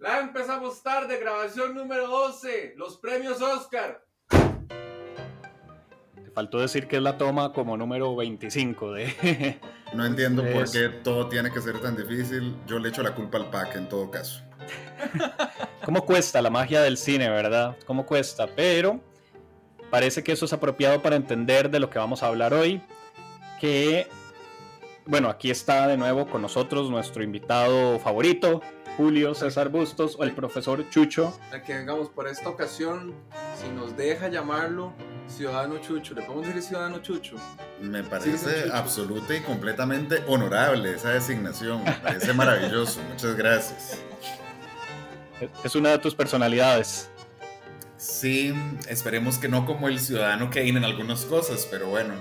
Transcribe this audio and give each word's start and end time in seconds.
La 0.00 0.20
empezamos 0.20 0.82
tarde, 0.82 1.18
grabación 1.18 1.74
número 1.74 2.08
12, 2.08 2.72
los 2.78 2.96
premios 2.96 3.42
Oscar. 3.42 4.02
Te 6.14 6.30
faltó 6.34 6.58
decir 6.58 6.88
que 6.88 6.96
es 6.96 7.02
la 7.02 7.18
toma 7.18 7.52
como 7.52 7.76
número 7.76 8.16
25 8.16 8.92
de... 8.94 9.60
No 9.92 10.06
entiendo 10.06 10.42
por 10.42 10.70
qué 10.70 10.88
todo 10.88 11.28
tiene 11.28 11.52
que 11.52 11.60
ser 11.60 11.80
tan 11.80 11.96
difícil. 11.96 12.56
Yo 12.66 12.78
le 12.78 12.88
echo 12.88 13.02
la 13.02 13.14
culpa 13.14 13.36
al 13.36 13.50
pack 13.50 13.76
en 13.76 13.90
todo 13.90 14.10
caso. 14.10 14.42
¿Cómo 15.84 16.06
cuesta 16.06 16.40
la 16.40 16.48
magia 16.48 16.80
del 16.80 16.96
cine, 16.96 17.28
verdad? 17.28 17.76
¿Cómo 17.84 18.06
cuesta? 18.06 18.46
Pero 18.46 19.00
parece 19.90 20.24
que 20.24 20.32
eso 20.32 20.46
es 20.46 20.52
apropiado 20.54 21.02
para 21.02 21.16
entender 21.16 21.70
de 21.70 21.78
lo 21.78 21.90
que 21.90 21.98
vamos 21.98 22.22
a 22.22 22.28
hablar 22.28 22.54
hoy. 22.54 22.80
Que, 23.60 24.08
bueno, 25.04 25.28
aquí 25.28 25.50
está 25.50 25.88
de 25.88 25.98
nuevo 25.98 26.26
con 26.26 26.40
nosotros 26.40 26.88
nuestro 26.88 27.22
invitado 27.22 27.98
favorito, 27.98 28.62
Julio 28.96 29.34
César 29.34 29.68
Bustos 29.68 30.16
o 30.18 30.24
el 30.24 30.32
profesor 30.32 30.88
Chucho. 30.90 31.38
A 31.52 31.62
que 31.62 31.74
vengamos 31.74 32.08
por 32.08 32.28
esta 32.28 32.48
ocasión, 32.48 33.14
si 33.60 33.68
nos 33.70 33.96
deja 33.96 34.28
llamarlo 34.28 34.92
Ciudadano 35.28 35.78
Chucho, 35.78 36.14
¿le 36.14 36.22
podemos 36.22 36.46
decir 36.46 36.62
Ciudadano 36.62 36.98
Chucho? 36.98 37.36
Me 37.80 38.02
parece 38.02 38.70
absoluta 38.72 39.34
y 39.34 39.40
completamente 39.40 40.22
honorable 40.26 40.94
esa 40.94 41.10
designación, 41.10 41.84
me 41.84 41.92
parece 41.92 42.32
maravilloso, 42.32 43.00
muchas 43.10 43.36
gracias. 43.36 44.02
Es 45.64 45.74
una 45.74 45.90
de 45.90 45.98
tus 45.98 46.14
personalidades. 46.14 47.10
Sí, 47.96 48.54
esperemos 48.88 49.38
que 49.38 49.48
no 49.48 49.66
como 49.66 49.88
el 49.88 50.00
ciudadano 50.00 50.50
Kane 50.50 50.70
en 50.70 50.84
algunas 50.84 51.24
cosas, 51.26 51.66
pero 51.70 51.88
bueno, 51.88 52.14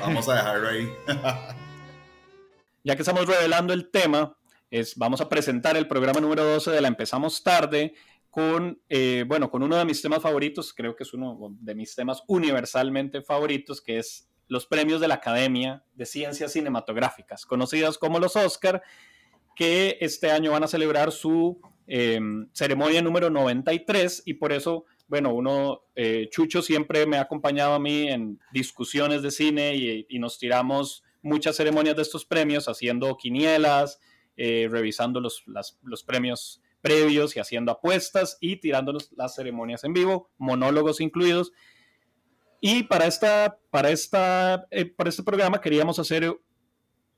vamos 0.00 0.28
a 0.28 0.34
dejarlo 0.34 0.68
ahí. 0.68 0.92
ya 2.84 2.94
que 2.94 3.02
estamos 3.02 3.26
revelando 3.26 3.72
el 3.72 3.90
tema, 3.90 4.36
vamos 4.96 5.20
a 5.20 5.28
presentar 5.28 5.76
el 5.76 5.86
programa 5.86 6.20
número 6.20 6.44
12 6.44 6.70
de 6.70 6.80
la 6.80 6.88
Empezamos 6.88 7.42
Tarde 7.42 7.94
con, 8.34 8.82
eh, 8.88 9.24
bueno, 9.28 9.48
con 9.48 9.62
uno 9.62 9.76
de 9.76 9.84
mis 9.84 10.02
temas 10.02 10.20
favoritos, 10.20 10.74
creo 10.74 10.96
que 10.96 11.04
es 11.04 11.14
uno 11.14 11.56
de 11.60 11.74
mis 11.76 11.94
temas 11.94 12.24
universalmente 12.26 13.22
favoritos, 13.22 13.80
que 13.80 13.98
es 13.98 14.28
los 14.48 14.66
premios 14.66 15.00
de 15.00 15.06
la 15.06 15.14
Academia 15.14 15.84
de 15.94 16.04
Ciencias 16.04 16.52
Cinematográficas, 16.52 17.46
conocidas 17.46 17.96
como 17.96 18.18
los 18.18 18.34
Oscar, 18.34 18.82
que 19.54 19.98
este 20.00 20.32
año 20.32 20.50
van 20.50 20.64
a 20.64 20.66
celebrar 20.66 21.12
su 21.12 21.60
em, 21.86 22.48
ceremonia 22.52 23.02
número 23.02 23.30
93 23.30 24.24
y 24.26 24.34
por 24.34 24.52
eso, 24.52 24.84
bueno, 25.06 25.32
uno, 25.32 25.82
eh, 25.94 26.28
Chucho 26.28 26.60
siempre 26.60 27.06
me 27.06 27.18
ha 27.18 27.22
acompañado 27.22 27.74
a 27.74 27.78
mí 27.78 28.08
en 28.08 28.40
discusiones 28.52 29.22
de 29.22 29.30
cine 29.30 29.76
y, 29.76 30.06
y 30.08 30.18
nos 30.18 30.40
tiramos 30.40 31.04
muchas 31.22 31.54
ceremonias 31.54 31.94
de 31.94 32.02
estos 32.02 32.24
premios 32.24 32.66
haciendo 32.66 33.16
quinielas, 33.16 34.00
eh, 34.36 34.68
revisando 34.70 35.20
los, 35.20 35.44
los 35.82 36.02
premios 36.02 36.62
previos 36.84 37.34
y 37.34 37.40
haciendo 37.40 37.72
apuestas 37.72 38.36
y 38.40 38.56
tirándonos 38.56 39.10
las 39.16 39.34
ceremonias 39.34 39.84
en 39.84 39.94
vivo, 39.94 40.30
monólogos 40.36 41.00
incluidos. 41.00 41.50
Y 42.60 42.82
para, 42.82 43.06
esta, 43.06 43.58
para, 43.70 43.90
esta, 43.90 44.66
eh, 44.70 44.84
para 44.84 45.08
este 45.08 45.22
programa 45.22 45.62
queríamos 45.62 45.98
hacer, 45.98 46.38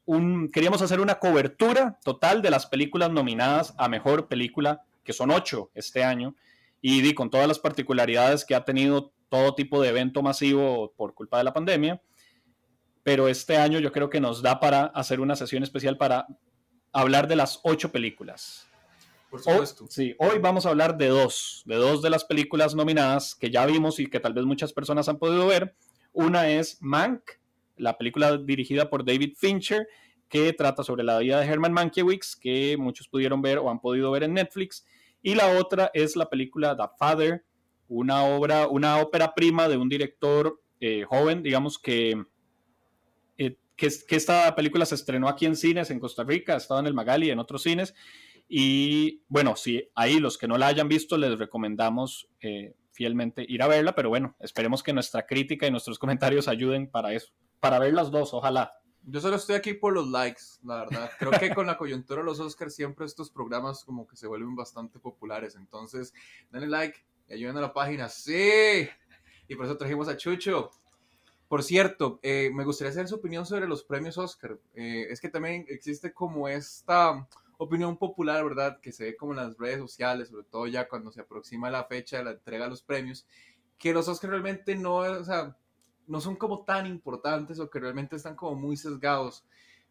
un, 0.05 0.49
queríamos 0.53 0.83
hacer 0.83 1.01
una 1.01 1.19
cobertura 1.19 1.99
total 2.05 2.43
de 2.43 2.51
las 2.51 2.67
películas 2.67 3.11
nominadas 3.11 3.75
a 3.77 3.89
Mejor 3.89 4.29
Película, 4.29 4.85
que 5.03 5.13
son 5.13 5.33
ocho 5.33 5.71
este 5.75 6.05
año, 6.05 6.37
y 6.81 7.13
con 7.15 7.31
todas 7.31 7.49
las 7.49 7.59
particularidades 7.59 8.45
que 8.45 8.55
ha 8.55 8.65
tenido 8.65 9.13
todo 9.29 9.57
tipo 9.57 9.83
de 9.83 9.89
evento 9.89 10.23
masivo 10.23 10.93
por 10.97 11.15
culpa 11.15 11.39
de 11.39 11.45
la 11.45 11.53
pandemia. 11.53 12.01
Pero 13.03 13.27
este 13.27 13.57
año 13.57 13.81
yo 13.81 13.91
creo 13.91 14.11
que 14.11 14.21
nos 14.21 14.43
da 14.43 14.61
para 14.61 14.87
hacer 14.87 15.19
una 15.19 15.35
sesión 15.35 15.65
especial 15.65 15.97
para 15.97 16.27
hablar 17.01 17.29
de 17.29 17.37
las 17.37 17.61
ocho 17.63 17.93
películas. 17.93 18.67
Por 19.31 19.41
supuesto. 19.41 19.85
Hoy, 19.85 19.91
sí, 19.91 20.15
hoy 20.19 20.39
vamos 20.39 20.65
a 20.65 20.71
hablar 20.71 20.97
de 20.97 21.09
dos, 21.09 21.63
de 21.67 21.77
dos 21.77 22.01
de 22.01 22.11
las 22.11 22.25
películas 22.25 22.75
nominadas 22.75 23.35
que 23.35 23.51
ya 23.51 23.67
vimos 23.67 23.99
y 23.99 24.07
que 24.07 24.21
tal 24.21 24.33
vez 24.33 24.45
muchas 24.45 24.73
personas 24.73 25.09
han 25.09 25.19
podido 25.19 25.47
ver. 25.47 25.75
Una 26.13 26.49
es 26.49 26.79
Mank, 26.81 27.23
la 27.77 27.99
película 27.99 28.39
dirigida 28.39 28.89
por 28.89 29.05
David 29.05 29.35
Fincher, 29.37 29.87
que 30.29 30.53
trata 30.55 30.83
sobre 30.83 31.05
la 31.05 31.19
vida 31.19 31.39
de 31.39 31.47
Herman 31.47 31.73
Mankiewicz, 31.73 32.35
que 32.35 32.77
muchos 32.79 33.09
pudieron 33.09 33.43
ver 33.43 33.59
o 33.59 33.69
han 33.69 33.81
podido 33.81 34.11
ver 34.11 34.23
en 34.23 34.35
Netflix. 34.35 34.87
Y 35.23 35.35
la 35.35 35.59
otra 35.59 35.91
es 35.93 36.17
la 36.17 36.31
película 36.31 36.77
The 36.77 36.85
Father, 36.99 37.45
una 37.89 38.25
obra, 38.25 38.69
una 38.69 38.99
ópera 38.99 39.35
prima 39.35 39.69
de 39.69 39.77
un 39.77 39.89
director 39.89 40.61
eh, 40.81 41.05
joven, 41.07 41.43
digamos 41.43 41.79
que 41.79 42.25
que, 43.77 43.87
esta 43.87 44.55
película 44.55 44.87
se 44.87 44.95
estrenó 44.95 45.29
aquí 45.29 45.47
en 45.47 45.57
cines 45.57 45.91
en 45.91 46.01
Costa 46.01 46.25
Rica, 46.25 46.55
ha 46.55 46.57
estado 46.57 46.81
en 46.81 46.87
el 46.87 46.95
Magali 46.95 47.31
en 47.31 47.39
otros 47.39 47.63
cines. 47.63 47.95
Y 48.49 49.23
bueno, 49.29 49.57
si 49.57 49.91
ahí 49.95 50.19
los 50.19 50.39
que 50.39 50.49
no 50.49 50.57
la 50.57 50.69
hayan 50.69 50.89
visto, 50.89 51.17
les 51.19 51.39
recomendamos 51.39 52.29
eh, 52.41 52.75
fielmente 52.91 53.45
ir 53.47 53.63
a 53.63 53.69
verla, 53.69 53.95
pero 53.95 54.09
bueno, 54.09 54.37
esperemos 54.41 54.83
que 54.83 54.93
nuestra 54.93 55.27
crítica 55.27 55.67
y 55.67 55.71
nuestros 55.71 55.99
comentarios 56.01 56.49
ayuden 56.49 56.91
para 56.91 57.13
eso, 57.13 57.33
para 57.61 57.79
ver 57.79 57.95
las 57.95 58.11
dos, 58.11 58.33
ojalá. 58.35 58.73
Yo 59.09 59.21
solo 59.21 59.37
estoy 59.37 59.55
aquí 59.55 59.75
por 59.75 59.93
los 59.93 60.09
likes, 60.09 60.43
la 60.65 60.79
verdad. 60.79 61.11
Creo 61.19 61.31
que 61.31 61.55
con 61.55 61.67
la 61.67 61.79
coyuntura 61.79 62.23
de 62.23 62.27
los 62.27 62.41
Oscars 62.41 62.75
siempre 62.75 63.07
estos 63.07 63.31
programas 63.31 63.85
como 63.85 64.05
que 64.05 64.17
se 64.17 64.27
vuelven 64.27 64.57
bastante 64.57 64.99
populares. 64.99 65.55
Entonces, 65.55 66.13
denle 66.51 66.67
like 66.67 66.99
y 67.29 67.35
ayuden 67.35 67.57
a 67.57 67.61
la 67.61 67.73
página. 67.73 68.09
Sí. 68.09 68.89
Y 69.47 69.55
por 69.55 69.67
eso 69.67 69.77
trajimos 69.77 70.09
a 70.09 70.17
Chucho. 70.17 70.73
Por 71.49 71.63
cierto, 71.63 72.19
eh, 72.23 72.51
me 72.53 72.65
gustaría 72.65 72.93
saber 72.93 73.09
su 73.09 73.15
opinión 73.17 73.47
sobre 73.47 73.69
los 73.69 73.85
premios 73.85 74.19
Oscar. 74.19 74.59
Eh, 74.75 75.07
es 75.11 75.21
que 75.21 75.29
también 75.29 75.65
existe 75.69 76.13
como 76.13 76.49
esta 76.49 77.29
opinión 77.59 77.97
popular, 77.97 78.43
¿verdad? 78.45 78.81
Que 78.81 78.93
se 78.93 79.05
ve 79.05 79.17
como 79.17 79.33
en 79.33 79.39
las 79.39 79.57
redes 79.57 79.79
sociales, 79.79 80.29
sobre 80.29 80.45
todo 80.45 80.67
ya 80.67 80.89
cuando 80.89 81.13
se 81.13 81.21
aproxima 81.21 81.71
la 81.71 81.85
fecha 81.85 82.19
de 82.19 82.25
la 82.25 82.31
entrega 82.33 82.65
de 82.65 82.71
los 82.71 82.83
premios, 82.83 83.27
que 83.79 83.93
los 83.93 84.09
Oscars 84.09 84.33
realmente 84.33 84.75
no, 84.75 84.97
o 84.97 85.25
sea, 85.25 85.57
no 86.07 86.21
son 86.21 86.37
como 86.37 86.65
tan 86.65 86.87
importantes 86.87 87.61
o 87.61 87.71
que 87.71 87.79
realmente 87.79 88.17
están 88.17 88.35
como 88.35 88.57
muy 88.57 88.77
sesgados. 88.77 89.45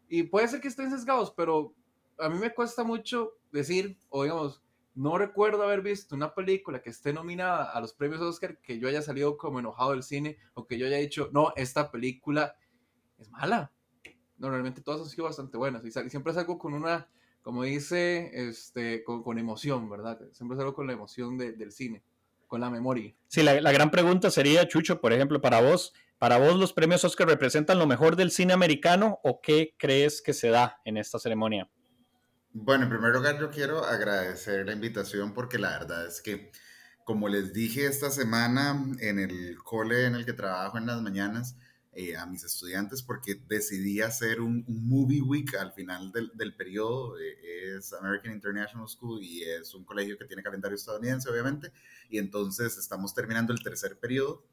Y 0.08 0.24
puede 0.24 0.48
ser 0.48 0.60
que 0.60 0.68
estén 0.68 0.90
sesgados, 0.90 1.32
pero 1.34 1.74
a 2.18 2.28
mí 2.28 2.38
me 2.38 2.54
cuesta 2.54 2.84
mucho 2.84 3.32
decir, 3.50 3.96
o 4.10 4.24
digamos, 4.24 4.62
no 4.96 5.18
recuerdo 5.18 5.62
haber 5.62 5.82
visto 5.82 6.16
una 6.16 6.34
película 6.34 6.80
que 6.80 6.88
esté 6.88 7.12
nominada 7.12 7.70
a 7.70 7.80
los 7.80 7.92
premios 7.92 8.20
Oscar 8.22 8.58
que 8.62 8.78
yo 8.78 8.88
haya 8.88 9.02
salido 9.02 9.36
como 9.36 9.60
enojado 9.60 9.90
del 9.92 10.02
cine 10.02 10.38
o 10.54 10.66
que 10.66 10.78
yo 10.78 10.86
haya 10.86 10.96
dicho, 10.96 11.28
no, 11.32 11.52
esta 11.54 11.90
película 11.90 12.56
es 13.18 13.30
mala. 13.30 13.72
Normalmente 14.38 14.80
todas 14.80 15.02
han 15.02 15.08
sido 15.08 15.24
bastante 15.24 15.58
buenas 15.58 15.84
y 15.84 15.90
siempre 15.90 16.32
es 16.32 16.38
algo 16.38 16.58
con 16.58 16.72
una, 16.72 17.08
como 17.42 17.62
dice, 17.62 18.30
este, 18.32 19.04
con, 19.04 19.38
emoción, 19.38 19.88
¿verdad? 19.90 20.18
Siempre 20.32 20.56
es 20.56 20.60
algo 20.60 20.74
con 20.74 20.86
la 20.86 20.94
emoción 20.94 21.36
del 21.36 21.72
cine, 21.72 22.02
con 22.46 22.62
la 22.62 22.70
memoria. 22.70 23.14
Sí, 23.28 23.42
la, 23.42 23.60
la 23.60 23.72
gran 23.72 23.90
pregunta 23.90 24.30
sería, 24.30 24.66
Chucho, 24.66 25.00
por 25.00 25.12
ejemplo, 25.12 25.42
para 25.42 25.60
vos, 25.60 25.92
¿para 26.18 26.38
vos 26.38 26.56
los 26.56 26.72
premios 26.72 27.04
Oscar 27.04 27.28
representan 27.28 27.78
lo 27.78 27.86
mejor 27.86 28.16
del 28.16 28.30
cine 28.30 28.54
americano 28.54 29.20
o 29.22 29.42
qué 29.42 29.74
crees 29.78 30.22
que 30.22 30.32
se 30.32 30.48
da 30.48 30.80
en 30.86 30.96
esta 30.96 31.18
ceremonia? 31.18 31.70
Bueno, 32.58 32.84
en 32.84 32.90
primer 32.90 33.12
lugar 33.12 33.38
yo 33.38 33.50
quiero 33.50 33.84
agradecer 33.84 34.64
la 34.64 34.72
invitación 34.72 35.34
porque 35.34 35.58
la 35.58 35.78
verdad 35.78 36.06
es 36.06 36.22
que, 36.22 36.50
como 37.04 37.28
les 37.28 37.52
dije 37.52 37.84
esta 37.84 38.10
semana 38.10 38.82
en 39.00 39.18
el 39.18 39.58
cole 39.62 40.06
en 40.06 40.14
el 40.14 40.24
que 40.24 40.32
trabajo 40.32 40.78
en 40.78 40.86
las 40.86 41.02
mañanas 41.02 41.54
eh, 41.92 42.16
a 42.16 42.24
mis 42.24 42.44
estudiantes, 42.44 43.02
porque 43.02 43.34
decidí 43.46 44.00
hacer 44.00 44.40
un, 44.40 44.64
movie 44.68 45.20
week 45.20 45.54
al 45.56 45.72
final 45.72 46.10
del, 46.12 46.30
del 46.32 46.56
periodo, 46.56 47.18
eh, 47.18 47.76
es 47.76 47.92
American 47.92 48.32
International 48.32 48.88
School 48.88 49.22
y 49.22 49.42
es 49.42 49.74
un 49.74 49.84
colegio 49.84 50.16
que 50.16 50.24
tiene 50.24 50.42
calendario 50.42 50.76
estadounidense, 50.76 51.28
obviamente, 51.28 51.72
y 52.08 52.16
entonces 52.16 52.78
estamos 52.78 53.12
terminando 53.12 53.52
el 53.52 53.62
tercer 53.62 53.98
periodo 53.98 54.46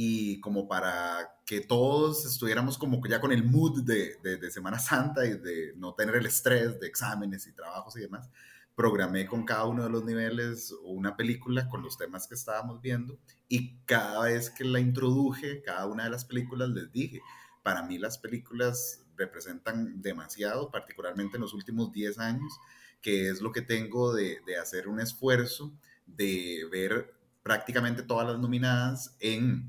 y 0.00 0.38
como 0.38 0.68
para 0.68 1.40
que 1.44 1.60
todos 1.60 2.24
estuviéramos 2.24 2.78
como 2.78 3.04
ya 3.08 3.20
con 3.20 3.32
el 3.32 3.42
mood 3.42 3.82
de, 3.82 4.14
de, 4.22 4.50
Semana 4.52 4.78
Santa 4.78 5.26
y 5.26 5.36
de 5.36 5.72
no 5.74 5.92
tener 5.94 6.14
el 6.14 6.26
estrés 6.26 6.78
de 6.78 6.86
exámenes 6.86 7.48
y 7.48 7.52
trabajos 7.52 7.96
y 7.96 8.02
demás, 8.02 8.30
programé 8.76 9.26
con 9.26 9.44
cada 9.44 9.64
uno 9.64 9.82
de 9.82 9.90
los 9.90 10.04
niveles 10.04 10.72
una 10.84 11.16
película 11.16 11.68
con 11.68 11.82
los 11.82 11.98
temas 11.98 12.28
que 12.28 12.36
estábamos 12.36 12.80
viendo 12.80 13.18
y 13.48 13.74
cada 13.86 14.22
vez 14.22 14.50
que 14.50 14.62
la 14.62 14.78
introduje, 14.78 15.62
cada 15.62 15.86
una 15.86 16.04
de 16.04 16.10
las 16.10 16.24
películas 16.24 16.68
les 16.68 16.92
dije, 16.92 17.20
para 17.64 17.82
mí 17.82 17.98
las 17.98 18.18
películas 18.18 19.04
representan 19.16 20.00
demasiado, 20.00 20.70
particularmente 20.70 21.38
en 21.38 21.40
los 21.40 21.54
últimos 21.54 21.90
10 21.90 22.20
años, 22.20 22.60
que 23.02 23.30
es 23.30 23.40
lo 23.40 23.50
que 23.50 23.62
tengo 23.62 24.14
de, 24.14 24.42
de 24.46 24.58
hacer 24.58 24.86
un 24.86 25.00
esfuerzo 25.00 25.72
de 26.06 26.68
ver 26.70 27.18
prácticamente 27.42 28.04
todas 28.04 28.28
las 28.28 28.38
nominadas 28.38 29.16
en 29.18 29.68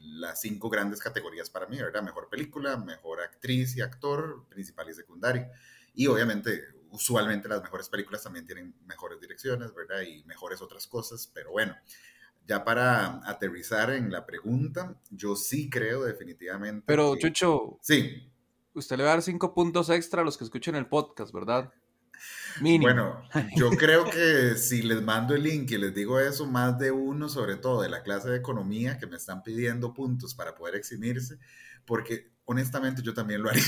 las 0.00 0.40
cinco 0.40 0.68
grandes 0.68 1.00
categorías 1.00 1.50
para 1.50 1.66
mí, 1.66 1.78
¿verdad? 1.78 2.02
Mejor 2.02 2.28
película, 2.28 2.76
mejor 2.76 3.20
actriz 3.20 3.76
y 3.76 3.80
actor, 3.80 4.44
principal 4.48 4.88
y 4.90 4.94
secundario. 4.94 5.46
Y 5.94 6.06
obviamente, 6.06 6.62
usualmente 6.90 7.48
las 7.48 7.62
mejores 7.62 7.88
películas 7.88 8.22
también 8.22 8.46
tienen 8.46 8.74
mejores 8.86 9.20
direcciones, 9.20 9.74
¿verdad? 9.74 10.02
Y 10.02 10.24
mejores 10.24 10.62
otras 10.62 10.86
cosas, 10.86 11.30
pero 11.32 11.50
bueno, 11.50 11.76
ya 12.46 12.64
para 12.64 13.20
aterrizar 13.28 13.90
en 13.90 14.10
la 14.10 14.24
pregunta, 14.24 14.98
yo 15.10 15.36
sí 15.36 15.68
creo 15.68 16.04
definitivamente. 16.04 16.84
Pero, 16.86 17.16
Chucho. 17.16 17.78
Sí. 17.82 18.32
Usted 18.74 18.96
le 18.96 19.04
va 19.04 19.10
a 19.10 19.14
dar 19.14 19.22
cinco 19.22 19.54
puntos 19.54 19.90
extra 19.90 20.22
a 20.22 20.24
los 20.24 20.38
que 20.38 20.44
escuchen 20.44 20.74
el 20.74 20.86
podcast, 20.86 21.32
¿verdad? 21.32 21.72
Bueno, 22.60 23.22
yo 23.56 23.70
creo 23.70 24.04
que 24.04 24.56
si 24.56 24.82
les 24.82 25.02
mando 25.02 25.34
el 25.34 25.42
link 25.42 25.70
y 25.70 25.78
les 25.78 25.94
digo 25.94 26.18
eso, 26.18 26.46
más 26.46 26.78
de 26.78 26.90
uno, 26.90 27.28
sobre 27.28 27.56
todo 27.56 27.82
de 27.82 27.88
la 27.88 28.02
clase 28.02 28.30
de 28.30 28.36
economía, 28.36 28.98
que 28.98 29.06
me 29.06 29.16
están 29.16 29.42
pidiendo 29.42 29.92
puntos 29.94 30.34
para 30.34 30.54
poder 30.54 30.74
eximirse, 30.74 31.38
porque 31.84 32.32
honestamente 32.44 33.02
yo 33.02 33.14
también 33.14 33.42
lo 33.42 33.50
haría, 33.50 33.62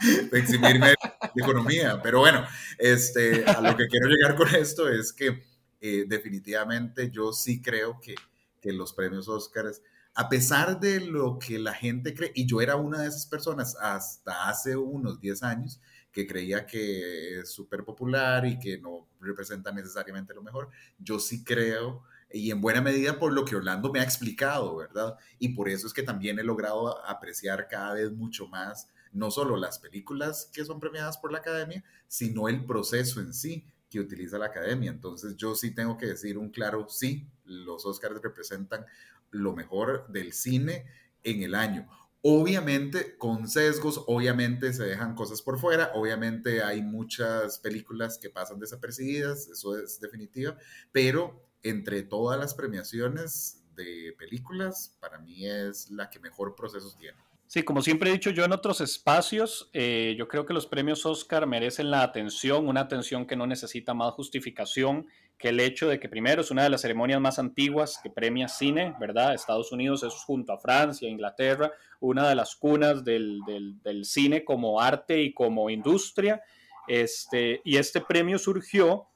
de 0.32 0.38
eximirme 0.38 0.88
de 0.88 1.42
economía. 1.42 2.00
Pero 2.02 2.20
bueno, 2.20 2.44
este, 2.78 3.44
a 3.44 3.60
lo 3.60 3.76
que 3.76 3.86
quiero 3.86 4.08
llegar 4.08 4.36
con 4.36 4.54
esto 4.54 4.88
es 4.88 5.12
que 5.12 5.44
eh, 5.80 6.04
definitivamente 6.08 7.10
yo 7.10 7.32
sí 7.32 7.60
creo 7.60 8.00
que, 8.00 8.14
que 8.60 8.72
los 8.72 8.92
premios 8.92 9.28
Oscars 9.28 9.80
a 10.14 10.28
pesar 10.28 10.78
de 10.78 11.00
lo 11.00 11.38
que 11.38 11.58
la 11.58 11.74
gente 11.74 12.14
cree, 12.14 12.30
y 12.34 12.46
yo 12.46 12.60
era 12.60 12.76
una 12.76 13.02
de 13.02 13.08
esas 13.08 13.26
personas 13.26 13.76
hasta 13.80 14.48
hace 14.48 14.76
unos 14.76 15.20
10 15.20 15.42
años, 15.42 15.80
que 16.14 16.28
creía 16.28 16.64
que 16.64 17.40
es 17.40 17.50
súper 17.50 17.84
popular 17.84 18.46
y 18.46 18.58
que 18.58 18.78
no 18.78 19.08
representa 19.20 19.72
necesariamente 19.72 20.32
lo 20.32 20.42
mejor. 20.42 20.70
Yo 20.96 21.18
sí 21.18 21.42
creo, 21.42 22.04
y 22.30 22.52
en 22.52 22.60
buena 22.60 22.80
medida 22.80 23.18
por 23.18 23.32
lo 23.32 23.44
que 23.44 23.56
Orlando 23.56 23.92
me 23.92 23.98
ha 23.98 24.04
explicado, 24.04 24.76
¿verdad? 24.76 25.16
Y 25.40 25.50
por 25.50 25.68
eso 25.68 25.88
es 25.88 25.92
que 25.92 26.04
también 26.04 26.38
he 26.38 26.44
logrado 26.44 27.04
apreciar 27.04 27.66
cada 27.66 27.94
vez 27.94 28.12
mucho 28.12 28.46
más, 28.46 28.88
no 29.12 29.32
solo 29.32 29.56
las 29.56 29.80
películas 29.80 30.48
que 30.52 30.64
son 30.64 30.78
premiadas 30.78 31.18
por 31.18 31.32
la 31.32 31.38
academia, 31.38 31.84
sino 32.06 32.48
el 32.48 32.64
proceso 32.64 33.20
en 33.20 33.34
sí 33.34 33.66
que 33.90 33.98
utiliza 33.98 34.38
la 34.38 34.46
academia. 34.46 34.92
Entonces 34.92 35.36
yo 35.36 35.56
sí 35.56 35.74
tengo 35.74 35.98
que 35.98 36.06
decir 36.06 36.38
un 36.38 36.50
claro 36.50 36.88
sí, 36.88 37.28
los 37.44 37.84
Oscars 37.86 38.22
representan 38.22 38.86
lo 39.32 39.52
mejor 39.52 40.06
del 40.08 40.32
cine 40.32 40.86
en 41.24 41.42
el 41.42 41.56
año. 41.56 41.88
Obviamente 42.26 43.18
con 43.18 43.48
sesgos, 43.48 44.02
obviamente 44.06 44.72
se 44.72 44.84
dejan 44.84 45.14
cosas 45.14 45.42
por 45.42 45.58
fuera, 45.58 45.90
obviamente 45.92 46.62
hay 46.62 46.80
muchas 46.80 47.58
películas 47.58 48.16
que 48.16 48.30
pasan 48.30 48.58
desapercibidas, 48.58 49.46
eso 49.48 49.78
es 49.78 50.00
definitivo, 50.00 50.54
pero 50.90 51.46
entre 51.62 52.02
todas 52.02 52.40
las 52.40 52.54
premiaciones 52.54 53.62
de 53.76 54.14
películas, 54.18 54.96
para 55.00 55.18
mí 55.18 55.46
es 55.46 55.90
la 55.90 56.08
que 56.08 56.18
mejor 56.18 56.54
procesos 56.54 56.96
tiene. 56.96 57.18
Sí, 57.46 57.62
como 57.62 57.82
siempre 57.82 58.08
he 58.08 58.14
dicho 58.14 58.30
yo 58.30 58.42
en 58.46 58.52
otros 58.52 58.80
espacios, 58.80 59.68
eh, 59.74 60.14
yo 60.18 60.26
creo 60.26 60.46
que 60.46 60.54
los 60.54 60.66
premios 60.66 61.04
Oscar 61.04 61.46
merecen 61.46 61.90
la 61.90 62.02
atención, 62.02 62.66
una 62.68 62.80
atención 62.80 63.26
que 63.26 63.36
no 63.36 63.46
necesita 63.46 63.92
más 63.92 64.14
justificación 64.14 65.06
que 65.38 65.48
el 65.48 65.60
hecho 65.60 65.88
de 65.88 65.98
que 65.98 66.08
primero 66.08 66.42
es 66.42 66.50
una 66.50 66.62
de 66.62 66.70
las 66.70 66.82
ceremonias 66.82 67.20
más 67.20 67.38
antiguas 67.38 67.98
que 68.02 68.10
premia 68.10 68.48
cine, 68.48 68.94
¿verdad? 69.00 69.34
Estados 69.34 69.72
Unidos 69.72 70.02
es 70.02 70.14
junto 70.14 70.52
a 70.52 70.58
Francia, 70.58 71.08
Inglaterra, 71.08 71.72
una 72.00 72.28
de 72.28 72.34
las 72.34 72.54
cunas 72.56 73.04
del, 73.04 73.40
del, 73.82 74.04
cine 74.04 74.44
como 74.44 74.80
arte 74.80 75.20
y 75.20 75.32
como 75.32 75.70
industria. 75.70 76.42
Este, 76.86 77.60
y 77.64 77.76
este 77.76 78.00
premio 78.00 78.38
surgió 78.38 79.08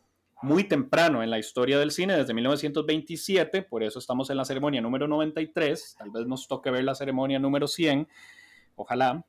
muy 0.42 0.64
temprano 0.64 1.22
en 1.22 1.30
la 1.30 1.38
historia 1.38 1.78
del 1.78 1.90
cine, 1.90 2.16
desde 2.16 2.32
1927, 2.32 3.62
por 3.62 3.82
eso 3.82 3.98
estamos 3.98 4.30
en 4.30 4.36
la 4.36 4.44
ceremonia 4.44 4.80
número 4.80 5.08
93, 5.08 5.96
tal 5.98 6.10
vez 6.10 6.26
nos 6.26 6.46
toque 6.46 6.70
ver 6.70 6.84
la 6.84 6.94
ceremonia 6.94 7.38
número 7.40 7.66
100, 7.66 8.06
ojalá. 8.76 9.24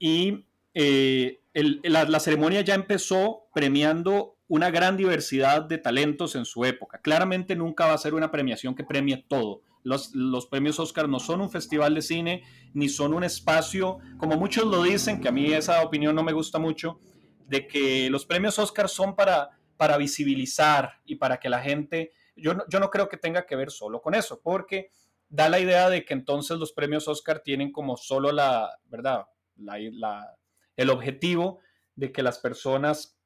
Y 0.00 0.44
eh, 0.74 1.40
la, 1.54 2.04
la 2.04 2.20
ceremonia 2.20 2.60
ya 2.62 2.74
empezó 2.74 3.48
premiando 3.54 4.37
una 4.48 4.70
gran 4.70 4.96
diversidad 4.96 5.62
de 5.62 5.78
talentos 5.78 6.34
en 6.34 6.44
su 6.44 6.64
época. 6.64 7.00
Claramente 7.02 7.54
nunca 7.54 7.86
va 7.86 7.92
a 7.92 7.98
ser 7.98 8.14
una 8.14 8.30
premiación 8.30 8.74
que 8.74 8.84
premie 8.84 9.24
todo. 9.28 9.62
Los, 9.82 10.14
los, 10.14 10.46
premios 10.46 10.80
Oscar 10.80 11.08
no 11.08 11.20
son 11.20 11.40
un 11.40 11.50
festival 11.50 11.94
de 11.94 12.02
cine, 12.02 12.42
ni 12.74 12.88
son 12.88 13.14
un 13.14 13.24
espacio, 13.24 13.98
como 14.18 14.36
muchos 14.36 14.64
lo 14.66 14.82
dicen, 14.82 15.20
que 15.20 15.28
a 15.28 15.32
mí 15.32 15.52
esa 15.52 15.82
opinión 15.82 16.14
no 16.16 16.22
me 16.22 16.32
gusta 16.32 16.58
mucho, 16.58 16.98
de 17.46 17.66
que 17.66 18.10
los 18.10 18.26
premios 18.26 18.58
Oscar 18.58 18.88
son 18.88 19.14
para, 19.14 19.50
para 19.76 19.96
visibilizar 19.96 21.00
y 21.04 21.16
para 21.16 21.38
que 21.38 21.48
la 21.48 21.60
gente, 21.60 22.12
yo 22.36 22.54
no, 22.54 22.64
yo 22.68 22.80
no 22.80 22.90
creo 22.90 23.08
que 23.08 23.16
tenga 23.16 23.46
que 23.46 23.56
ver 23.56 23.70
solo 23.70 24.02
con 24.02 24.14
eso, 24.14 24.40
porque 24.42 24.90
da 25.28 25.48
la 25.48 25.60
idea 25.60 25.90
de 25.90 26.04
que 26.04 26.14
entonces 26.14 26.58
los 26.58 26.72
premios 26.72 27.06
Oscar 27.08 27.40
tienen 27.40 27.70
como 27.70 27.96
solo 27.96 28.32
la, 28.32 28.78
¿verdad? 28.86 29.26
La, 29.56 30.36
el 30.76 30.90
objetivo 30.90 31.60
de 31.96 32.12
que 32.12 32.22
las 32.22 32.38
personas 32.38 33.17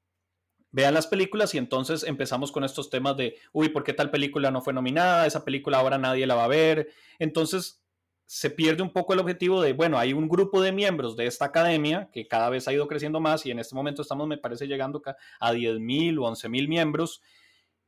vean 0.72 0.94
las 0.94 1.06
películas 1.06 1.54
y 1.54 1.58
entonces 1.58 2.02
empezamos 2.02 2.50
con 2.50 2.64
estos 2.64 2.90
temas 2.90 3.16
de, 3.16 3.36
uy, 3.52 3.68
¿por 3.68 3.84
qué 3.84 3.92
tal 3.92 4.10
película 4.10 4.50
no 4.50 4.62
fue 4.62 4.72
nominada? 4.72 5.26
Esa 5.26 5.44
película 5.44 5.78
ahora 5.78 5.98
nadie 5.98 6.26
la 6.26 6.34
va 6.34 6.44
a 6.44 6.48
ver. 6.48 6.88
Entonces 7.18 7.82
se 8.26 8.48
pierde 8.48 8.82
un 8.82 8.90
poco 8.90 9.12
el 9.12 9.18
objetivo 9.18 9.60
de, 9.60 9.74
bueno, 9.74 9.98
hay 9.98 10.14
un 10.14 10.26
grupo 10.28 10.62
de 10.62 10.72
miembros 10.72 11.16
de 11.16 11.26
esta 11.26 11.44
academia 11.44 12.08
que 12.12 12.26
cada 12.26 12.48
vez 12.48 12.66
ha 12.66 12.72
ido 12.72 12.88
creciendo 12.88 13.20
más 13.20 13.44
y 13.44 13.50
en 13.50 13.58
este 13.58 13.74
momento 13.74 14.00
estamos, 14.00 14.26
me 14.26 14.38
parece, 14.38 14.66
llegando 14.66 15.02
a 15.38 15.52
10.000 15.52 16.18
o 16.18 16.22
11.000 16.22 16.66
miembros, 16.66 17.20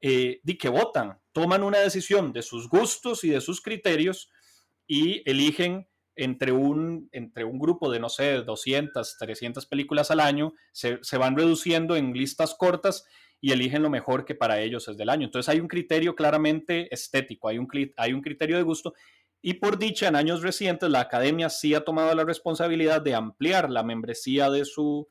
eh, 0.03 0.41
de 0.43 0.59
que 0.59 0.69
votan, 0.69 1.19
toman 1.33 1.63
una 1.63 1.79
decisión 1.79 2.35
de 2.35 2.43
sus 2.43 2.69
gustos 2.69 3.25
y 3.25 3.31
de 3.31 3.41
sus 3.41 3.63
criterios 3.63 4.31
y 4.87 5.23
eligen 5.29 5.89
entre 6.17 6.53
un, 6.53 7.09
entre 7.13 7.45
un 7.45 7.59
grupo 7.59 7.91
de, 7.91 7.99
no 7.99 8.09
sé, 8.09 8.43
200, 8.43 9.17
300 9.19 9.67
películas 9.67 10.11
al 10.11 10.21
año, 10.21 10.55
se, 10.73 10.99
van 11.19 11.37
reduciendo 11.37 11.97
en 11.97 12.13
listas 12.13 12.55
cortas 12.55 13.05
y 13.41 13.53
eligen 13.53 13.83
lo 13.83 13.91
mejor 13.91 14.25
que 14.25 14.35
para 14.35 14.61
ellos 14.61 14.89
es 14.89 14.97
del 14.97 15.11
año. 15.11 15.27
Entonces 15.27 15.49
hay 15.49 15.61
un 15.61 15.69
criterio 15.69 16.15
claramente 16.15 16.93
estético, 16.95 17.49
hay 17.49 17.59
un, 17.59 17.69
hay 17.97 18.13
un 18.13 18.23
criterio 18.23 18.57
de 18.57 18.63
gusto. 18.63 18.95
Y 19.43 19.55
por 19.55 19.79
dicha, 19.79 20.09
en 20.09 20.17
años 20.17 20.43
recientes, 20.43 20.89
la 20.89 21.01
academia 21.01 21.51
sí 21.51 21.75
ha 21.75 21.85
tomado 21.85 22.15
la 22.15 22.25
responsabilidad 22.25 23.03
de 23.03 23.15
ampliar 23.15 23.71
la 23.71 23.83
membresía 23.83 24.49
de 24.49 24.65
su, 24.65 25.07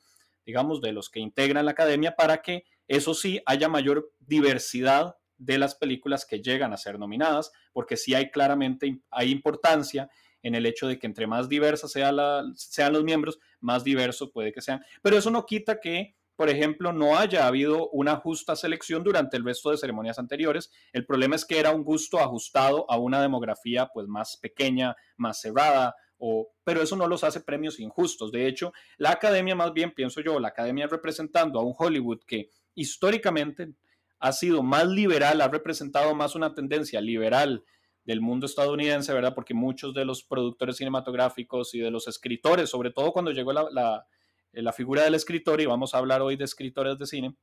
digamos, 0.45 0.81
de 0.81 0.93
los 0.93 1.09
que 1.09 1.19
integran 1.19 1.65
la 1.65 1.71
academia 1.71 2.15
para 2.15 2.41
que, 2.41 2.63
eso 2.87 3.13
sí, 3.13 3.41
haya 3.45 3.69
mayor 3.69 4.11
diversidad 4.19 5.15
de 5.37 5.57
las 5.57 5.75
películas 5.75 6.25
que 6.25 6.41
llegan 6.41 6.73
a 6.73 6.77
ser 6.77 6.97
nominadas, 6.97 7.51
porque 7.73 7.97
sí 7.97 8.15
hay 8.15 8.31
claramente, 8.31 9.01
hay 9.11 9.31
importancia 9.31 10.09
en 10.43 10.55
el 10.55 10.65
hecho 10.65 10.87
de 10.87 10.99
que 10.99 11.07
entre 11.07 11.25
más 11.25 11.49
diversas 11.49 11.91
sea 11.91 12.11
la, 12.11 12.43
sean 12.55 12.93
los 12.93 13.03
miembros, 13.03 13.39
más 13.59 13.83
diversos 13.83 14.29
puede 14.31 14.51
que 14.51 14.61
sean. 14.61 14.83
Pero 15.01 15.17
eso 15.17 15.31
no 15.31 15.45
quita 15.45 15.79
que, 15.79 16.15
por 16.35 16.49
ejemplo, 16.49 16.93
no 16.93 17.17
haya 17.17 17.47
habido 17.47 17.89
una 17.89 18.17
justa 18.17 18.55
selección 18.55 19.03
durante 19.03 19.37
el 19.37 19.45
resto 19.45 19.71
de 19.71 19.77
ceremonias 19.77 20.19
anteriores. 20.19 20.71
El 20.91 21.05
problema 21.05 21.35
es 21.35 21.45
que 21.45 21.59
era 21.59 21.71
un 21.71 21.83
gusto 21.83 22.19
ajustado 22.19 22.85
a 22.91 22.97
una 22.97 23.21
demografía 23.21 23.87
pues 23.93 24.07
más 24.07 24.37
pequeña, 24.37 24.95
más 25.15 25.39
cerrada, 25.39 25.95
o, 26.17 26.49
pero 26.63 26.81
eso 26.81 26.95
no 26.95 27.07
los 27.07 27.23
hace 27.23 27.39
premios 27.39 27.79
injustos. 27.79 28.31
De 28.31 28.47
hecho, 28.47 28.73
la 28.97 29.11
academia 29.11 29.55
más 29.55 29.73
bien, 29.73 29.91
pienso 29.91 30.21
yo, 30.21 30.39
la 30.39 30.49
academia 30.49 30.87
representando 30.87 31.59
a 31.59 31.63
un 31.63 31.73
Hollywood 31.77 32.21
que 32.27 32.49
históricamente 32.75 33.73
ha 34.19 34.31
sido 34.31 34.63
más 34.63 34.87
liberal, 34.87 35.41
ha 35.41 35.47
representado 35.47 36.15
más 36.15 36.35
una 36.35 36.53
tendencia 36.53 37.01
liberal 37.01 37.63
del 38.05 38.21
mundo 38.21 38.45
estadounidense, 38.45 39.13
¿verdad? 39.13 39.33
Porque 39.33 39.53
muchos 39.53 39.93
de 39.93 40.05
los 40.05 40.23
productores 40.23 40.77
cinematográficos 40.77 41.73
y 41.73 41.79
de 41.79 41.91
los 41.91 42.07
escritores, 42.07 42.69
sobre 42.69 42.91
todo 42.91 43.11
cuando 43.13 43.31
llegó 43.31 43.53
la, 43.53 44.05
la, 44.51 44.73
figura 44.73 45.03
del 45.03 45.15
escritor, 45.15 45.61
y 45.61 45.65
vamos 45.65 45.93
a 45.93 45.99
hablar 45.99 46.21
hoy 46.21 46.35
de 46.35 46.45
escritores 46.45 46.97
de 46.99 47.07
cine, 47.07 47.35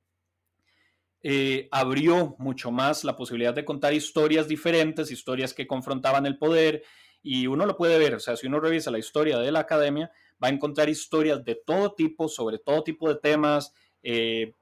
eh, 1.23 1.69
abrió 1.71 2.37
mucho 2.39 2.71
más 2.71 3.05
la 3.05 3.17
posibilidad 3.17 3.55
de 3.55 3.65
contar 3.65 3.95
historias 3.95 4.49
diferentes, 4.49 5.11
historias 5.11 5.55
que 5.55 5.67
confrontaban 5.67 6.27
el 6.27 6.39
poder, 6.39 6.83
y 7.23 7.47
uno 7.47 7.67
lo 7.67 7.77
puede 7.77 7.99
ver, 7.99 8.15
o 8.15 8.21
sea, 8.21 8.37
si 8.37 8.47
uno 8.47 8.61
revisa 8.61 8.91
la 8.91 8.99
historia 8.99 9.39
de 9.39 9.53
la 9.53 9.61
academia, 9.61 10.11
va 10.43 10.49
a 10.49 10.53
encontrar 10.53 10.89
historias 10.89 11.45
de 11.45 11.55
todo 11.55 11.95
tipo, 11.95 12.29
sobre 12.29 12.59
todo 12.59 12.83
tipo 12.83 13.09
de 13.09 13.17
temas, 13.17 13.75
eh, 14.03 14.55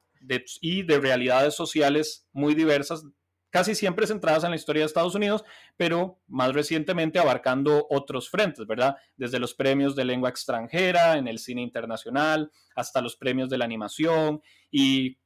y 0.61 0.83
de 0.83 0.99
realidades 0.99 1.55
sociales 1.55 2.27
muy 2.33 2.55
diversas 2.55 3.05
casi 3.51 3.75
siempre 3.75 4.07
centradas 4.07 4.45
en 4.45 4.51
la 4.51 4.57
historia 4.57 4.83
de 4.83 4.87
Estados 4.87 5.15
Unidos, 5.15 5.45
pero 5.77 6.21
más 6.27 6.53
recientemente 6.53 7.19
abarcando 7.19 7.87
otros 7.91 8.29
frentes, 8.31 8.67
¿verdad? 8.67 8.97
Desde 9.17 9.39
los 9.39 9.55
premios 9.55 9.97
de 9.97 10.05
lengua 10.05 10.29
extranjera, 10.29 11.17
en 11.17 11.29
el 11.29 11.39
cine 11.39 11.63
internacional, 11.63 12.51
hasta 12.75 13.01
los 13.01 13.17
premios 13.17 13.49
de 13.49 13.59
la 13.59 13.65
animación 13.65 14.43
y 14.71 15.19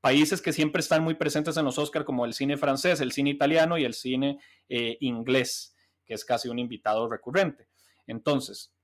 países 0.00 0.42
que 0.42 0.52
siempre 0.52 0.80
están 0.80 1.02
muy 1.02 1.14
presentes 1.14 1.56
en 1.56 1.64
los 1.64 1.78
Oscars, 1.78 2.04
como 2.04 2.26
el 2.26 2.34
cine 2.34 2.56
francés, 2.56 3.00
el 3.00 3.12
cine 3.12 3.30
italiano 3.30 3.78
y 3.78 3.84
el 3.84 3.94
cine 3.94 4.38
eh, 4.68 4.98
inglés, 5.00 5.74
que 6.04 6.14
es 6.14 6.24
casi 6.24 6.48
un 6.48 6.58
invitado 6.58 7.08
recurrente. 7.08 7.68
Entonces, 8.06 8.74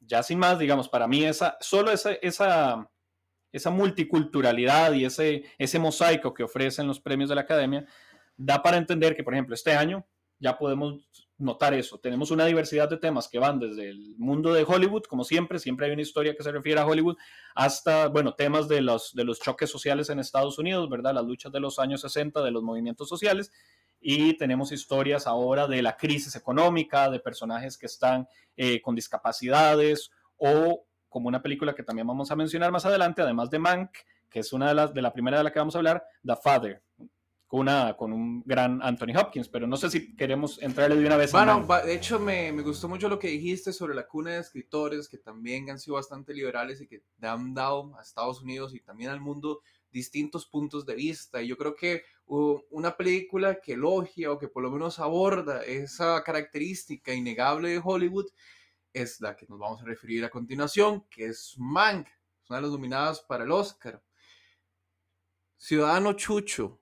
ya 0.00 0.22
sin 0.22 0.38
más, 0.38 0.58
digamos, 0.58 0.88
para 0.88 1.08
mí 1.08 1.24
esa, 1.24 1.56
solo 1.60 1.90
esa, 1.90 2.12
esa, 2.22 2.88
esa 3.50 3.70
multiculturalidad 3.70 4.92
y 4.92 5.04
ese, 5.04 5.44
ese 5.58 5.78
mosaico 5.78 6.32
que 6.32 6.44
ofrecen 6.44 6.86
los 6.86 7.00
premios 7.00 7.28
de 7.28 7.34
la 7.34 7.40
academia 7.40 7.84
da 8.38 8.62
para 8.62 8.78
entender 8.78 9.14
que, 9.14 9.22
por 9.22 9.34
ejemplo, 9.34 9.54
este 9.54 9.74
año 9.74 10.06
ya 10.38 10.56
podemos 10.56 11.08
notar 11.36 11.74
eso. 11.74 11.98
Tenemos 11.98 12.30
una 12.30 12.46
diversidad 12.46 12.88
de 12.88 12.96
temas 12.96 13.28
que 13.28 13.38
van 13.38 13.58
desde 13.58 13.90
el 13.90 14.14
mundo 14.16 14.52
de 14.52 14.64
Hollywood, 14.66 15.02
como 15.02 15.24
siempre, 15.24 15.58
siempre 15.58 15.86
hay 15.86 15.92
una 15.92 16.02
historia 16.02 16.34
que 16.34 16.42
se 16.42 16.52
refiere 16.52 16.80
a 16.80 16.86
Hollywood, 16.86 17.16
hasta, 17.54 18.08
bueno, 18.08 18.34
temas 18.34 18.68
de 18.68 18.80
los, 18.80 19.14
de 19.14 19.24
los 19.24 19.40
choques 19.40 19.70
sociales 19.70 20.08
en 20.10 20.20
Estados 20.20 20.58
Unidos, 20.58 20.88
¿verdad? 20.88 21.14
Las 21.14 21.24
luchas 21.24 21.52
de 21.52 21.60
los 21.60 21.78
años 21.78 22.00
60, 22.00 22.42
de 22.42 22.50
los 22.50 22.62
movimientos 22.62 23.08
sociales. 23.08 23.52
Y 24.00 24.36
tenemos 24.36 24.70
historias 24.70 25.26
ahora 25.26 25.66
de 25.66 25.82
la 25.82 25.96
crisis 25.96 26.36
económica, 26.36 27.10
de 27.10 27.18
personajes 27.18 27.76
que 27.76 27.86
están 27.86 28.28
eh, 28.56 28.80
con 28.80 28.94
discapacidades 28.94 30.10
o 30.36 30.84
como 31.08 31.28
una 31.28 31.42
película 31.42 31.74
que 31.74 31.82
también 31.82 32.06
vamos 32.06 32.30
a 32.30 32.36
mencionar 32.36 32.70
más 32.70 32.86
adelante, 32.86 33.22
además 33.22 33.50
de 33.50 33.58
Mank, 33.58 33.90
que 34.30 34.40
es 34.40 34.52
una 34.52 34.68
de 34.68 34.74
las 34.74 34.94
de 34.94 35.02
la 35.02 35.12
primera 35.12 35.38
de 35.38 35.44
la 35.44 35.52
que 35.52 35.58
vamos 35.58 35.74
a 35.74 35.78
hablar, 35.78 36.04
The 36.24 36.36
Father, 36.36 36.82
con, 37.48 37.60
una, 37.60 37.96
con 37.96 38.12
un 38.12 38.42
gran 38.44 38.80
Anthony 38.82 39.16
Hopkins, 39.18 39.48
pero 39.48 39.66
no 39.66 39.76
sé 39.76 39.90
si 39.90 40.14
queremos 40.14 40.62
entrarle 40.62 40.96
de 40.96 41.06
una 41.06 41.16
vez. 41.16 41.32
Bueno, 41.32 41.66
de 41.84 41.94
hecho 41.94 42.20
me, 42.20 42.52
me, 42.52 42.62
gustó 42.62 42.88
mucho 42.88 43.08
lo 43.08 43.18
que 43.18 43.28
dijiste 43.28 43.72
sobre 43.72 43.94
la 43.94 44.06
cuna 44.06 44.32
de 44.32 44.40
escritores 44.40 45.08
que 45.08 45.18
también 45.18 45.70
han 45.70 45.78
sido 45.78 45.94
bastante 45.96 46.34
liberales 46.34 46.80
y 46.80 46.86
que 46.86 47.02
han 47.22 47.54
dado 47.54 47.96
a 47.98 48.02
Estados 48.02 48.42
Unidos 48.42 48.74
y 48.74 48.80
también 48.80 49.10
al 49.10 49.20
mundo 49.20 49.62
distintos 49.90 50.46
puntos 50.46 50.84
de 50.84 50.94
vista. 50.94 51.42
Y 51.42 51.48
yo 51.48 51.56
creo 51.56 51.74
que 51.74 52.02
una 52.26 52.96
película 52.96 53.60
que 53.60 53.72
elogia 53.72 54.30
o 54.30 54.38
que 54.38 54.48
por 54.48 54.62
lo 54.62 54.70
menos 54.70 54.98
aborda 54.98 55.62
esa 55.62 56.22
característica 56.22 57.14
innegable 57.14 57.70
de 57.70 57.80
Hollywood 57.82 58.26
es 58.92 59.20
la 59.20 59.34
que 59.34 59.46
nos 59.48 59.58
vamos 59.58 59.80
a 59.82 59.86
referir 59.86 60.24
a 60.24 60.30
continuación, 60.30 61.06
que 61.08 61.26
es 61.26 61.54
Mank, 61.56 62.08
una 62.48 62.58
de 62.58 62.62
las 62.62 62.70
nominadas 62.70 63.20
para 63.22 63.44
el 63.44 63.52
Oscar. 63.52 64.02
Ciudadano 65.56 66.12
Chucho, 66.12 66.80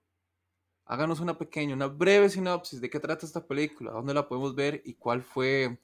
háganos 0.86 1.20
una 1.20 1.36
pequeña, 1.36 1.74
una 1.74 1.88
breve 1.88 2.30
sinopsis 2.30 2.80
de 2.80 2.88
qué 2.88 3.00
trata 3.00 3.26
esta 3.26 3.46
película, 3.46 3.90
dónde 3.90 4.14
la 4.14 4.28
podemos 4.28 4.54
ver 4.54 4.80
y 4.84 4.94
cuál 4.94 5.22
fue, 5.22 5.80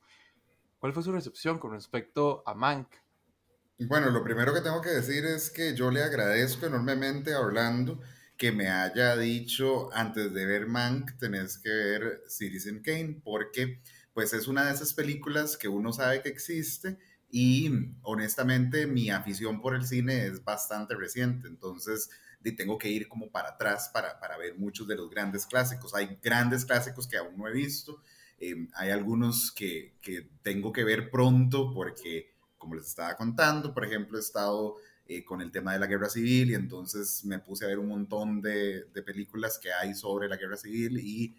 cuál 0.78 0.92
fue 0.92 1.02
su 1.02 1.12
recepción 1.12 1.58
con 1.58 1.72
respecto 1.72 2.42
a 2.46 2.54
Mank. 2.54 2.88
Bueno, 3.78 4.10
lo 4.10 4.22
primero 4.22 4.54
que 4.54 4.60
tengo 4.60 4.80
que 4.80 4.90
decir 4.90 5.24
es 5.24 5.50
que 5.50 5.74
yo 5.74 5.90
le 5.90 6.02
agradezco 6.02 6.66
enormemente 6.66 7.34
a 7.34 7.40
Orlando 7.40 8.00
que 8.36 8.52
me 8.52 8.68
haya 8.68 9.16
dicho 9.16 9.92
antes 9.92 10.32
de 10.32 10.46
ver 10.46 10.66
Mank 10.66 11.18
tenés 11.18 11.58
que 11.58 11.68
ver 11.68 12.22
Citizen 12.28 12.82
Kane 12.82 13.20
porque 13.22 13.80
pues 14.12 14.32
es 14.32 14.46
una 14.46 14.66
de 14.66 14.72
esas 14.72 14.94
películas 14.94 15.56
que 15.56 15.68
uno 15.68 15.92
sabe 15.92 16.22
que 16.22 16.28
existe 16.28 16.98
y 17.30 17.70
honestamente 18.02 18.86
mi 18.86 19.10
afición 19.10 19.60
por 19.60 19.74
el 19.74 19.86
cine 19.86 20.26
es 20.26 20.44
bastante 20.44 20.94
reciente, 20.94 21.48
entonces 21.48 22.10
tengo 22.50 22.76
que 22.76 22.88
ir 22.88 23.06
como 23.06 23.30
para 23.30 23.50
atrás 23.50 23.88
para, 23.94 24.18
para 24.18 24.36
ver 24.36 24.58
muchos 24.58 24.88
de 24.88 24.96
los 24.96 25.08
grandes 25.08 25.46
clásicos. 25.46 25.94
Hay 25.94 26.18
grandes 26.20 26.64
clásicos 26.64 27.06
que 27.06 27.16
aún 27.16 27.36
no 27.36 27.46
he 27.46 27.52
visto, 27.52 28.02
eh, 28.40 28.66
hay 28.74 28.90
algunos 28.90 29.52
que, 29.52 29.94
que, 30.02 30.28
tengo 30.42 30.72
que 30.72 30.82
ver 30.82 31.10
pronto 31.10 31.72
porque, 31.72 32.34
como 32.58 32.74
les 32.74 32.88
estaba 32.88 33.14
contando, 33.16 33.72
por 33.72 33.84
ejemplo, 33.84 34.18
he 34.18 34.20
estado 34.20 34.74
eh, 35.06 35.24
con 35.24 35.40
el 35.40 35.52
tema 35.52 35.74
de 35.74 35.78
la 35.78 35.86
guerra 35.86 36.08
civil 36.08 36.50
y 36.50 36.54
entonces 36.54 37.24
me 37.24 37.38
puse 37.38 37.64
a 37.64 37.68
ver 37.68 37.78
un 37.78 37.86
montón 37.86 38.42
de, 38.42 38.86
de 38.86 39.02
películas 39.02 39.60
que 39.60 39.72
hay 39.72 39.94
sobre 39.94 40.28
la 40.28 40.36
guerra 40.36 40.56
civil 40.56 40.98
y 40.98 41.36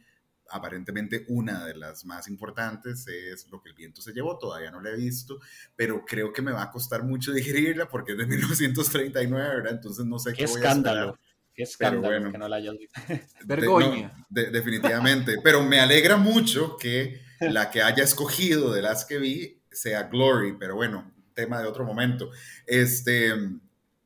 aparentemente 0.50 1.26
una 1.30 1.66
de 1.66 1.76
las 1.76 2.06
más 2.06 2.28
importantes 2.28 3.08
es 3.08 3.48
Lo 3.50 3.62
que 3.62 3.70
el 3.70 3.76
viento 3.76 4.02
se 4.02 4.14
llevó, 4.14 4.38
todavía 4.38 4.72
no 4.72 4.82
la 4.82 4.92
he 4.92 4.96
visto, 4.96 5.40
pero 5.76 6.04
creo 6.06 6.32
que 6.32 6.42
me 6.42 6.52
va 6.52 6.64
a 6.64 6.72
costar 6.72 7.04
mucho 7.04 7.32
digerirla 7.34 7.88
porque 7.88 8.14
es 8.14 8.18
de 8.18 8.26
1939, 8.26 9.56
¿verdad? 9.56 9.74
Entonces 9.74 10.06
no 10.06 10.20
sé 10.20 10.32
qué, 10.32 10.38
qué 10.38 10.46
voy 10.46 10.56
escándalo. 10.56 11.10
A 11.10 11.20
Qué 11.56 11.64
escándalo 11.64 12.32
que 12.32 12.38
no 12.38 12.48
la 12.48 12.56
hayas 12.56 12.76
visto. 12.78 13.00
Vergoña. 13.46 14.12
definitivamente, 14.30 15.36
pero 15.44 15.62
me 15.62 15.80
alegra 15.80 16.18
mucho 16.18 16.78
que 16.78 17.22
la 17.40 17.70
que 17.70 17.84
haya 17.84 18.04
escogido 18.04 18.74
de 18.74 18.82
las 18.82 19.06
que 19.06 19.20
vi 19.20 19.62
sea 19.72 20.04
Glory, 20.04 20.56
pero 20.60 20.76
bueno, 20.76 21.12
tema 21.36 21.62
de 21.62 21.68
otro 21.68 21.86
momento. 21.86 22.32
Este, 22.66 23.32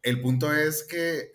el 0.04 0.22
punto 0.22 0.54
es 0.54 0.84
que 0.84 1.32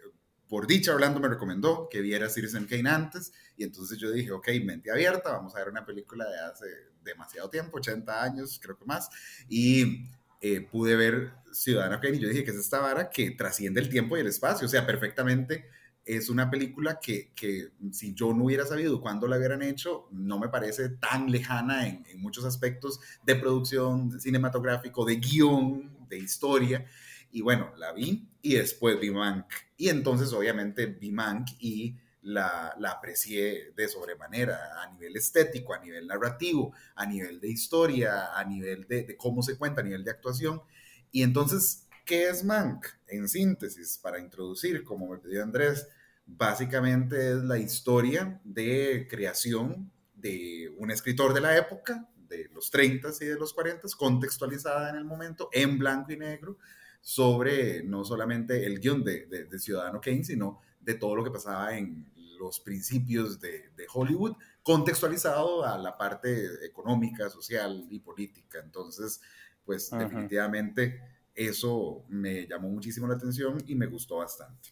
por 0.49 0.67
dicha 0.67 0.95
Orlando 0.95 1.19
me 1.19 1.29
recomendó 1.29 1.89
que 1.91 2.03
viera 2.03 2.29
Citizen 2.29 2.67
Kane 2.67 2.91
antes 2.91 3.33
y 3.63 3.65
entonces 3.65 3.97
yo 3.97 4.11
dije, 4.11 4.33
ok, 4.33 4.49
mente 4.65 4.91
abierta, 4.91 5.31
vamos 5.31 5.55
a 5.55 5.61
ver 5.61 5.69
una 5.69 5.87
película 5.87 6.29
de 6.29 6.37
hace 6.41 6.67
demasiado 7.05 7.49
tiempo, 7.49 7.77
80 7.77 8.23
años, 8.25 8.59
creo 8.61 8.77
que 8.77 8.85
más, 8.85 9.09
y 9.49 10.09
eh, 10.41 10.63
pude 10.63 10.97
ver 10.97 11.33
Ciudadano 11.53 12.01
Kane 12.01 12.17
y 12.17 12.21
yo 12.21 12.29
dije 12.29 12.43
que 12.43 12.51
es 12.51 12.57
esta 12.57 12.81
vara 12.81 13.09
que 13.09 13.31
trasciende 13.31 13.81
el 13.81 13.89
tiempo 13.89 14.17
y 14.17 14.21
el 14.21 14.27
espacio, 14.27 14.67
o 14.67 14.69
sea, 14.69 14.85
perfectamente 14.85 15.67
es 16.05 16.29
una 16.29 16.51
película 16.51 16.99
que, 17.01 17.31
que 17.37 17.69
si 17.93 18.15
yo 18.15 18.35
no 18.35 18.47
hubiera 18.47 18.67
sabido 18.67 19.01
cuándo 19.01 19.29
la 19.29 19.37
hubieran 19.37 19.63
hecho, 19.63 20.09
no 20.11 20.41
me 20.41 20.49
parece 20.49 20.89
tan 20.89 21.31
lejana 21.31 21.87
en, 21.87 22.05
en 22.09 22.21
muchos 22.21 22.45
aspectos 22.45 22.99
de 23.25 23.37
producción 23.37 24.21
cinematográfico, 24.21 25.05
de 25.05 25.17
guion, 25.17 26.09
de 26.09 26.19
historia. 26.19 26.85
Y 27.31 27.43
bueno, 27.43 27.73
la 27.77 27.93
vi 27.93 28.29
y 28.43 28.55
después 28.55 28.99
vi 28.99 29.13
Mank. 29.13 29.47
Y 29.77 29.91
entonces 29.91 30.33
obviamente 30.33 30.87
vi 30.87 31.13
Mank 31.13 31.51
y 31.61 31.97
la, 32.23 32.75
la, 32.79 32.93
aprecié 32.93 33.73
de 33.77 33.89
sobremanera 33.89 34.83
a 34.83 34.91
nivel 34.93 35.17
estético, 35.17 35.75
a 35.75 35.79
nivel 35.79 36.07
narrativo, 36.07 36.73
a 36.95 37.07
nivel 37.07 37.41
de 37.41 37.49
historia, 37.49 38.37
a 38.37 38.45
nivel 38.45 38.87
de, 38.87 39.03
de, 39.05 39.17
cómo 39.17 39.43
se 39.43 39.57
cuenta, 39.57 39.81
a 39.81 39.85
nivel 39.85 40.05
de 40.05 40.11
actuación. 40.13 40.63
Y 41.11 41.23
entonces, 41.23 41.87
¿qué 42.05 42.29
es 42.29 42.45
Mank? 42.45 42.87
En 43.09 43.29
síntesis, 43.29 43.99
para 43.99 44.19
introducir, 44.19 44.85
como 44.85 45.09
me 45.09 45.19
pidió 45.19 45.43
Andrés, 45.43 45.89
básicamente 46.27 47.33
es 47.33 47.43
la 47.45 47.59
historia 47.59 48.41
de 48.45 49.07
creación 49.11 49.91
de 50.15 50.73
un 50.79 50.91
escritor 50.91 51.35
de 51.35 51.41
la 51.41 51.57
época, 51.57 52.09
de 52.29 52.49
los 52.55 52.71
30 52.71 53.11
y 53.21 53.27
de 53.27 53.39
los 53.39 53.53
40, 53.53 53.89
contextualizada 53.99 54.91
en 54.91 54.97
el 54.97 55.05
momento, 55.05 55.51
en 55.53 55.79
blanco 55.79 56.13
y 56.13 56.17
negro, 56.17 56.57
sobre 57.01 57.83
no 57.83 58.05
solamente 58.05 58.65
el 58.65 58.79
guion 58.79 59.03
de, 59.03 59.27
de, 59.27 59.59
Ciudadano 59.59 60.01
Kane, 60.01 60.25
sino 60.25 60.61
de 60.81 60.95
todo 60.95 61.17
lo 61.17 61.25
que 61.25 61.31
pasaba 61.31 61.77
en 61.77 62.07
los 62.43 62.61
principios 62.61 63.41
de, 63.41 63.71
de, 63.77 63.87
Hollywood, 63.93 64.37
contextualizado 64.63 65.65
a 65.65 65.79
la 65.79 65.97
parte 65.97 66.67
económica, 66.67 67.31
social 67.31 67.87
y 67.89 68.01
política. 68.01 68.59
Entonces, 68.63 69.21
pues 69.65 69.91
definitivamente 69.91 71.01
eso 71.35 72.05
me 72.09 72.47
llamó 72.47 72.69
muchísimo 72.69 73.07
la 73.07 73.15
atención 73.15 73.63
y 73.67 73.75
me 73.75 73.87
gustó 73.87 74.17
bastante. 74.17 74.71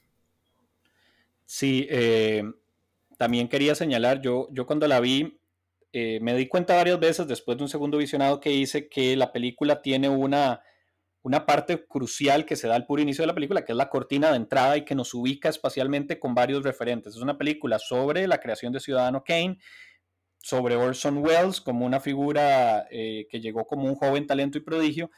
Sí, 1.46 1.86
eh, 1.90 2.42
también 3.16 3.48
quería 3.48 3.74
señalar, 3.74 4.20
yo, 4.20 4.48
yo 4.50 4.66
cuando 4.66 4.86
la 4.88 5.00
vi, 5.00 5.40
eh, 5.92 6.18
me 6.20 6.36
di 6.36 6.48
cuenta 6.48 6.76
varias 6.76 6.98
veces 6.98 7.26
después 7.26 7.56
de 7.56 7.64
un 7.64 7.68
segundo 7.68 7.98
visionado 7.98 8.40
que 8.40 8.52
hice 8.52 8.88
que 8.88 9.16
la 9.16 9.32
película 9.32 9.82
tiene 9.82 10.08
una 10.08 10.62
una 11.22 11.44
parte 11.44 11.86
crucial 11.86 12.46
que 12.46 12.56
se 12.56 12.66
da 12.66 12.76
al 12.76 12.86
puro 12.86 13.02
inicio 13.02 13.22
de 13.22 13.26
la 13.26 13.34
película, 13.34 13.64
que 13.64 13.72
es 13.72 13.76
la 13.76 13.90
cortina 13.90 14.30
de 14.30 14.36
entrada 14.36 14.76
y 14.76 14.84
que 14.84 14.94
nos 14.94 15.12
ubica 15.12 15.48
espacialmente 15.48 16.18
con 16.18 16.34
varios 16.34 16.62
referentes. 16.62 17.14
Es 17.14 17.20
una 17.20 17.36
película 17.36 17.78
sobre 17.78 18.26
la 18.26 18.38
creación 18.38 18.72
de 18.72 18.80
Ciudadano 18.80 19.22
Kane, 19.22 19.58
sobre 20.38 20.76
Orson 20.76 21.18
Welles 21.18 21.60
como 21.60 21.84
una 21.84 22.00
figura 22.00 22.86
eh, 22.90 23.26
que 23.30 23.40
llegó 23.40 23.66
como 23.66 23.84
un 23.84 23.94
joven 23.94 24.26
talento 24.26 24.56
y 24.56 24.62
prodigio, 24.62 25.10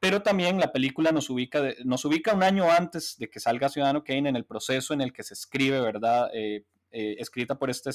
pero 0.00 0.22
también 0.22 0.58
la 0.58 0.72
película 0.72 1.12
nos 1.12 1.28
ubica, 1.28 1.62
nos 1.84 2.04
ubica 2.06 2.34
un 2.34 2.42
año 2.42 2.70
antes 2.70 3.16
de 3.18 3.28
que 3.28 3.38
salga 3.38 3.68
Ciudadano 3.68 4.02
Kane 4.02 4.30
en 4.30 4.36
el 4.36 4.46
proceso 4.46 4.94
en 4.94 5.02
el 5.02 5.12
que 5.12 5.22
se 5.22 5.34
escribe, 5.34 5.80
¿verdad? 5.80 6.30
Eh, 6.32 6.64
eh, 6.90 7.16
escrita 7.18 7.58
por 7.58 7.70
este 7.70 7.90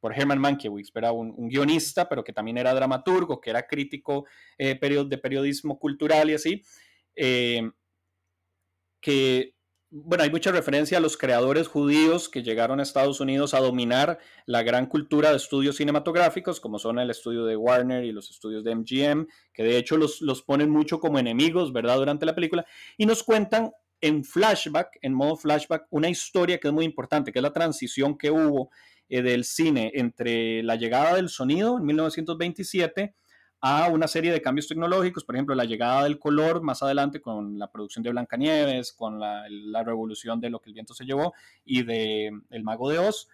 por 0.00 0.12
Herman 0.12 0.38
Mankiewicz, 0.38 0.90
era 0.94 1.12
un, 1.12 1.34
un, 1.36 1.48
guionista, 1.48 2.08
pero 2.08 2.22
que 2.22 2.32
también 2.32 2.58
era 2.58 2.74
dramaturgo, 2.74 3.40
que 3.40 3.50
era 3.50 3.66
crítico 3.66 4.26
eh, 4.58 4.78
de 4.78 5.18
periodismo 5.18 5.78
cultural 5.78 6.30
y 6.30 6.34
así, 6.34 6.62
eh, 7.14 7.70
que, 9.00 9.54
bueno, 9.90 10.24
hay 10.24 10.30
mucha 10.30 10.52
referencia 10.52 10.98
a 10.98 11.00
los 11.00 11.16
creadores 11.16 11.68
judíos 11.68 12.28
que 12.28 12.42
llegaron 12.42 12.80
a 12.80 12.82
Estados 12.82 13.20
Unidos 13.20 13.54
a 13.54 13.60
dominar 13.60 14.18
la 14.44 14.62
gran 14.62 14.86
cultura 14.86 15.30
de 15.30 15.36
estudios 15.36 15.76
cinematográficos, 15.76 16.60
como 16.60 16.78
son 16.78 16.98
el 16.98 17.10
estudio 17.10 17.46
de 17.46 17.56
Warner 17.56 18.04
y 18.04 18.12
los 18.12 18.30
estudios 18.30 18.64
de 18.64 18.74
MGM, 18.74 19.26
que 19.52 19.62
de 19.62 19.78
hecho 19.78 19.96
los, 19.96 20.20
los 20.20 20.42
ponen 20.42 20.70
mucho 20.70 21.00
como 21.00 21.18
enemigos, 21.18 21.72
¿verdad?, 21.72 21.96
durante 21.96 22.26
la 22.26 22.34
película, 22.34 22.66
y 22.98 23.06
nos 23.06 23.22
cuentan 23.22 23.72
en 24.00 24.24
flashback, 24.24 24.98
en 25.02 25.14
modo 25.14 25.36
flashback, 25.36 25.86
una 25.90 26.08
historia 26.08 26.58
que 26.58 26.68
es 26.68 26.74
muy 26.74 26.84
importante, 26.84 27.32
que 27.32 27.38
es 27.38 27.42
la 27.42 27.52
transición 27.52 28.16
que 28.18 28.30
hubo 28.30 28.70
eh, 29.08 29.22
del 29.22 29.44
cine 29.44 29.92
entre 29.94 30.62
la 30.62 30.76
llegada 30.76 31.14
del 31.16 31.28
sonido 31.28 31.78
en 31.78 31.86
1927 31.86 33.14
a 33.60 33.88
una 33.88 34.06
serie 34.06 34.32
de 34.32 34.42
cambios 34.42 34.68
tecnológicos, 34.68 35.24
por 35.24 35.34
ejemplo, 35.34 35.54
la 35.54 35.64
llegada 35.64 36.04
del 36.04 36.18
color 36.18 36.62
más 36.62 36.82
adelante 36.82 37.20
con 37.20 37.58
la 37.58 37.70
producción 37.70 38.02
de 38.02 38.10
Blancanieves, 38.10 38.92
con 38.92 39.18
la, 39.18 39.46
la 39.48 39.82
revolución 39.82 40.40
de 40.40 40.50
lo 40.50 40.60
que 40.60 40.70
el 40.70 40.74
viento 40.74 40.94
se 40.94 41.04
llevó 41.04 41.34
y 41.64 41.82
de 41.82 42.30
El 42.50 42.62
Mago 42.62 42.90
de 42.90 42.98
Oz, 42.98 43.28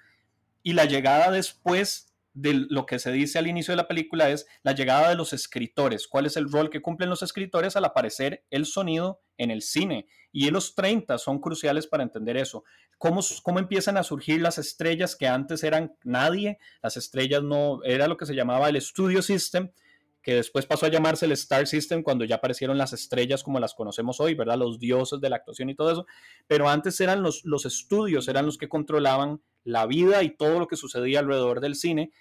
y 0.62 0.74
la 0.74 0.84
llegada 0.84 1.30
después 1.30 2.12
de 2.34 2.54
lo 2.54 2.86
que 2.86 2.98
se 2.98 3.12
dice 3.12 3.38
al 3.38 3.46
inicio 3.46 3.72
de 3.72 3.76
la 3.76 3.88
película 3.88 4.30
es 4.30 4.46
la 4.62 4.72
llegada 4.72 5.08
de 5.08 5.16
los 5.16 5.32
escritores, 5.32 6.06
cuál 6.06 6.26
es 6.26 6.36
el 6.36 6.50
rol 6.50 6.70
que 6.70 6.80
cumplen 6.80 7.10
los 7.10 7.22
escritores 7.22 7.76
al 7.76 7.84
aparecer 7.84 8.44
el 8.50 8.64
sonido 8.64 9.20
en 9.36 9.50
el 9.50 9.62
cine. 9.62 10.06
Y 10.32 10.48
en 10.48 10.54
los 10.54 10.74
30 10.74 11.18
son 11.18 11.40
cruciales 11.40 11.86
para 11.86 12.02
entender 12.02 12.36
eso. 12.36 12.64
Cómo, 12.98 13.20
cómo 13.42 13.58
empiezan 13.58 13.96
a 13.96 14.02
surgir 14.02 14.40
las 14.40 14.58
estrellas 14.58 15.16
que 15.16 15.26
antes 15.26 15.64
eran 15.64 15.96
nadie, 16.04 16.58
las 16.82 16.96
estrellas 16.96 17.42
no, 17.42 17.82
era 17.84 18.06
lo 18.06 18.16
que 18.16 18.26
se 18.26 18.34
llamaba 18.34 18.68
el 18.68 18.80
Studio 18.80 19.22
System, 19.22 19.70
que 20.22 20.34
después 20.36 20.66
pasó 20.66 20.86
a 20.86 20.88
llamarse 20.88 21.26
el 21.26 21.32
Star 21.32 21.66
System 21.66 22.02
cuando 22.02 22.24
ya 22.24 22.36
aparecieron 22.36 22.78
las 22.78 22.92
estrellas 22.92 23.42
como 23.42 23.58
las 23.58 23.74
conocemos 23.74 24.20
hoy, 24.20 24.34
¿verdad? 24.34 24.56
Los 24.56 24.78
dioses 24.78 25.20
de 25.20 25.28
la 25.28 25.36
actuación 25.36 25.68
y 25.68 25.74
todo 25.74 25.90
eso. 25.90 26.06
Pero 26.46 26.68
antes 26.68 27.00
eran 27.00 27.22
los, 27.22 27.44
los 27.44 27.66
estudios, 27.66 28.28
eran 28.28 28.46
los 28.46 28.56
que 28.56 28.68
controlaban 28.68 29.42
la 29.64 29.86
vida 29.86 30.22
y 30.22 30.36
todo 30.36 30.60
lo 30.60 30.68
que 30.68 30.76
sucedía 30.76 31.18
alrededor 31.18 31.60
del 31.60 31.74
cine, 31.74 32.12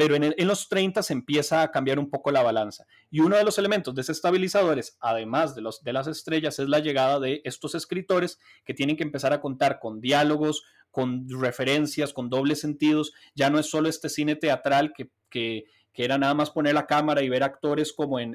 pero 0.00 0.14
en, 0.14 0.34
los 0.46 0.66
30 0.70 1.02
se 1.02 1.12
empieza 1.12 1.60
a 1.60 1.70
cambiar 1.70 1.98
un 1.98 2.08
poco 2.08 2.30
la 2.30 2.42
balanza. 2.42 2.86
Y 3.10 3.20
uno 3.20 3.36
de 3.36 3.44
los 3.44 3.58
elementos 3.58 3.94
desestabilizadores, 3.94 4.96
además 4.98 5.54
de, 5.54 5.60
los, 5.60 5.84
de 5.84 5.92
las 5.92 6.06
estrellas, 6.06 6.58
es 6.58 6.70
la 6.70 6.78
llegada 6.78 7.20
de 7.20 7.42
estos 7.44 7.74
escritores 7.74 8.38
que 8.64 8.72
tienen 8.72 8.96
que 8.96 9.02
empezar 9.02 9.34
a 9.34 9.42
contar 9.42 9.78
con 9.78 10.00
diálogos, 10.00 10.64
con 10.90 11.28
referencias, 11.28 12.14
con 12.14 12.30
dobles 12.30 12.62
sentidos. 12.62 13.12
Ya 13.34 13.50
no 13.50 13.58
es 13.58 13.66
solo 13.66 13.90
este 13.90 14.08
cine 14.08 14.36
teatral 14.36 14.94
que, 14.96 15.10
que, 15.28 15.66
era 15.92 16.16
nada 16.16 16.32
más 16.32 16.48
poner 16.48 16.72
la 16.72 16.86
cámara 16.86 17.20
y 17.20 17.28
ver 17.28 17.42
actores 17.42 17.92
como 17.92 18.18
en 18.18 18.34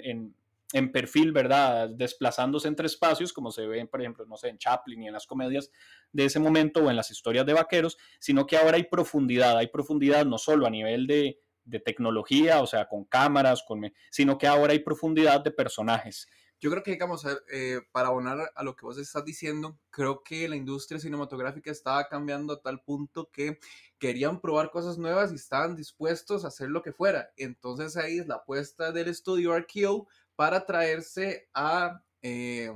en 0.75 0.91
perfil, 0.91 1.31
¿verdad? 1.31 1.89
Desplazándose 1.89 2.67
entre 2.67 2.88
espacios, 2.88 3.31
como 3.31 3.51
se 3.51 3.65
ve, 3.65 3.86
por 3.86 4.01
ejemplo, 4.01 4.25
no 4.25 4.36
sé, 4.36 4.50
en 4.50 4.57
Chaplin 4.57 5.03
y 5.03 5.07
en 5.07 5.13
las 5.13 5.25
comedias 5.25 5.72
de 6.12 6.25
ese 6.25 6.39
momento 6.39 6.81
o 6.81 6.89
en 6.89 6.98
las 6.98 7.12
historias 7.12 7.45
de 7.45 7.53
vaqueros, 7.53 7.98
sino 8.19 8.45
que 8.45 8.57
ahora 8.57 8.75
hay 8.77 8.84
profundidad, 8.84 9.57
hay 9.57 9.67
profundidad 9.67 10.25
no 10.25 10.38
solo 10.38 10.65
a 10.65 10.69
nivel 10.69 11.07
de, 11.07 11.39
tecnología, 11.84 12.62
o 12.62 12.67
sea, 12.67 12.88
con 12.88 13.05
cámaras, 13.05 13.63
con, 13.67 13.91
sino 14.12 14.38
que 14.38 14.48
ahora 14.48 14.74
hay 14.74 14.79
profundidad 14.79 15.43
de 15.43 15.51
personajes. 15.51 16.27
Yo 16.60 16.72
creo 16.72 16.84
que, 16.84 16.91
digamos, 16.91 17.25
eh, 17.51 17.81
para 17.91 18.07
abonar 18.07 18.51
a 18.55 18.63
lo 18.63 18.75
que 18.75 18.86
vos 18.86 18.98
estás 18.98 19.25
diciendo, 19.25 19.77
creo 19.89 20.24
que 20.24 20.48
la 20.48 20.55
industria 20.55 21.00
cinematográfica 21.00 21.69
estaba 21.69 22.07
cambiando 22.07 22.53
a 22.53 22.62
tal 22.62 22.81
punto 22.81 23.29
que 23.29 23.60
querían 24.00 24.39
probar 24.39 24.72
cosas 24.72 24.98
nuevas 24.98 25.31
y 25.31 25.36
estaban 25.36 25.75
dispuestos 25.75 26.45
a 26.45 26.48
hacer 26.48 26.69
lo 26.69 26.81
que 26.81 26.93
fuera. 26.93 27.29
Entonces 27.36 27.98
ahí 27.98 28.19
es 28.19 28.27
la 28.27 28.36
apuesta 28.36 28.91
del 28.91 29.10
estudio 29.10 29.53
RKO 29.57 30.07
para 30.36 30.65
traerse 30.65 31.50
a, 31.53 32.01
eh, 32.22 32.72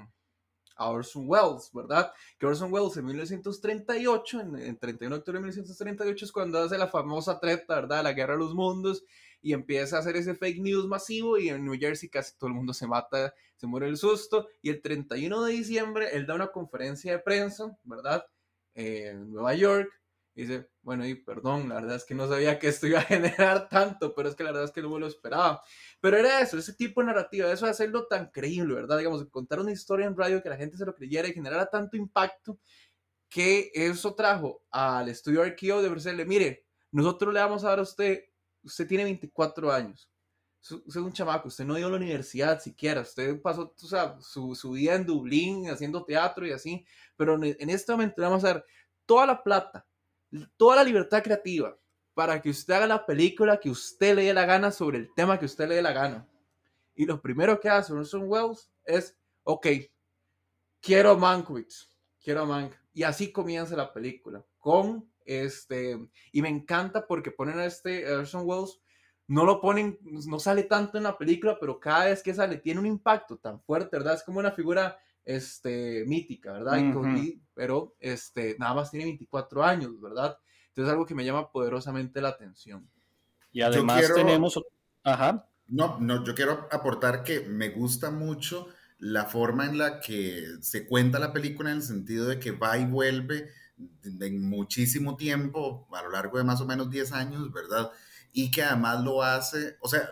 a 0.80 0.90
Orson 0.90 1.26
Welles, 1.28 1.70
¿verdad? 1.74 2.12
Que 2.40 2.46
Orson 2.46 2.72
Welles 2.74 2.98
en 2.98 3.06
1938, 3.06 4.40
en, 4.40 4.78
31 4.78 5.16
de 5.16 5.20
octubre 5.20 5.38
de 5.38 5.42
1938 5.42 6.26
es 6.26 6.32
cuando 6.32 6.60
hace 6.60 6.78
la 6.78 6.88
famosa 6.88 7.40
treta, 7.40 7.76
¿verdad? 7.76 8.04
La 8.04 8.14
Guerra 8.14 8.34
de 8.34 8.40
los 8.40 8.56
Mundos 8.56 9.04
y 9.42 9.54
empieza 9.54 9.98
a 9.98 10.00
hacer 10.00 10.16
ese 10.16 10.36
fake 10.36 10.62
news 10.62 10.88
masivo 10.88 11.38
y 11.38 11.50
en 11.50 11.66
New 11.66 11.78
Jersey 11.78 12.10
casi 12.10 12.38
todo 12.38 12.48
el 12.48 12.56
mundo 12.56 12.74
se 12.74 12.88
mata, 12.88 13.34
se 13.56 13.68
muere 13.68 13.88
el 13.88 13.98
susto 13.98 14.48
y 14.62 14.70
el 14.70 14.82
31 14.82 15.44
de 15.44 15.54
diciembre 15.54 16.08
él 16.14 16.26
da 16.26 16.36
una 16.36 16.48
conferencia 16.48 17.12
de 17.12 17.20
prensa, 17.20 17.78
¿verdad? 17.84 18.26
En 18.74 19.32
Nueva 19.32 19.54
York 19.56 19.99
dice, 20.42 20.70
bueno, 20.82 21.06
y 21.06 21.16
perdón, 21.16 21.70
la 21.70 21.76
verdad 21.76 21.96
es 21.96 22.06
que 22.06 22.16
no 22.16 22.28
sabía 22.28 22.60
que 22.60 22.68
esto 22.68 22.88
iba 22.88 23.00
a 23.00 23.04
generar 23.04 23.70
tanto, 23.70 24.14
pero 24.16 24.30
es 24.30 24.36
que 24.36 24.44
la 24.44 24.52
verdad 24.52 24.66
es 24.66 24.72
que 24.72 24.82
no 24.82 24.90
me 24.90 25.00
lo 25.00 25.08
esperaba. 25.08 25.62
Pero 26.02 26.18
era 26.18 26.42
eso, 26.42 26.58
ese 26.58 26.74
tipo 26.74 27.02
de 27.02 27.08
narrativa, 27.08 27.52
eso 27.52 27.66
de 27.66 27.72
hacerlo 27.72 28.08
tan 28.08 28.32
creíble, 28.32 28.76
¿verdad? 28.76 28.98
Digamos, 28.98 29.26
contar 29.30 29.60
una 29.60 29.72
historia 29.72 30.06
en 30.08 30.18
radio 30.18 30.42
que 30.42 30.50
la 30.50 30.58
gente 30.58 30.78
se 30.78 30.86
lo 30.86 30.96
creyera 30.96 31.28
y 31.28 31.34
generara 31.34 31.70
tanto 31.70 31.98
impacto 31.98 32.60
que 33.30 33.72
eso 33.74 34.16
trajo 34.16 34.64
al 34.72 35.08
estudio 35.10 35.44
arqueo 35.44 35.82
de 35.82 35.90
decirle, 35.90 36.26
mire, 36.26 36.66
nosotros 36.92 37.34
le 37.34 37.40
vamos 37.40 37.64
a 37.64 37.70
dar 37.70 37.80
a 37.80 37.84
usted, 37.84 38.24
usted 38.64 38.88
tiene 38.88 39.04
24 39.04 39.72
años, 39.72 40.10
usted 40.62 40.84
es 40.88 40.96
un 40.96 41.14
chamaco, 41.14 41.48
usted 41.48 41.64
no 41.64 41.76
dio 41.76 41.88
a 41.88 41.90
la 41.92 41.98
universidad 41.98 42.60
siquiera, 42.60 43.02
usted 43.02 43.40
pasó 43.42 43.74
o 43.82 43.88
sea, 43.88 44.20
su, 44.20 44.56
su, 44.56 44.72
vida 44.72 44.96
en 44.96 45.06
Dublín 45.06 45.70
haciendo 45.70 46.04
teatro 46.04 46.46
y 46.48 46.52
así, 46.52 46.86
pero 47.16 47.42
en 47.42 47.70
este 47.70 47.92
momento 47.92 48.16
le 48.18 48.28
vamos 48.28 48.44
a 48.44 48.54
dar 48.54 48.66
toda 49.06 49.28
la 49.28 49.44
plata, 49.44 49.88
toda 50.58 50.78
la 50.78 50.84
libertad 50.84 51.24
creativa 51.24 51.78
para 52.14 52.42
que 52.42 52.50
usted 52.50 52.74
haga 52.74 52.88
la 52.88 53.06
película 53.06 53.60
que 53.60 53.70
usted 53.70 54.16
le 54.16 54.24
dé 54.26 54.34
la 54.34 54.46
gana 54.46 54.72
sobre 54.72 54.98
el 54.98 55.14
tema 55.14 55.40
que 55.40 55.46
usted 55.46 55.68
le 55.68 55.76
dé 55.76 55.82
la 55.82 55.94
gana. 55.94 56.28
Y 56.96 57.06
lo 57.06 57.22
primero 57.22 57.60
que 57.60 57.70
hace 57.70 57.94
Orson 57.94 58.24
Welles 58.28 58.70
es, 58.84 59.18
ok, 59.44 59.68
quiero 60.82 61.18
Mankiewicz, 61.18 61.90
quiero 62.22 62.46
Mank. 62.46 62.74
Y 62.94 63.04
así 63.04 63.32
comienza 63.32 63.76
la 63.76 63.94
película, 63.94 64.44
con 64.58 65.10
este, 65.24 65.98
y 66.32 66.42
me 66.42 66.50
encanta 66.50 67.08
porque 67.08 67.32
ponen 67.32 67.60
a 67.60 67.66
este 67.66 68.12
Orson 68.12 68.44
Welles, 68.46 68.82
no 69.28 69.46
lo 69.46 69.62
ponen, 69.62 69.98
no 70.02 70.40
sale 70.40 70.64
tanto 70.64 70.98
en 70.98 71.04
la 71.04 71.18
película, 71.18 71.58
pero 71.60 71.80
cada 71.80 72.06
vez 72.06 72.24
que 72.24 72.34
sale 72.34 72.58
tiene 72.58 72.80
un 72.80 72.88
impacto 72.88 73.38
tan 73.38 73.62
fuerte, 73.62 73.98
¿verdad? 73.98 74.16
Es 74.16 74.24
como 74.24 74.40
una 74.40 74.52
figura 74.52 75.00
este, 75.30 76.06
mítica, 76.08 76.54
¿verdad? 76.54 76.82
pero 77.54 77.96
este, 78.00 78.56
nada 78.58 78.74
más 78.74 78.90
tiene 78.90 79.06
24 79.06 79.64
años, 79.64 80.02
¿verdad? 80.02 80.36
Entonces 80.70 80.88
es 80.88 80.90
algo 80.90 81.06
que 81.06 81.14
me 81.14 81.24
llama 81.24 81.52
poderosamente 81.52 82.20
la 82.20 82.30
atención. 82.30 82.90
Y 83.52 83.62
además 83.62 84.12
tenemos... 84.16 84.60
Ajá. 85.04 85.48
No, 85.68 86.00
no, 86.00 86.24
yo 86.24 86.34
quiero 86.34 86.68
aportar 86.72 87.24
que 87.24 87.42
me 87.42 87.70
gusta 87.70 88.10
mucho 88.10 88.70
la 88.98 89.26
forma 89.26 89.68
en 89.68 89.78
la 89.78 90.00
que 90.00 90.46
se 90.62 90.88
cuenta 90.88 91.20
la 91.20 91.32
película 91.32 91.70
en 91.70 91.78
el 91.78 91.84
sentido 91.84 92.28
de 92.28 92.40
que 92.40 92.52
va 92.52 92.80
y 92.80 92.86
vuelve 92.86 93.50
en 94.04 94.42
muchísimo 94.42 95.16
tiempo, 95.16 95.88
a 95.92 96.02
lo 96.02 96.10
largo 96.10 96.40
de 96.40 96.44
más 96.44 96.60
o 96.60 96.66
menos 96.66 96.90
10 96.90 97.12
años, 97.12 97.54
¿verdad? 97.54 97.92
Y 98.34 98.50
que 98.50 98.64
además 98.64 99.04
lo 99.04 99.22
hace, 99.22 99.78
o 99.80 99.88
sea, 99.88 100.10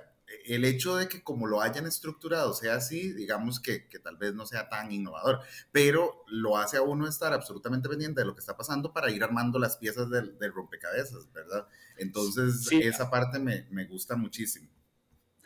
el 0.47 0.65
hecho 0.65 0.95
de 0.95 1.07
que 1.07 1.23
como 1.23 1.47
lo 1.47 1.61
hayan 1.61 1.85
estructurado 1.85 2.53
sea 2.53 2.75
así, 2.75 3.13
digamos 3.13 3.59
que, 3.59 3.87
que, 3.87 3.99
tal 3.99 4.17
vez 4.17 4.33
no 4.33 4.45
sea 4.45 4.69
tan 4.69 4.91
innovador, 4.91 5.41
pero 5.71 6.23
lo 6.27 6.57
hace 6.57 6.77
a 6.77 6.81
uno 6.81 7.07
estar 7.07 7.33
absolutamente 7.33 7.89
pendiente 7.89 8.21
de 8.21 8.27
lo 8.27 8.33
que 8.33 8.39
está 8.39 8.55
pasando 8.55 8.93
para 8.93 9.11
ir 9.11 9.23
armando 9.23 9.59
las 9.59 9.77
piezas 9.77 10.09
del, 10.09 10.37
rompecabezas, 10.53 11.31
¿verdad? 11.33 11.67
Entonces, 11.97 12.71
esa 12.71 13.09
parte 13.09 13.39
me, 13.39 13.67
me, 13.69 13.85
gusta 13.85 14.15
muchísimo. 14.15 14.69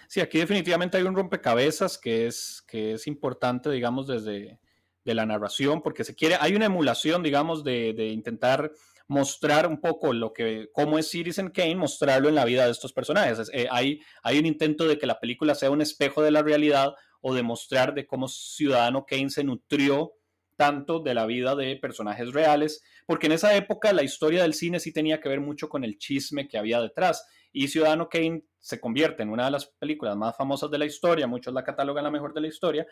Sí, 0.07 0.19
aquí 0.19 0.39
definitivamente 0.39 0.97
hay 0.97 1.03
un 1.03 1.15
rompecabezas 1.15 1.97
que 1.97 2.27
es, 2.27 2.63
que 2.67 2.93
es 2.93 3.07
importante, 3.07 3.69
digamos, 3.69 4.07
desde 4.07 4.59
de 5.03 5.15
la 5.15 5.25
narración, 5.25 5.81
porque 5.81 6.03
se 6.03 6.15
quiere, 6.15 6.37
hay 6.39 6.55
una 6.55 6.65
emulación, 6.65 7.23
digamos, 7.23 7.63
de, 7.63 7.93
de 7.93 8.09
intentar 8.09 8.71
mostrar 9.11 9.67
un 9.67 9.81
poco 9.81 10.13
lo 10.13 10.31
que, 10.31 10.69
cómo 10.71 10.97
es 10.97 11.09
Citizen 11.09 11.49
Kane, 11.49 11.75
mostrarlo 11.75 12.29
en 12.29 12.35
la 12.35 12.45
vida 12.45 12.63
de 12.63 12.71
estos 12.71 12.93
personajes. 12.93 13.51
Eh, 13.51 13.67
hay, 13.69 13.99
hay 14.23 14.39
un 14.39 14.45
intento 14.45 14.87
de 14.87 14.97
que 14.97 15.05
la 15.05 15.19
película 15.19 15.53
sea 15.53 15.69
un 15.69 15.81
espejo 15.81 16.21
de 16.21 16.31
la 16.31 16.41
realidad 16.41 16.93
o 17.19 17.33
demostrar 17.33 17.93
de 17.93 18.07
cómo 18.07 18.29
Ciudadano 18.29 19.05
Kane 19.05 19.29
se 19.29 19.43
nutrió 19.43 20.13
tanto 20.55 21.01
de 21.01 21.13
la 21.13 21.25
vida 21.25 21.57
de 21.57 21.75
personajes 21.75 22.31
reales, 22.31 22.83
porque 23.05 23.25
en 23.25 23.33
esa 23.33 23.53
época 23.53 23.91
la 23.91 24.03
historia 24.03 24.43
del 24.43 24.53
cine 24.53 24.79
sí 24.79 24.93
tenía 24.93 25.19
que 25.19 25.27
ver 25.27 25.41
mucho 25.41 25.67
con 25.67 25.83
el 25.83 25.97
chisme 25.97 26.47
que 26.47 26.57
había 26.57 26.79
detrás. 26.79 27.27
Y 27.51 27.67
Ciudadano 27.67 28.09
Kane 28.09 28.43
se 28.59 28.79
convierte 28.79 29.23
en 29.23 29.29
una 29.29 29.45
de 29.45 29.51
las 29.51 29.65
películas 29.65 30.15
más 30.15 30.35
famosas 30.37 30.69
de 30.71 30.77
la 30.77 30.85
historia, 30.85 31.27
muchos 31.27 31.53
la 31.53 31.63
catalogan 31.63 32.03
la 32.03 32.11
mejor 32.11 32.33
de 32.33 32.41
la 32.41 32.47
historia, 32.47 32.85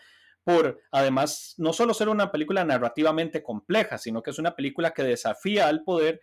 por 0.43 0.81
además 0.91 1.55
no 1.57 1.73
solo 1.73 1.93
ser 1.93 2.09
una 2.09 2.31
película 2.31 2.63
narrativamente 2.63 3.43
compleja, 3.43 3.97
sino 3.97 4.23
que 4.23 4.31
es 4.31 4.39
una 4.39 4.55
película 4.55 4.91
que 4.91 5.03
desafía 5.03 5.67
al 5.67 5.83
poder 5.83 6.21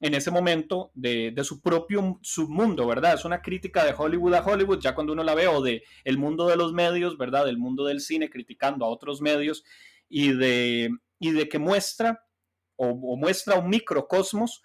en 0.00 0.14
ese 0.14 0.30
momento 0.30 0.90
de, 0.94 1.34
su 1.44 1.62
propio 1.62 2.18
submundo, 2.22 2.86
¿verdad? 2.86 3.14
Es 3.14 3.24
una 3.24 3.40
crítica 3.40 3.84
de 3.84 3.94
Hollywood 3.96 4.34
a 4.34 4.44
Hollywood, 4.44 4.80
ya 4.80 4.94
cuando 4.94 5.12
uno 5.14 5.24
la 5.24 5.34
ve, 5.34 5.48
o 5.48 5.62
de 5.62 5.82
el 6.04 6.18
mundo 6.18 6.46
de 6.46 6.56
los 6.56 6.72
medios, 6.74 7.16
¿verdad? 7.16 7.46
Del 7.46 7.58
mundo 7.58 7.84
del 7.86 8.00
cine, 8.00 8.28
criticando 8.28 8.84
a 8.84 8.88
otros 8.88 9.22
medios, 9.22 9.64
y 10.08 10.32
de, 10.32 10.90
y 11.18 11.30
de 11.30 11.48
que 11.48 11.58
muestra 11.58 12.22
o, 12.76 13.16
muestra 13.16 13.58
un 13.58 13.70
microcosmos 13.70 14.62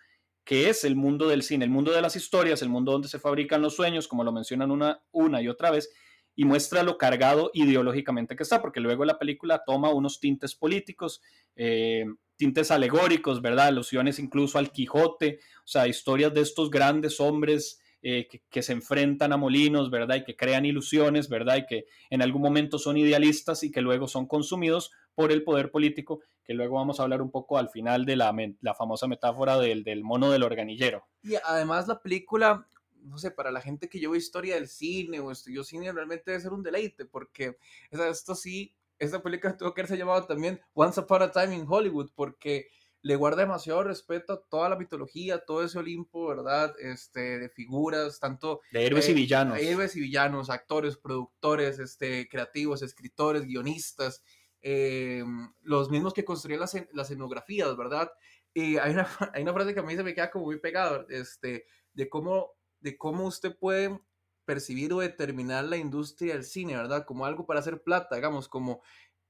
que 0.50 0.68
es 0.68 0.84
el 0.84 0.96
mundo 0.96 1.28
del 1.28 1.44
cine, 1.44 1.64
el 1.64 1.70
mundo 1.70 1.92
de 1.92 2.02
las 2.02 2.16
historias, 2.16 2.64
el 2.64 2.70
mundo 2.70 2.92
donde 2.92 3.08
se 3.08 3.20
fabrican 3.20 3.62
los 3.62 3.76
sueños, 3.76 4.08
como 4.08 4.24
lo 4.24 4.32
mencionan 4.32 4.72
una, 4.72 5.00
una 5.12 5.44
y 5.44 5.48
otra 5.48 5.70
vez, 5.70 5.92
y 6.36 6.44
muestra 6.44 6.82
lo 6.82 6.98
cargado 6.98 7.52
ideológicamente 7.54 8.36
que 8.36 8.42
está, 8.42 8.60
porque 8.60 8.80
luego 8.80 9.06
la 9.06 9.20
película 9.20 9.62
toma 9.64 9.94
unos 9.94 10.20
tintes 10.20 10.56
políticos, 10.56 11.22
eh, 11.56 12.04
tintes 12.36 12.72
alegóricos, 12.72 13.44
¿verdad? 13.44 13.68
Alusiones 13.68 14.18
incluso 14.18 14.58
al 14.58 14.72
Quijote, 14.72 15.40
o 15.60 15.68
sea, 15.68 15.88
historias 15.88 16.34
de 16.34 16.42
estos 16.42 16.72
grandes 16.72 17.20
hombres 17.20 17.80
eh, 18.02 18.28
que, 18.50 18.62
se 18.62 18.74
enfrentan 18.74 19.34
a 19.34 19.38
molinos, 19.38 19.92
¿verdad? 19.92 20.16
Y 20.16 20.24
que 20.24 20.36
crean 20.36 20.66
ilusiones, 20.66 21.28
¿verdad? 21.28 21.58
Y 21.58 21.66
que 21.66 21.86
en 22.10 22.22
algún 22.22 22.42
momento 22.42 22.80
son 22.80 22.98
idealistas 22.98 23.64
y 23.64 23.72
que 23.72 23.82
luego 23.82 24.08
son 24.08 24.26
consumidos 24.26 24.92
por 25.16 25.32
el 25.32 25.44
poder 25.44 25.70
político, 25.70 26.22
que 26.44 26.54
luego 26.54 26.76
vamos 26.76 27.00
a 27.00 27.04
hablar 27.04 27.22
un 27.22 27.30
poco 27.30 27.58
al 27.58 27.70
final 27.70 28.06
de 28.06 28.16
la, 28.16 28.34
famosa 28.78 29.08
metáfora 29.08 29.58
del, 29.58 29.84
del 29.84 30.04
mono 30.04 30.32
del 30.32 30.44
organillero. 30.44 31.08
Y 31.24 31.36
además 31.36 31.88
la 31.88 32.02
película 32.02 32.66
no 33.04 33.18
sé, 33.18 33.32
para 33.32 33.52
la 33.52 33.62
gente 33.62 33.90
que 33.90 34.00
lleva 34.00 34.18
historia 34.18 34.56
del 34.56 34.68
cine 34.68 35.20
o 35.20 35.32
estudió 35.32 35.64
cine, 35.64 35.92
realmente 35.92 36.32
debe 36.32 36.42
ser 36.42 36.54
un 36.54 36.64
deleite, 36.64 37.06
porque 37.06 37.58
esto 37.92 38.36
sí, 38.36 38.76
esta 38.98 39.22
película 39.22 39.56
tuvo 39.56 39.74
que 39.74 39.82
haberse 39.82 39.98
llamado 39.98 40.26
también 40.26 40.60
Once 40.74 41.00
Upon 41.00 41.22
a 41.24 41.32
Time 41.32 41.56
in 41.56 41.66
Hollywood, 41.68 42.12
porque 42.14 42.70
le 43.02 43.16
guarda 43.16 43.44
demasiado 43.44 43.84
respeto 43.84 44.34
a 44.34 44.42
toda 44.42 44.70
la 44.70 44.76
mitología, 44.76 45.46
todo 45.46 45.64
ese 45.64 45.80
Olimpo, 45.80 46.28
¿verdad? 46.28 46.76
Este, 46.80 47.40
de 47.40 47.50
figuras, 47.50 48.20
tanto... 48.20 48.62
De 48.72 48.86
héroes 48.86 49.08
y 49.08 49.12
eh, 49.12 49.16
villanos. 49.16 49.60
héroes 49.60 49.96
y 49.96 50.02
villanos, 50.02 50.50
actores, 50.50 50.98
productores, 50.98 51.80
este, 51.80 52.28
creativos, 52.28 52.82
escritores, 52.82 53.46
guionistas, 53.46 54.24
eh, 54.62 55.24
los 55.62 55.90
mismos 55.90 56.14
que 56.14 56.26
construían 56.26 56.60
las, 56.62 56.74
las 56.94 57.10
escenografías, 57.10 57.76
¿verdad? 57.78 58.12
Y 58.54 58.78
hay 58.78 58.92
una, 58.92 59.08
hay 59.34 59.44
una 59.44 59.54
frase 59.54 59.74
que 59.74 59.80
a 59.80 59.84
mí 59.84 59.96
se 59.96 60.04
me 60.04 60.14
queda 60.14 60.30
como 60.30 60.46
muy 60.46 60.60
pegada, 60.60 61.06
este, 61.10 61.66
de 61.94 62.10
cómo 62.10 62.60
de 62.82 62.98
cómo 62.98 63.26
usted 63.26 63.58
puede 63.58 64.00
percibir 64.46 64.94
o 64.94 65.00
determinar 65.00 65.66
la 65.66 65.78
industria 65.78 66.34
del 66.34 66.44
cine, 66.44 66.76
¿verdad? 66.76 67.06
Como 67.06 67.26
algo 67.26 67.46
para 67.46 67.60
hacer 67.60 67.84
plata, 67.84 68.16
digamos, 68.16 68.48
como 68.48 68.82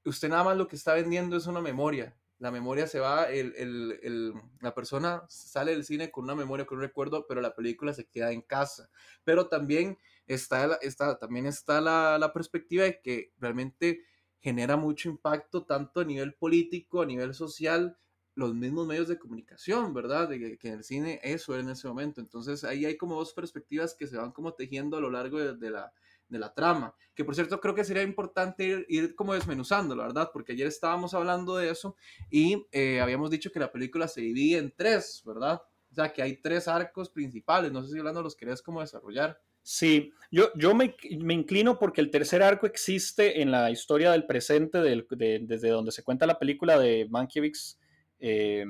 usted 0.04 0.28
nada 0.28 0.44
más 0.44 0.56
lo 0.56 0.66
que 0.66 0.76
está 0.76 0.94
vendiendo 0.94 1.36
es 1.36 1.46
una 1.46 1.60
memoria, 1.60 2.16
la 2.40 2.50
memoria 2.50 2.86
se 2.86 2.98
va, 2.98 3.24
el, 3.30 3.54
el, 3.56 4.00
el, 4.02 4.34
la 4.60 4.74
persona 4.74 5.24
sale 5.28 5.72
del 5.72 5.84
cine 5.84 6.10
con 6.10 6.24
una 6.24 6.34
memoria, 6.34 6.64
con 6.66 6.78
un 6.78 6.84
recuerdo, 6.84 7.26
pero 7.28 7.42
la 7.42 7.54
película 7.54 7.92
se 7.92 8.08
queda 8.08 8.32
en 8.32 8.40
casa. 8.40 8.90
Pero 9.24 9.48
también 9.48 9.98
está, 10.26 10.78
está, 10.80 11.18
también 11.18 11.46
está 11.46 11.82
la, 11.82 12.18
la 12.18 12.32
perspectiva 12.32 12.84
de 12.84 13.00
que 13.02 13.32
realmente 13.38 14.04
genera 14.40 14.78
mucho 14.78 15.10
impacto 15.10 15.66
tanto 15.66 16.00
a 16.00 16.04
nivel 16.04 16.34
político, 16.34 17.02
a 17.02 17.06
nivel 17.06 17.34
social, 17.34 17.98
los 18.34 18.54
mismos 18.54 18.86
medios 18.86 19.06
de 19.06 19.18
comunicación, 19.18 19.92
¿verdad? 19.92 20.28
De 20.28 20.58
que, 20.58 20.68
en 20.68 20.74
el 20.74 20.84
cine 20.84 21.20
eso 21.22 21.52
era 21.52 21.62
en 21.62 21.68
ese 21.68 21.88
momento. 21.88 22.22
Entonces 22.22 22.64
ahí 22.64 22.86
hay 22.86 22.96
como 22.96 23.16
dos 23.16 23.34
perspectivas 23.34 23.94
que 23.94 24.06
se 24.06 24.16
van 24.16 24.32
como 24.32 24.54
tejiendo 24.54 24.96
a 24.96 25.00
lo 25.00 25.10
largo 25.10 25.38
de, 25.38 25.70
la, 25.70 25.92
de 26.30 26.38
la 26.38 26.54
trama. 26.54 26.94
Que 27.14 27.24
por 27.24 27.34
cierto 27.34 27.60
creo 27.60 27.74
que 27.74 27.84
sería 27.84 28.02
importante 28.02 28.86
ir, 28.88 29.14
como 29.14 29.34
desmenuzando, 29.34 29.94
la 29.94 30.04
verdad, 30.04 30.30
porque 30.32 30.52
ayer 30.52 30.66
estábamos 30.66 31.12
hablando 31.12 31.56
de 31.56 31.70
eso 31.70 31.96
y 32.30 32.66
eh, 32.72 33.00
habíamos 33.00 33.30
dicho 33.30 33.50
que 33.52 33.60
la 33.60 33.72
película 33.72 34.08
se 34.08 34.22
divide 34.22 34.58
en 34.58 34.72
tres, 34.74 35.22
¿verdad? 35.26 35.60
O 35.90 35.94
sea, 35.94 36.12
que 36.12 36.22
hay 36.22 36.36
tres 36.36 36.68
arcos 36.68 37.10
principales. 37.10 37.72
No 37.72 37.82
sé 37.82 37.92
si 37.92 37.98
hablando 37.98 38.22
los 38.22 38.36
querés 38.36 38.62
como 38.62 38.80
desarrollar. 38.80 39.40
Sí, 39.62 40.12
yo, 40.30 40.50
yo 40.54 40.74
me, 40.74 40.94
me, 41.18 41.34
inclino 41.34 41.78
porque 41.78 42.00
el 42.00 42.10
tercer 42.10 42.42
arco 42.42 42.66
existe 42.66 43.42
en 43.42 43.50
la 43.50 43.70
historia 43.70 44.10
del 44.12 44.24
presente, 44.24 44.78
del, 44.78 45.06
desde 45.42 45.68
donde 45.68 45.92
se 45.92 46.02
cuenta 46.02 46.26
la 46.26 46.38
película 46.38 46.78
de 46.78 47.06
Mankiewicz 47.10 47.76
eh, 48.20 48.64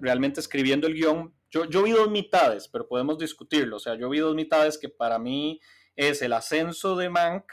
realmente 0.00 0.40
escribiendo 0.40 0.86
el 0.86 0.94
guion. 0.94 1.34
Yo, 1.52 1.82
vi 1.82 1.90
dos 1.90 2.10
mitades, 2.10 2.66
pero 2.66 2.88
podemos 2.88 3.18
discutirlo. 3.18 3.76
O 3.76 3.80
sea, 3.80 3.94
yo 3.94 4.08
vi 4.08 4.18
dos 4.18 4.34
mitades 4.34 4.78
que 4.78 4.88
para 4.88 5.18
mí 5.18 5.60
es 5.94 6.22
el 6.22 6.32
ascenso 6.32 6.96
de 6.96 7.10
Mank, 7.10 7.44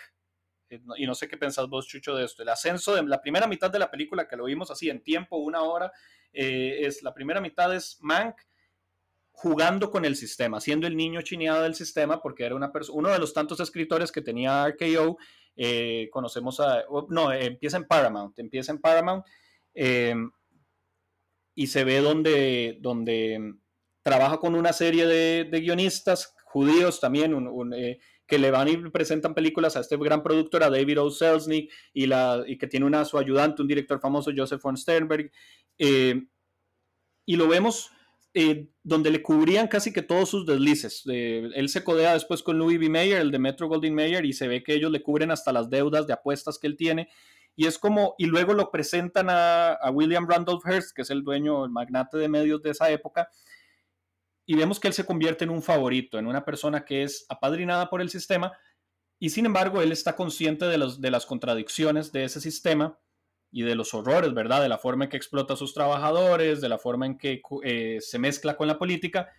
eh, 0.70 0.80
y 0.98 1.06
no 1.06 1.14
sé 1.16 1.28
qué 1.28 1.36
pensás 1.36 1.68
vos, 1.68 1.86
Chucho, 1.86 2.16
de 2.16 2.24
esto. 2.24 2.44
El 2.44 2.50
ascenso 2.50 2.96
de 2.96 3.04
la 3.04 3.22
primera 3.22 3.46
mitad 3.46 3.70
de 3.70 3.80
la 3.80 3.92
película, 3.92 4.28
que 4.28 4.38
lo 4.38 4.46
vimos 4.46 4.72
así 4.72 4.90
en 4.90 5.04
tiempo, 5.04 5.38
una 5.38 5.64
hora, 5.64 5.92
eh, 6.32 6.80
es 6.82 7.04
la 7.04 7.14
primera 7.14 7.42
mitad 7.42 7.76
es 7.76 7.98
Mank 8.02 8.36
jugando 9.32 9.90
con 9.90 10.06
el 10.06 10.16
sistema, 10.16 10.60
siendo 10.60 10.86
el 10.88 10.96
niño 10.96 11.22
chineado 11.22 11.64
del 11.64 11.76
sistema, 11.76 12.22
porque 12.22 12.46
era 12.46 12.56
una 12.56 12.72
uno 12.92 13.10
de 13.10 13.20
los 13.20 13.34
tantos 13.34 13.60
escritores 13.60 14.12
que 14.12 14.22
tenía 14.22 14.66
RKO. 14.68 15.18
conocemos 16.12 16.60
a. 16.60 16.84
No, 17.10 17.32
empieza 17.34 17.78
en 17.78 17.86
Paramount, 17.86 18.38
empieza 18.40 18.72
en 18.72 18.80
Paramount 18.80 19.26
eh, 19.74 20.16
y 21.56 21.68
se 21.68 21.84
ve 21.84 22.00
donde, 22.00 22.78
donde 22.82 23.56
trabaja 24.10 24.40
con 24.40 24.56
una 24.56 24.74
serie 24.74 25.06
de, 25.06 25.60
guionistas 25.60 26.34
judíos 26.46 27.00
también, 27.00 27.32
eh, 27.76 28.00
que 28.26 28.40
le 28.40 28.50
van 28.50 28.68
y 28.68 28.78
presentan 28.90 29.36
películas 29.36 29.78
a 29.78 29.82
este 29.82 29.98
gran 29.98 30.24
productor, 30.24 30.64
a 30.64 30.70
David 30.72 31.00
O. 31.00 31.12
Selznick, 31.12 31.72
y, 31.94 32.08
la, 32.08 32.44
y 32.48 32.58
que 32.58 32.66
tiene 32.66 32.88
una, 32.88 33.06
su 33.06 33.20
ayudante, 33.20 33.62
un 33.62 33.68
director 33.68 34.00
famoso, 34.00 34.32
Joseph 34.36 34.64
von 34.64 34.76
Sternberg. 34.76 35.32
Eh, 35.78 36.24
y 37.26 37.36
lo 37.36 37.48
vemos 37.48 37.92
donde 38.84 39.12
le 39.12 39.22
cubrían 39.22 39.68
casi 39.68 39.92
que 39.92 40.02
todos 40.02 40.30
sus 40.30 40.46
deslices. 40.46 41.04
él 41.06 41.68
se 41.68 41.84
codea 41.84 42.14
después 42.14 42.42
con 42.42 42.58
Louis 42.58 42.80
B. 42.80 42.90
Mayer, 42.90 43.22
el 43.22 43.32
de 43.32 43.40
Metro 43.40 43.68
Goldwyn 43.68 43.94
Mayer, 43.94 44.26
y 44.26 44.34
se 44.34 44.48
ve 44.48 44.64
que 44.64 44.74
ellos 44.74 44.92
le 44.92 45.04
cubren 45.04 45.30
hasta 45.30 45.52
las 45.52 45.70
deudas 45.70 46.08
de 46.08 46.14
apuestas 46.14 46.58
que 46.58 46.68
él 46.68 46.78
tiene 46.78 47.10
y 47.60 47.68
es 47.68 47.78
como, 47.78 48.16
y 48.18 48.26
luego 48.26 48.54
lo 48.54 48.72
presentan 48.72 49.28
a, 49.30 49.78
William 49.92 50.26
Randolph 50.30 50.64
Hearst, 50.66 50.96
que 50.96 51.02
es 51.02 51.10
el 51.10 51.26
dueño, 51.26 51.66
el 51.66 51.72
magnate 51.72 52.18
de 52.18 52.30
medios 52.30 52.62
de 52.62 52.70
esa 52.70 52.90
época, 52.90 53.30
y 54.50 54.56
vemos 54.56 54.80
que 54.80 54.88
él 54.88 54.96
se 54.96 55.06
convierte 55.06 55.44
en 55.44 55.52
un 55.52 55.62
favorito, 55.62 56.18
en 56.18 56.26
una 56.26 56.44
persona 56.44 56.84
que 56.84 57.04
es 57.04 57.24
apadrinada 57.30 57.88
por 57.88 58.02
el 58.02 58.10
sistema, 58.10 58.52
y 59.20 59.30
sin 59.30 59.46
embargo 59.46 59.80
él 59.84 59.92
está 59.92 60.16
consciente 60.16 60.66
de, 60.66 60.80
los, 60.80 61.00
de 61.00 61.12
las 61.12 61.28
contradicciones 61.28 62.12
de 62.12 62.24
ese 62.24 62.42
sistema 62.42 62.98
y 63.52 63.62
de 63.62 63.76
los 63.76 63.94
horrores, 63.94 64.34
¿verdad? 64.34 64.64
De 64.64 64.68
la 64.68 64.80
forma 64.80 65.04
en 65.04 65.12
que 65.12 65.18
explota 65.18 65.54
a 65.54 65.56
sus 65.56 65.76
trabajadores, 65.76 66.62
de 66.62 66.70
la 66.70 66.80
forma 66.80 67.06
en 67.06 67.20
que 67.20 67.44
eh, 67.64 68.00
se 68.02 68.18
mezcla 68.18 68.58
con 68.58 68.68
la 68.68 68.80
política, 68.80 69.30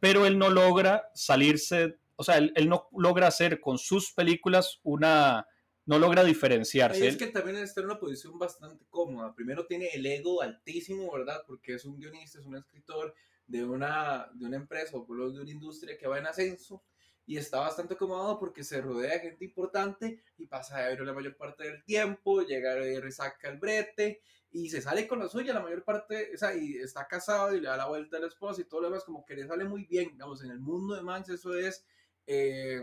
pero 0.00 0.24
él 0.24 0.38
no 0.38 0.48
logra 0.48 1.10
salirse, 1.12 1.98
o 2.16 2.24
sea, 2.24 2.38
él 2.38 2.66
no 2.66 2.88
logra 2.96 3.26
hacer 3.26 3.60
con 3.60 3.76
sus 3.76 4.12
películas 4.12 4.80
una 4.82 5.46
no 5.84 5.98
logra 5.98 6.24
diferenciarse. 6.24 7.06
es 7.06 7.18
que 7.18 7.26
también 7.26 7.58
está 7.58 7.82
en 7.82 7.88
una 7.88 7.98
posición 7.98 8.38
bastante 8.38 8.86
cómoda. 8.88 9.34
Primero 9.34 9.66
tiene 9.66 9.88
el 9.92 10.06
ego 10.06 10.40
altísimo, 10.40 11.12
¿verdad? 11.12 11.42
Porque 11.46 11.74
es 11.74 11.84
un 11.84 11.98
guionista, 11.98 12.38
es 12.38 12.46
un 12.46 12.56
escritor 12.56 13.14
de 13.46 13.64
una, 13.64 14.28
de 14.34 14.46
una 14.46 14.56
empresa 14.56 14.96
o 14.96 15.04
de 15.30 15.40
una 15.40 15.50
industria 15.50 15.96
que 15.96 16.06
va 16.06 16.18
en 16.18 16.26
ascenso 16.26 16.82
y 17.26 17.38
está 17.38 17.60
bastante 17.60 17.94
acomodado 17.94 18.38
porque 18.38 18.64
se 18.64 18.80
rodea 18.80 19.14
de 19.14 19.20
gente 19.20 19.44
importante 19.44 20.22
y 20.36 20.46
pasa 20.46 20.78
de 20.78 20.88
ver 20.90 21.00
la 21.00 21.12
mayor 21.12 21.36
parte 21.36 21.64
del 21.64 21.82
tiempo, 21.84 22.42
llega 22.42 22.86
y 22.86 22.98
resaca 22.98 23.48
el 23.48 23.58
brete 23.58 24.20
y 24.50 24.68
se 24.68 24.82
sale 24.82 25.08
con 25.08 25.18
la 25.18 25.28
suya 25.28 25.54
la 25.54 25.62
mayor 25.62 25.84
parte, 25.84 26.30
o 26.34 26.38
sea, 26.38 26.54
y 26.54 26.76
está 26.76 27.06
casado 27.06 27.54
y 27.54 27.60
le 27.60 27.68
da 27.68 27.76
la 27.76 27.88
vuelta 27.88 28.18
a 28.18 28.20
la 28.20 28.28
esposa 28.28 28.60
y 28.60 28.64
todo 28.64 28.82
lo 28.82 28.88
demás, 28.88 29.04
como 29.04 29.24
que 29.24 29.34
le 29.34 29.46
sale 29.46 29.64
muy 29.64 29.84
bien, 29.86 30.12
digamos, 30.12 30.44
en 30.44 30.50
el 30.50 30.60
mundo 30.60 30.94
de 30.94 31.02
Manx 31.02 31.30
eso 31.30 31.54
es, 31.54 31.84
eh, 32.26 32.82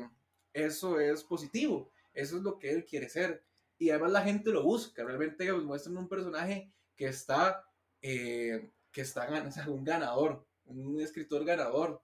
eso 0.53 0.99
es 0.99 1.23
positivo 1.23 1.91
eso 2.13 2.37
es 2.37 2.43
lo 2.43 2.59
que 2.59 2.71
él 2.71 2.85
quiere 2.85 3.09
ser. 3.09 3.43
Y 3.77 3.89
además 3.89 4.11
la 4.11 4.21
gente 4.21 4.51
lo 4.51 4.63
busca. 4.63 5.03
Realmente 5.03 5.51
muestran 5.53 5.97
un 5.97 6.07
personaje 6.07 6.71
que 6.95 7.07
está, 7.07 7.65
eh, 8.01 8.71
que 8.91 9.01
está 9.01 9.27
un 9.67 9.83
ganador, 9.83 10.45
un 10.75 11.01
escritor 11.01 11.45
ganador. 11.45 12.01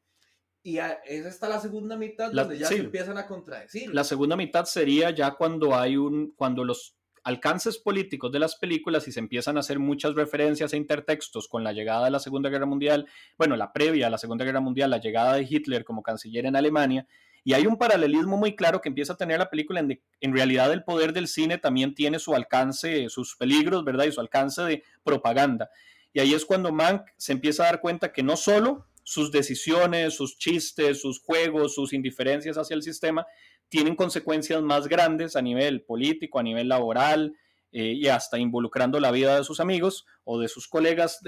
Y 0.64 0.78
esa 0.80 1.30
está 1.30 1.48
la 1.48 1.62
segunda 1.62 1.96
mitad 1.96 2.32
donde 2.32 2.58
ya 2.58 2.68
se 2.68 2.78
empiezan 2.78 3.18
a 3.18 3.26
contradecir. 3.26 3.94
La 3.94 4.04
segunda 4.04 4.36
mitad 4.36 4.66
sería 4.66 5.12
ya 5.12 5.32
cuando 5.32 5.76
hay 5.76 5.96
un, 5.96 6.34
cuando 6.36 6.66
los 6.66 6.98
alcances 7.24 7.78
políticos 7.78 8.32
de 8.32 8.40
las 8.40 8.56
películas 8.56 9.08
y 9.08 9.12
se 9.12 9.20
empiezan 9.20 9.58
a 9.58 9.60
hacer 9.60 9.80
muchas 9.80 10.16
referencias 10.16 10.74
e 10.74 10.78
intertextos 10.78 11.48
con 11.48 11.64
la 11.64 11.74
llegada 11.74 12.06
de 12.06 12.12
la 12.12 12.20
Segunda 12.20 12.50
Guerra 12.50 12.66
Mundial, 12.66 13.06
bueno, 13.38 13.58
la 13.58 13.74
previa 13.74 14.08
a 14.08 14.10
la 14.10 14.18
Segunda 14.18 14.46
Guerra 14.46 14.62
Mundial, 14.62 14.90
la 14.90 15.00
llegada 15.00 15.34
de 15.34 15.46
Hitler 15.50 15.84
como 15.84 16.04
canciller 16.04 16.46
en 16.46 16.56
Alemania, 16.56 17.06
y 17.44 17.54
hay 17.54 17.66
un 17.66 17.78
paralelismo 17.78 18.38
muy 18.38 18.56
claro 18.56 18.82
que 18.82 18.90
empieza 18.90 19.14
a 19.14 19.18
tener 19.18 19.40
la 19.40 19.50
película. 19.50 19.80
En, 19.80 20.02
en, 20.20 20.34
realidad 20.34 20.72
el 20.74 20.84
poder 20.84 21.14
del 21.14 21.28
cine 21.28 21.58
también 21.58 21.96
tiene 21.96 22.20
su 22.20 22.36
alcance, 22.36 23.08
sus 23.10 23.38
peligros, 23.38 23.86
¿verdad? 23.86 24.06
Y 24.06 24.12
su 24.12 24.20
alcance 24.20 24.64
de 24.64 24.84
propaganda. 25.04 25.70
Y 26.18 26.20
ahí 26.20 26.34
es 26.34 26.46
cuando 26.46 26.72
Mank 26.72 27.04
se 27.16 27.32
empieza 27.32 27.62
a 27.62 27.66
dar 27.68 27.80
cuenta 27.80 28.12
que 28.12 28.24
no 28.24 28.38
solo 28.38 28.88
sus 29.04 29.32
decisiones, 29.32 30.16
sus 30.16 30.40
chistes, 30.40 31.00
sus 31.00 31.22
juegos, 31.22 31.76
sus 31.76 31.94
indiferencias 31.94 32.58
hacia 32.58 32.74
el 32.74 32.82
sistema 32.82 33.28
tienen 33.70 33.96
consecuencias 33.96 34.64
más 34.64 34.88
grandes 34.88 35.36
a 35.36 35.44
nivel 35.44 35.84
político, 35.84 36.40
a 36.40 36.44
nivel 36.44 36.70
laboral 36.70 37.36
eh, 37.72 37.94
y 37.94 38.08
hasta 38.08 38.40
involucrando 38.40 39.00
la 39.00 39.12
vida 39.12 39.38
de 39.38 39.44
sus 39.44 39.60
amigos 39.60 40.08
o 40.24 40.40
de 40.40 40.48
sus 40.48 40.68
colegas 40.68 41.20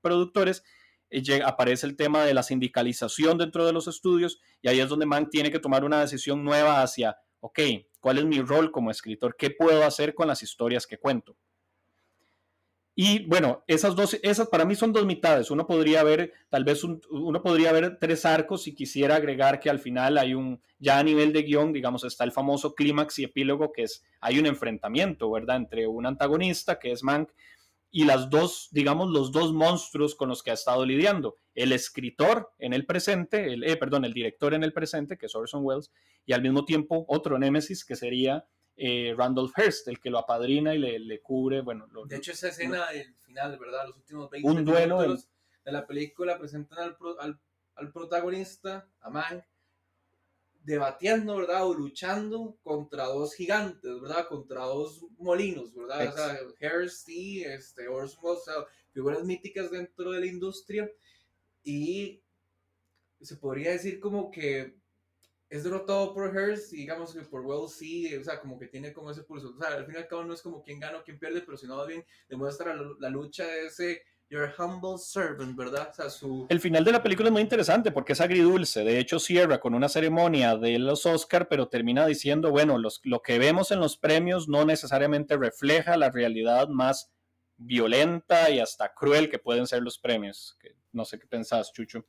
productores, 0.00 0.64
eh, 1.10 1.22
aparece 1.44 1.86
el 1.86 1.94
tema 1.94 2.24
de 2.24 2.34
la 2.34 2.42
sindicalización 2.42 3.38
dentro 3.38 3.64
de 3.64 3.72
los 3.72 3.86
estudios 3.86 4.40
y 4.60 4.66
ahí 4.66 4.80
es 4.80 4.88
donde 4.88 5.06
Mann 5.06 5.30
tiene 5.30 5.52
que 5.52 5.60
tomar 5.60 5.84
una 5.84 6.00
decisión 6.00 6.42
nueva 6.42 6.82
hacia, 6.82 7.16
ok, 7.38 7.60
¿cuál 8.00 8.18
es 8.18 8.24
mi 8.24 8.42
rol 8.42 8.72
como 8.72 8.90
escritor? 8.90 9.36
¿Qué 9.38 9.50
puedo 9.50 9.84
hacer 9.84 10.16
con 10.16 10.26
las 10.26 10.42
historias 10.42 10.88
que 10.88 10.98
cuento? 10.98 11.36
Y 12.94 13.24
bueno, 13.26 13.64
esas 13.66 13.96
dos, 13.96 14.18
esas 14.22 14.48
para 14.48 14.66
mí 14.66 14.74
son 14.74 14.92
dos 14.92 15.06
mitades. 15.06 15.50
Uno 15.50 15.66
podría 15.66 16.02
ver, 16.02 16.32
tal 16.50 16.64
vez 16.64 16.84
uno 16.84 17.42
podría 17.42 17.72
ver 17.72 17.96
tres 17.98 18.26
arcos 18.26 18.64
si 18.64 18.74
quisiera 18.74 19.16
agregar 19.16 19.60
que 19.60 19.70
al 19.70 19.78
final 19.78 20.18
hay 20.18 20.34
un, 20.34 20.60
ya 20.78 20.98
a 20.98 21.02
nivel 21.02 21.32
de 21.32 21.42
guion, 21.42 21.72
digamos, 21.72 22.04
está 22.04 22.24
el 22.24 22.32
famoso 22.32 22.74
clímax 22.74 23.18
y 23.18 23.24
epílogo, 23.24 23.72
que 23.72 23.84
es, 23.84 24.04
hay 24.20 24.38
un 24.38 24.46
enfrentamiento, 24.46 25.30
¿verdad? 25.30 25.56
Entre 25.56 25.86
un 25.86 26.04
antagonista, 26.04 26.78
que 26.78 26.92
es 26.92 27.02
Mank, 27.02 27.30
y 27.90 28.04
las 28.04 28.28
dos, 28.28 28.68
digamos, 28.72 29.10
los 29.10 29.32
dos 29.32 29.52
monstruos 29.54 30.14
con 30.14 30.28
los 30.28 30.42
que 30.42 30.50
ha 30.50 30.54
estado 30.54 30.84
lidiando. 30.84 31.36
El 31.54 31.72
escritor 31.72 32.50
en 32.58 32.74
el 32.74 32.84
presente, 32.84 33.52
el, 33.52 33.64
eh, 33.64 33.76
perdón, 33.76 34.04
el 34.04 34.12
director 34.12 34.52
en 34.52 34.64
el 34.64 34.72
presente, 34.72 35.16
que 35.16 35.26
es 35.26 35.34
Orson 35.34 35.64
Welles, 35.64 35.90
y 36.26 36.32
al 36.32 36.42
mismo 36.42 36.64
tiempo 36.64 37.04
otro 37.08 37.38
némesis 37.38 37.84
que 37.84 37.96
sería 37.96 38.46
eh, 38.76 39.14
Randolph 39.16 39.52
Hearst, 39.56 39.88
el 39.88 40.00
que 40.00 40.10
lo 40.10 40.18
apadrina 40.18 40.74
y 40.74 40.78
le, 40.78 41.20
cubre, 41.20 41.60
bueno. 41.60 41.86
de 42.06 42.16
hecho, 42.16 42.32
esa 42.32 42.48
escena 42.48 42.90
del 42.90 43.14
final, 43.16 43.58
¿verdad? 43.58 43.86
Los 43.86 43.96
últimos 43.96 44.30
20 44.30 44.48
un 44.48 44.64
duelo 44.64 44.98
minutos 45.00 45.28
de 45.64 45.72
la 45.72 45.86
película 45.86 46.38
presentan 46.38 46.78
al, 46.78 46.96
al, 47.20 47.40
al 47.76 47.92
protagonista, 47.92 48.88
a 49.00 49.10
Mank, 49.10 49.44
debatiendo, 50.64 51.36
¿verdad? 51.36 51.66
O 51.66 51.74
luchando 51.74 52.56
contra 52.62 53.06
dos 53.06 53.34
gigantes, 53.34 54.00
¿verdad? 54.00 54.28
Contra 54.28 54.64
dos 54.64 55.04
molinos, 55.18 55.74
¿verdad? 55.74 56.08
O 56.08 56.12
sea, 56.12 56.38
Hearst 56.60 57.08
y 57.08 57.44
este, 57.44 57.88
Orson 57.88 58.20
Welles, 58.22 58.40
o 58.40 58.44
sea, 58.44 58.54
figuras 58.92 59.24
míticas 59.24 59.70
dentro 59.70 60.12
de 60.12 60.20
la 60.20 60.26
industria. 60.26 60.90
Y 61.64 62.22
se 63.20 63.36
podría 63.36 63.72
decir 63.72 64.00
como 64.00 64.30
que 64.30 64.76
es 65.52 65.64
derrotado 65.64 66.14
por 66.14 66.34
Hearst 66.34 66.72
y 66.72 66.78
digamos 66.78 67.12
que 67.12 67.20
por 67.20 67.42
Wells 67.42 67.72
sí, 67.72 68.16
o 68.16 68.24
sea, 68.24 68.40
como 68.40 68.58
que 68.58 68.68
tiene 68.68 68.90
como 68.90 69.10
ese 69.10 69.22
pulso. 69.22 69.50
O 69.54 69.58
sea, 69.58 69.76
al 69.76 69.84
fin 69.84 69.96
y 69.96 69.98
al 69.98 70.08
cabo 70.08 70.24
no 70.24 70.32
es 70.32 70.40
como 70.40 70.62
quién 70.62 70.80
gana 70.80 70.96
o 70.96 71.04
quién 71.04 71.18
pierde, 71.18 71.42
pero 71.42 71.58
si 71.58 71.66
no, 71.66 71.86
bien 71.86 72.02
demuestra 72.26 72.74
la, 72.74 73.10
lucha 73.10 73.44
de 73.44 73.66
ese 73.66 74.02
Your 74.30 74.50
humble 74.58 74.96
servant, 74.96 75.54
¿verdad? 75.54 75.92
El 76.48 76.58
final 76.58 76.84
de 76.84 76.92
la 76.92 77.02
película 77.02 77.28
es 77.28 77.32
muy 77.34 77.42
interesante 77.42 77.92
porque 77.92 78.14
es 78.14 78.22
agridulce. 78.22 78.82
De 78.82 78.98
hecho, 78.98 79.18
cierra 79.18 79.60
con 79.60 79.74
una 79.74 79.90
ceremonia 79.90 80.56
de 80.56 80.78
los 80.78 81.04
Oscar, 81.04 81.48
pero 81.48 81.68
termina 81.68 82.06
diciendo, 82.06 82.50
bueno, 82.50 82.78
los, 82.78 83.02
lo 83.04 83.20
que 83.20 83.38
vemos 83.38 83.70
en 83.72 83.80
los 83.80 83.98
premios 83.98 84.48
no 84.48 84.64
necesariamente 84.64 85.36
refleja 85.36 85.98
la 85.98 86.10
realidad 86.10 86.68
más 86.68 87.12
violenta 87.58 88.48
y 88.48 88.58
hasta 88.58 88.94
cruel 88.94 89.28
que 89.28 89.38
pueden 89.38 89.66
ser 89.66 89.82
los 89.82 89.98
premios. 89.98 90.56
No 90.92 91.04
sé 91.04 91.18
qué 91.18 91.26
pensás, 91.26 91.70
Chucho. 91.74 92.06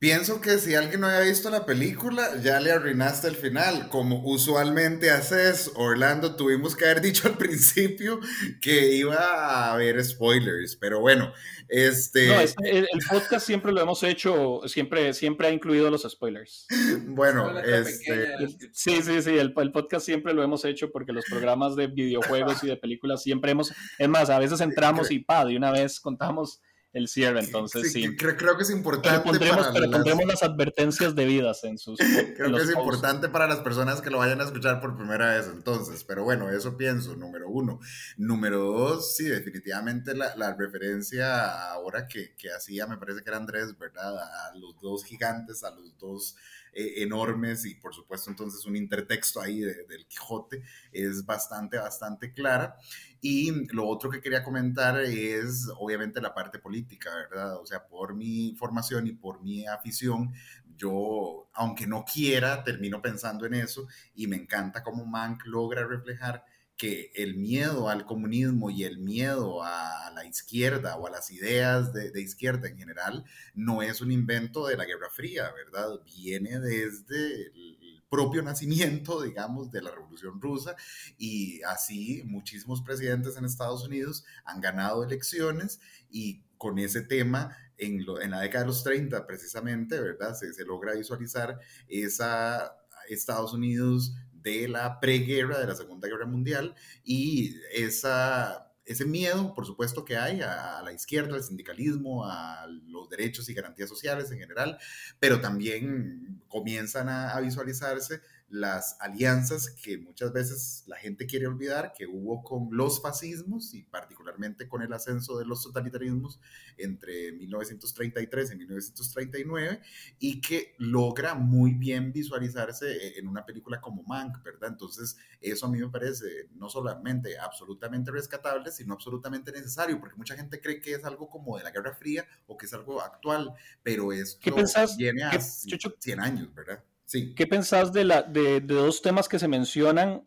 Pienso 0.00 0.40
que 0.40 0.56
si 0.56 0.74
alguien 0.74 1.02
no 1.02 1.08
había 1.08 1.28
visto 1.28 1.50
la 1.50 1.66
película, 1.66 2.30
ya 2.42 2.58
le 2.58 2.72
arruinaste 2.72 3.28
el 3.28 3.36
final. 3.36 3.90
Como 3.90 4.22
usualmente 4.24 5.10
haces, 5.10 5.70
Orlando, 5.74 6.36
tuvimos 6.36 6.74
que 6.74 6.86
haber 6.86 7.00
dicho 7.02 7.28
al 7.28 7.36
principio 7.36 8.18
que 8.62 8.94
iba 8.94 9.18
a 9.18 9.74
haber 9.74 10.02
spoilers, 10.02 10.74
pero 10.76 11.00
bueno, 11.00 11.34
este... 11.68 12.28
No, 12.28 12.40
el, 12.40 12.88
podcast 13.10 13.46
siempre 13.46 13.72
lo 13.72 13.82
hemos 13.82 14.02
hecho, 14.02 14.62
siempre, 14.68 15.12
siempre 15.12 15.48
ha 15.48 15.50
incluido 15.50 15.90
los 15.90 16.06
spoilers. 16.08 16.66
Bueno, 17.08 17.58
este... 17.60 18.48
Sí, 18.72 19.02
sí, 19.02 19.20
sí, 19.20 19.36
el, 19.36 19.52
el, 19.54 19.72
podcast 19.72 20.06
siempre 20.06 20.32
lo 20.32 20.42
hemos 20.42 20.64
hecho 20.64 20.90
porque 20.90 21.12
los 21.12 21.26
programas 21.26 21.76
de 21.76 21.88
videojuegos 21.88 22.64
y 22.64 22.68
de 22.68 22.78
películas 22.78 23.22
siempre 23.22 23.50
hemos... 23.50 23.70
Es 23.98 24.08
más, 24.08 24.30
a 24.30 24.38
veces 24.38 24.62
entramos 24.62 25.10
y 25.10 25.18
pa, 25.18 25.44
de 25.44 25.58
una 25.58 25.70
vez 25.70 26.00
contamos 26.00 26.62
el 26.92 27.08
cierre, 27.08 27.40
entonces 27.40 27.92
sí. 27.92 28.16
Creo, 28.16 28.36
creo, 28.36 28.56
que 28.56 28.64
es 28.64 28.70
importante. 28.70 29.08
Pero 29.08 29.22
pondremos, 29.24 29.68
para 29.68 29.80
las... 29.80 29.90
pondremos 29.90 30.26
las 30.26 30.42
advertencias 30.42 31.14
debidas 31.14 31.62
en 31.64 31.78
sus. 31.78 31.98
creo 32.36 32.56
que 32.56 32.62
es 32.62 32.70
importante 32.70 33.28
para 33.28 33.46
las 33.46 33.60
personas 33.60 34.00
que 34.00 34.10
lo 34.10 34.18
vayan 34.18 34.40
a 34.40 34.44
escuchar 34.44 34.80
por 34.80 34.96
primera 34.96 35.36
vez, 35.36 35.46
entonces. 35.46 36.04
Pero 36.04 36.24
bueno, 36.24 36.50
eso 36.50 36.76
pienso, 36.76 37.14
número 37.16 37.48
uno. 37.48 37.80
Número 38.16 38.58
dos, 38.58 39.14
sí, 39.14 39.24
definitivamente 39.24 40.14
la, 40.14 40.34
la 40.36 40.54
referencia 40.54 41.70
ahora 41.72 42.08
que, 42.08 42.34
que 42.36 42.50
hacía, 42.50 42.86
me 42.86 42.98
parece 42.98 43.22
que 43.22 43.30
era 43.30 43.38
Andrés, 43.38 43.78
¿verdad? 43.78 44.18
A 44.18 44.54
los 44.56 44.80
dos 44.80 45.04
gigantes, 45.04 45.62
a 45.62 45.70
los 45.70 45.96
dos 45.98 46.36
eh, 46.72 47.02
enormes 47.02 47.64
y 47.64 47.74
por 47.74 47.94
supuesto 47.94 48.30
entonces 48.30 48.64
un 48.66 48.76
intertexto 48.76 49.40
ahí 49.40 49.60
del 49.60 50.06
Quijote 50.06 50.62
es 50.92 51.24
bastante, 51.24 51.78
bastante 51.78 52.32
clara. 52.32 52.76
Y 53.20 53.66
lo 53.74 53.86
otro 53.86 54.10
que 54.10 54.20
quería 54.20 54.42
comentar 54.42 54.98
es 55.00 55.68
obviamente 55.78 56.20
la 56.20 56.34
parte 56.34 56.58
política, 56.58 57.10
¿verdad? 57.14 57.60
O 57.60 57.66
sea, 57.66 57.86
por 57.86 58.14
mi 58.14 58.54
formación 58.56 59.06
y 59.06 59.12
por 59.12 59.42
mi 59.42 59.66
afición, 59.66 60.32
yo, 60.76 61.50
aunque 61.52 61.86
no 61.86 62.04
quiera, 62.10 62.64
termino 62.64 63.02
pensando 63.02 63.44
en 63.44 63.54
eso 63.54 63.86
y 64.14 64.26
me 64.26 64.36
encanta 64.36 64.82
cómo 64.82 65.04
Mank 65.04 65.44
logra 65.44 65.86
reflejar 65.86 66.44
que 66.80 67.12
el 67.14 67.36
miedo 67.36 67.90
al 67.90 68.06
comunismo 68.06 68.70
y 68.70 68.84
el 68.84 69.00
miedo 69.00 69.62
a 69.62 70.10
la 70.14 70.24
izquierda 70.24 70.96
o 70.96 71.06
a 71.06 71.10
las 71.10 71.30
ideas 71.30 71.92
de, 71.92 72.18
izquierda 72.22 72.68
en 72.68 72.78
general 72.78 73.26
no 73.52 73.82
es 73.82 74.00
un 74.00 74.10
invento 74.10 74.66
de 74.66 74.78
la 74.78 74.86
Guerra 74.86 75.10
Fría, 75.10 75.52
¿verdad? 75.52 76.00
Viene 76.06 76.58
desde 76.58 77.48
el 77.48 78.02
propio 78.08 78.40
nacimiento, 78.40 79.20
digamos, 79.20 79.70
de 79.70 79.82
la 79.82 79.90
Revolución 79.90 80.40
Rusa 80.40 80.74
y 81.18 81.60
así 81.64 82.22
muchísimos 82.24 82.80
presidentes 82.80 83.36
en 83.36 83.44
Estados 83.44 83.84
Unidos 83.86 84.24
han 84.46 84.62
ganado 84.62 85.04
elecciones 85.04 85.80
y 86.10 86.40
con 86.56 86.78
ese 86.78 87.02
tema 87.02 87.58
en, 87.76 88.06
la 88.06 88.40
década 88.40 88.64
de 88.64 88.68
los 88.68 88.82
30 88.84 89.26
precisamente, 89.26 90.00
¿verdad? 90.00 90.34
Se, 90.34 90.54
se 90.54 90.64
logra 90.64 90.94
visualizar 90.94 91.58
esa 91.88 92.74
Estados 93.08 93.52
Unidos 93.52 94.14
de 94.42 94.68
la 94.68 95.00
preguerra 95.00 95.58
de 95.58 95.66
la 95.66 95.74
Segunda 95.74 96.08
Guerra 96.08 96.26
Mundial 96.26 96.74
y 97.04 97.56
esa, 97.72 98.72
ese 98.84 99.04
miedo, 99.04 99.54
por 99.54 99.66
supuesto, 99.66 100.04
que 100.04 100.16
hay 100.16 100.40
a, 100.40 100.82
la 100.82 100.92
izquierda, 100.92 101.34
al 101.34 101.42
sindicalismo, 101.42 102.26
a 102.26 102.66
los 102.86 103.08
derechos 103.08 103.48
y 103.48 103.54
garantías 103.54 103.88
sociales 103.88 104.30
en 104.30 104.38
general, 104.38 104.78
pero 105.18 105.40
también 105.40 106.42
comienzan 106.48 107.08
a, 107.08 107.30
a 107.30 107.40
visualizarse 107.40 108.20
las 108.50 108.96
alianzas 109.00 109.70
que 109.70 109.96
muchas 109.96 110.32
veces 110.32 110.82
la 110.86 110.96
gente 110.96 111.26
quiere 111.26 111.46
olvidar 111.46 111.92
que 111.96 112.06
hubo 112.06 112.42
con 112.42 112.68
los 112.72 113.00
fascismos 113.00 113.74
y 113.74 113.84
particularmente 113.84 114.68
con 114.68 114.82
el 114.82 114.92
ascenso 114.92 115.38
de 115.38 115.44
los 115.44 115.62
totalitarismos 115.62 116.40
entre 116.76 117.32
1933 117.32 118.50
y 118.50 118.56
1939 118.56 119.80
y 120.18 120.40
que 120.40 120.74
logra 120.78 121.34
muy 121.34 121.74
bien 121.74 122.12
visualizarse 122.12 122.90
e, 122.90 123.18
en 123.20 123.28
una 123.28 123.46
película 123.46 123.80
como 123.80 124.02
Mank, 124.02 124.42
¿verdad? 124.42 124.70
Entonces 124.70 125.16
eso 125.40 125.66
a 125.66 125.70
mí 125.70 125.78
me 125.78 125.88
parece 125.88 126.48
no 126.54 126.68
solamente 126.68 127.38
absolutamente 127.38 128.10
rescatable, 128.10 128.72
sino 128.72 128.94
absolutamente 128.94 129.52
necesario, 129.52 130.00
porque 130.00 130.16
mucha 130.16 130.36
gente 130.36 130.60
cree 130.60 130.80
que 130.80 130.94
es 130.94 131.04
algo 131.04 131.28
como 131.28 131.56
de 131.56 131.62
la 131.62 131.70
Guerra 131.70 131.94
Fría 131.94 132.26
o 132.48 132.56
que 132.56 132.66
es 132.66 132.74
algo 132.74 133.00
actual, 133.00 133.54
pero 133.82 134.12
esto 134.12 134.56
viene 134.98 135.22
a 135.22 135.40
100 135.40 136.20
años, 136.20 136.52
¿verdad? 136.52 136.82
¿Qué 137.10 137.46
pensás 137.46 137.92
de, 137.92 138.04
la, 138.04 138.22
de, 138.22 138.60
dos 138.60 139.02
temas 139.02 139.28
que 139.28 139.38
se 139.38 139.48
mencionan 139.48 140.22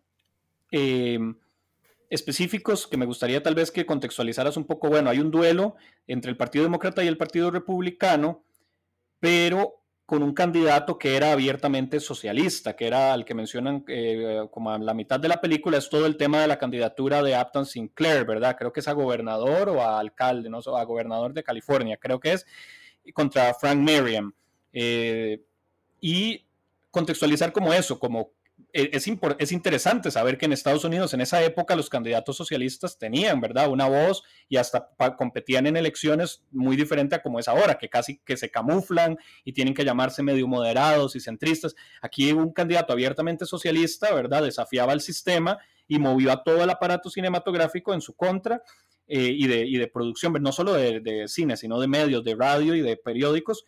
eh, 0.71 1.19
específicos 2.09 2.87
que 2.87 2.97
me 2.97 3.05
gustaría 3.05 3.41
tal 3.41 3.55
vez 3.55 3.71
que 3.71 3.85
contextualizaras 3.85 4.57
un 4.57 4.65
poco? 4.65 4.89
Bueno, 4.89 5.09
hay 5.09 5.19
un 5.19 5.31
duelo 5.31 5.75
entre 6.07 6.29
el 6.29 6.37
Partido 6.37 6.65
Demócrata 6.65 7.03
y 7.03 7.07
el 7.07 7.17
Partido 7.17 7.51
Republicano, 7.51 8.43
pero 9.19 9.83
con 10.05 10.21
un 10.21 10.33
candidato 10.33 10.97
que 10.97 11.15
era 11.15 11.31
abiertamente 11.31 11.99
socialista, 12.01 12.75
que 12.75 12.87
era 12.87 13.13
el 13.13 13.23
que 13.23 13.33
mencionan 13.33 13.85
eh, 13.87 14.45
como 14.51 14.69
a 14.69 14.77
la 14.77 14.93
mitad 14.93 15.19
de 15.19 15.29
la 15.29 15.39
película, 15.39 15.77
es 15.77 15.89
todo 15.89 16.05
el 16.05 16.17
tema 16.17 16.41
de 16.41 16.47
la 16.47 16.59
candidatura 16.59 17.23
de 17.23 17.39
Upton 17.39 17.65
Sinclair, 17.65 18.25
¿verdad? 18.25 18.57
Creo 18.57 18.73
que 18.73 18.81
es 18.81 18.87
a 18.89 18.93
gobernador 18.93 19.69
o 19.69 19.81
a 19.81 19.99
alcalde, 19.99 20.49
no 20.49 20.59
a 20.59 20.83
gobernador 20.83 21.33
de 21.33 21.43
California, 21.43 21.97
creo 21.97 22.19
que 22.19 22.33
es, 22.33 22.45
contra 23.13 23.53
Frank 23.53 23.79
Merriam. 23.79 24.33
Eh, 24.73 25.41
y 26.01 26.45
contextualizar 26.93 27.51
como 27.51 27.73
eso, 27.73 27.97
como 27.97 28.33
e, 28.71 28.91
es, 28.93 29.07
es, 29.39 29.51
interesante 29.51 30.11
saber 30.11 30.37
que 30.37 30.45
en 30.45 30.53
Estados 30.53 30.83
Unidos 30.83 31.11
en 31.15 31.21
esa 31.21 31.43
época 31.43 31.75
los 31.75 31.89
candidatos 31.89 32.37
socialistas 32.37 32.99
tenían, 32.99 33.41
¿verdad?, 33.41 33.67
una 33.67 33.87
voz 33.87 34.23
y 34.47 34.57
hasta 34.57 34.91
competían 35.17 35.65
en 35.65 35.75
elecciones 35.75 36.43
muy 36.51 36.75
diferente 36.75 37.15
a 37.15 37.23
como 37.23 37.39
es 37.39 37.47
ahora, 37.47 37.79
que 37.79 37.89
casi 37.89 38.19
que 38.19 38.37
se 38.37 38.51
camuflan 38.51 39.17
y 39.43 39.53
tienen 39.53 39.73
que 39.73 39.83
llamarse 39.83 40.21
medio 40.21 40.47
moderados 40.47 41.15
y 41.15 41.19
centristas. 41.19 41.75
Aquí 41.99 42.31
un 42.31 42.53
candidato 42.53 42.93
abiertamente 42.93 43.47
socialista, 43.47 44.13
¿verdad?, 44.13 44.43
desafiaba 44.43 44.93
el 44.93 45.01
sistema 45.01 45.57
y 45.87 45.97
movió 45.97 46.31
a 46.31 46.43
todo 46.43 46.63
el 46.63 46.69
aparato 46.69 47.09
cinematográfico 47.09 47.91
en 47.95 48.01
su 48.01 48.13
contra. 48.13 48.61
Eh, 49.05 49.33
y, 49.35 49.47
de, 49.47 49.65
y, 49.65 49.77
de, 49.77 49.87
producción, 49.87 50.31
no 50.41 50.53
solo 50.53 50.73
de, 50.73 51.01
de 51.01 51.27
cine, 51.27 51.57
sino 51.57 51.77
de 51.77 51.89
medios, 51.89 52.23
de 52.23 52.35
radio 52.35 52.73
y 52.73 52.81
de 52.81 52.95
periódicos. 52.95 53.65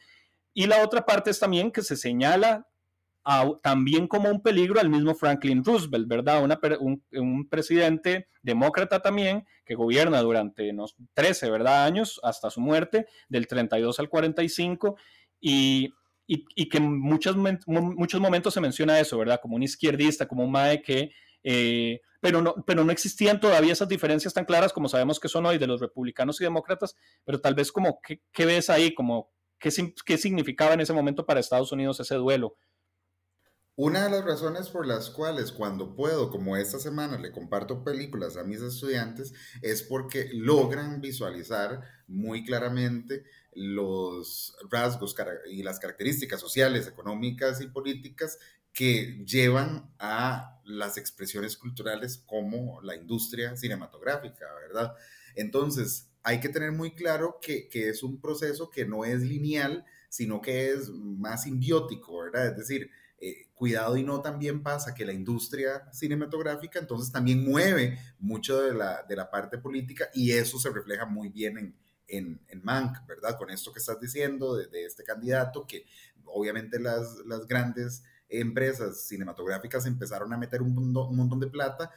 Y 0.53 0.67
la 0.67 0.81
otra 0.81 1.05
parte 1.05 1.29
es 1.29 1.39
también 1.39 1.73
que 1.73 1.81
se 1.81 1.97
señala 1.97 2.69
también 3.63 4.07
como 4.07 4.29
un 4.29 4.41
peligro 4.41 4.79
al 4.79 4.89
mismo 4.89 5.15
Franklin 5.15 5.63
Roosevelt, 5.63 6.07
¿verdad? 6.07 6.43
un, 6.79 7.47
presidente 7.49 8.27
demócrata 8.43 9.01
también 9.01 9.45
que 9.65 9.73
gobierna 9.73 10.21
durante 10.21 10.69
unos 10.69 10.95
13, 11.13 11.49
¿verdad? 11.49 11.85
Años 11.85 12.19
hasta 12.21 12.51
su 12.51 12.61
muerte, 12.61 13.07
del 13.27 13.47
32 13.47 13.99
al 13.99 14.09
45, 14.09 14.95
y, 15.41 15.93
y, 16.27 16.69
que 16.69 16.77
en 16.77 16.99
muchos, 16.99 17.35
muchos 17.65 18.21
momentos 18.21 18.53
se 18.53 18.61
menciona 18.61 18.99
eso, 18.99 19.17
¿verdad? 19.17 19.39
Como 19.41 19.55
un 19.55 19.63
izquierdista, 19.63 20.27
como 20.27 20.43
un 20.43 20.51
MAE 20.51 20.81
que... 20.81 21.11
Eh, 21.43 22.01
pero 22.21 22.41
no, 22.41 22.55
pero 22.65 22.83
no 22.83 22.91
existían 22.91 23.39
todavía 23.39 23.73
esas 23.73 23.87
diferencias 23.87 24.33
tan 24.33 24.45
claras 24.45 24.73
como 24.73 24.89
sabemos 24.89 25.19
que 25.19 25.27
son 25.27 25.45
hoy 25.45 25.59
de 25.59 25.67
los 25.67 25.79
republicanos 25.79 26.41
y 26.41 26.43
demócratas, 26.43 26.95
pero 27.23 27.39
tal 27.39 27.53
vez 27.53 27.71
como, 27.71 27.99
¿qué, 28.01 28.21
qué 28.31 28.47
ves 28.47 28.71
ahí? 28.71 28.95
Como, 28.95 29.31
¿qué, 29.59 29.69
¿Qué 30.03 30.17
significaba 30.17 30.73
en 30.73 30.81
ese 30.81 30.93
momento 30.93 31.25
para 31.25 31.39
Estados 31.39 31.71
Unidos 31.71 31.99
ese 31.99 32.15
duelo? 32.15 32.55
Una 33.77 34.05
de 34.05 34.09
las 34.09 34.23
razones 34.23 34.69
por 34.69 34.87
las 34.87 35.09
cuales 35.09 35.51
cuando 35.51 35.95
puedo, 35.95 36.29
como 36.29 36.55
esta 36.55 36.79
semana, 36.79 37.17
le 37.17 37.33
comparto 37.33 37.83
películas 37.83 38.37
a 38.37 38.45
mis 38.45 38.61
estudiantes 38.61 39.33
es 39.61 39.83
porque 39.83 40.29
logran 40.31 41.01
visualizar 41.01 41.81
muy 42.07 42.45
claramente 42.45 43.25
los 43.53 44.55
rasgos 44.69 45.13
y 45.51 45.61
las 45.63 45.79
características 45.79 46.39
sociales, 46.39 46.87
económicas 46.87 47.59
y 47.59 47.67
políticas 47.67 48.39
que 48.71 49.25
llevan 49.25 49.93
a 49.99 50.61
las 50.63 50.97
expresiones 50.97 51.57
culturales 51.57 52.23
como 52.25 52.81
la 52.81 52.95
industria 52.95 53.57
cinematográfica, 53.57 54.45
¿verdad? 54.61 54.93
Entonces, 55.35 56.11
hay 56.23 56.39
que 56.39 56.49
tener 56.49 56.71
muy 56.71 56.91
claro 56.93 57.39
que, 57.41 57.67
que 57.67 57.89
es 57.89 58.03
un 58.03 58.21
proceso 58.21 58.69
que 58.69 58.85
no 58.85 59.03
es 59.03 59.21
lineal, 59.21 59.83
sino 60.09 60.41
que 60.41 60.69
es 60.69 60.89
más 60.89 61.43
simbiótico, 61.43 62.17
¿verdad? 62.19 62.47
Es 62.47 62.57
decir, 62.57 62.89
eh, 63.17 63.47
cuidado 63.53 63.95
y 63.95 64.03
no 64.03 64.21
también 64.21 64.61
pasa 64.61 64.93
que 64.93 65.05
la 65.05 65.13
industria 65.13 65.89
cinematográfica 65.93 66.79
entonces 66.79 67.13
también 67.13 67.45
mueve 67.45 67.97
mucho 68.19 68.61
de 68.61 68.73
la, 68.73 69.03
de 69.03 69.15
la 69.15 69.31
parte 69.31 69.57
política 69.57 70.09
y 70.13 70.31
eso 70.31 70.59
se 70.59 70.69
refleja 70.69 71.05
muy 71.05 71.29
bien 71.29 71.57
en, 71.57 71.75
en, 72.07 72.41
en 72.49 72.63
Mank, 72.63 73.07
¿verdad? 73.07 73.37
Con 73.37 73.49
esto 73.49 73.71
que 73.71 73.79
estás 73.79 74.01
diciendo 74.01 74.57
de, 74.57 74.85
este 74.85 75.03
candidato, 75.05 75.65
que 75.65 75.85
obviamente 76.25 76.77
las, 76.77 77.15
las, 77.25 77.47
grandes 77.47 78.03
empresas 78.27 79.07
cinematográficas 79.07 79.85
empezaron 79.85 80.33
a 80.33 80.37
meter 80.37 80.61
un, 80.61 80.77
un 80.77 81.15
montón 81.15 81.39
de 81.39 81.47
plata 81.47 81.89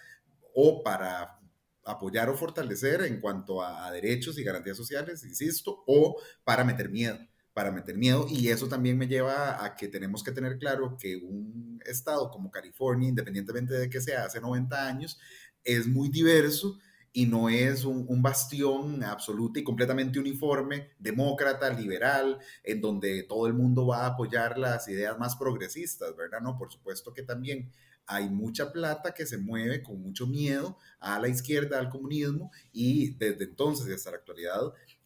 o 0.55 0.85
para 0.85 1.41
apoyar 1.85 2.29
o 2.29 2.37
fortalecer 2.37 3.03
en 3.03 3.21
cuanto 3.21 3.61
a, 3.61 3.87
a 3.87 3.91
derechos 3.93 4.39
y 4.39 4.45
garantías 4.45 4.77
sociales, 4.77 5.25
insisto, 5.25 5.83
o 5.87 6.21
para 6.45 6.63
meter 6.63 6.89
miedo 6.91 7.19
para 7.59 7.73
meter 7.73 7.99
miedo 7.99 8.25
y 8.31 8.51
eso 8.51 8.69
también 8.69 8.97
me 8.97 9.09
lleva 9.09 9.65
a 9.65 9.75
que 9.75 9.89
tenemos 9.89 10.23
que 10.23 10.31
tener 10.31 10.59
claro 10.59 10.97
que 10.97 11.17
un 11.17 11.81
estado 11.85 12.31
como 12.31 12.53
California, 12.53 13.09
independientemente 13.09 13.75
de 13.75 13.91
que 13.91 14.01
sea 14.01 14.27
hace 14.27 14.41
90 14.41 14.87
años, 14.87 15.19
es 15.65 15.89
muy 15.89 16.09
diverso 16.09 16.79
y 17.13 17.27
no 17.27 17.49
es 17.49 17.85
un, 17.85 18.07
un, 18.07 18.23
bastión 18.23 19.03
absoluto 19.03 19.59
y 19.59 19.65
completamente 19.65 20.21
uniforme, 20.21 20.91
demócrata, 21.01 21.69
liberal, 21.71 22.39
en 22.63 22.81
donde 22.81 23.25
todo 23.25 23.49
el 23.49 23.55
mundo 23.55 23.89
va 23.89 24.05
a 24.05 24.11
apoyar 24.11 24.57
las 24.57 24.87
ideas 24.87 25.19
más 25.19 25.35
progresistas, 25.35 26.15
¿verdad? 26.15 26.41
No, 26.41 26.57
por 26.57 26.71
supuesto 26.71 27.13
que 27.13 27.25
también 27.25 27.73
hay 28.07 28.29
mucha 28.29 28.71
plata 28.71 29.13
que 29.13 29.27
se 29.27 29.37
mueve 29.37 29.83
con 29.83 30.01
mucho 30.01 30.29
miedo 30.29 30.79
a 31.01 31.19
la 31.19 31.27
izquierda, 31.27 31.81
al 31.81 31.89
comunismo, 31.89 32.53
y 32.71 33.17
desde 33.17 33.47
entonces 33.47 33.89
y 33.89 33.95
hasta 33.95 34.13
la 34.13 34.19
actualidad 34.19 34.61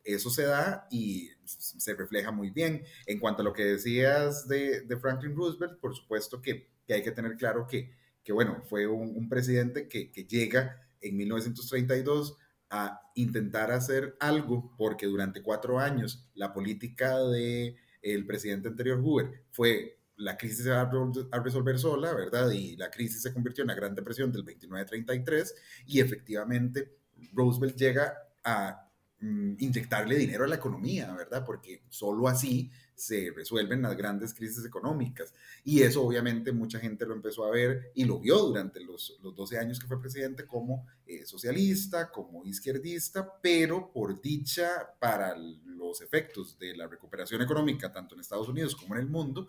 eso 0.04 0.30
se 0.30 0.44
da 0.44 0.86
y 0.90 1.30
se 1.58 1.94
refleja 1.94 2.30
muy 2.30 2.50
bien. 2.50 2.84
En 3.06 3.18
cuanto 3.18 3.42
a 3.42 3.44
lo 3.44 3.52
que 3.52 3.64
decías 3.64 4.48
de, 4.48 4.82
de 4.82 4.96
Franklin 4.96 5.34
Roosevelt, 5.34 5.78
por 5.78 5.94
supuesto 5.94 6.40
que, 6.40 6.68
que, 6.86 6.94
hay 6.94 7.02
que 7.02 7.12
tener 7.12 7.36
claro 7.36 7.66
que, 7.66 7.92
que 8.22 8.32
bueno, 8.32 8.62
fue 8.68 8.86
un, 8.86 9.28
presidente 9.28 9.88
que, 9.88 10.10
que, 10.10 10.24
llega 10.24 10.80
en 11.00 11.16
1932 11.16 12.36
a 12.70 13.00
intentar 13.14 13.70
hacer 13.70 14.16
algo, 14.20 14.74
porque 14.76 15.06
durante 15.06 15.42
cuatro 15.42 15.78
años 15.78 16.26
la 16.34 16.52
política 16.52 17.18
del 17.18 17.76
el 18.00 18.26
presidente 18.26 18.68
anterior 18.68 19.00
Hoover 19.00 19.44
fue 19.50 19.98
la 20.16 20.36
crisis 20.36 20.64
se 20.64 20.70
va 20.70 20.90
a 21.32 21.40
resolver 21.40 21.78
sola, 21.78 22.14
¿verdad? 22.14 22.50
Y 22.50 22.76
la 22.76 22.90
crisis 22.90 23.22
se 23.22 23.32
convirtió 23.32 23.62
en 23.62 23.68
la 23.68 23.74
Gran 23.74 23.94
Depresión 23.94 24.30
del 24.32 24.44
29-33 24.44 25.52
y 25.86 26.00
efectivamente 26.00 26.96
Roosevelt 27.32 27.76
llega 27.76 28.14
a 28.44 28.81
inyectarle 29.22 30.16
dinero 30.16 30.44
a 30.44 30.48
la 30.48 30.56
economía, 30.56 31.12
¿verdad? 31.14 31.44
Porque 31.44 31.82
solo 31.88 32.28
así 32.28 32.70
se 32.94 33.32
resuelven 33.34 33.82
las 33.82 33.96
grandes 33.96 34.34
crisis 34.34 34.64
económicas. 34.64 35.32
Y 35.64 35.82
eso 35.82 36.02
obviamente 36.02 36.52
mucha 36.52 36.78
gente 36.78 37.06
lo 37.06 37.14
empezó 37.14 37.44
a 37.44 37.50
ver 37.50 37.92
y 37.94 38.04
lo 38.04 38.18
vio 38.18 38.38
durante 38.38 38.80
los, 38.80 39.18
los 39.22 39.34
12 39.34 39.58
años 39.58 39.80
que 39.80 39.86
fue 39.86 40.00
presidente 40.00 40.46
como 40.46 40.86
eh, 41.06 41.24
socialista, 41.24 42.10
como 42.10 42.44
izquierdista, 42.44 43.40
pero 43.40 43.90
por 43.92 44.20
dicha 44.20 44.68
para 44.98 45.36
los 45.36 46.00
efectos 46.00 46.58
de 46.58 46.76
la 46.76 46.86
recuperación 46.86 47.42
económica, 47.42 47.92
tanto 47.92 48.14
en 48.14 48.20
Estados 48.20 48.48
Unidos 48.48 48.76
como 48.76 48.94
en 48.94 49.00
el 49.00 49.08
mundo, 49.08 49.48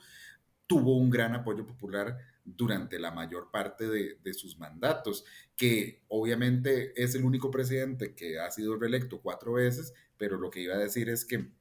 tuvo 0.68 0.98
un 0.98 1.10
gran 1.10 1.34
apoyo 1.36 1.66
popular 1.66 2.18
durante 2.46 3.00
la 3.00 3.12
mayor 3.12 3.52
parte 3.52 3.88
de, 3.88 4.20
de, 4.24 4.34
sus 4.34 4.58
mandatos, 4.58 5.24
que 5.56 6.04
obviamente 6.10 6.94
es 7.02 7.16
el 7.16 7.24
único 7.24 7.52
presidente 7.52 8.16
que 8.16 8.40
ha 8.40 8.52
sido 8.52 8.76
reelecto 8.76 9.22
cuatro 9.22 9.54
veces, 9.54 9.94
pero 10.18 10.38
lo 10.38 10.50
que 10.50 10.62
iba 10.62 10.76
a 10.76 10.80
decir 10.80 11.10
es 11.10 11.26
que 11.26 11.52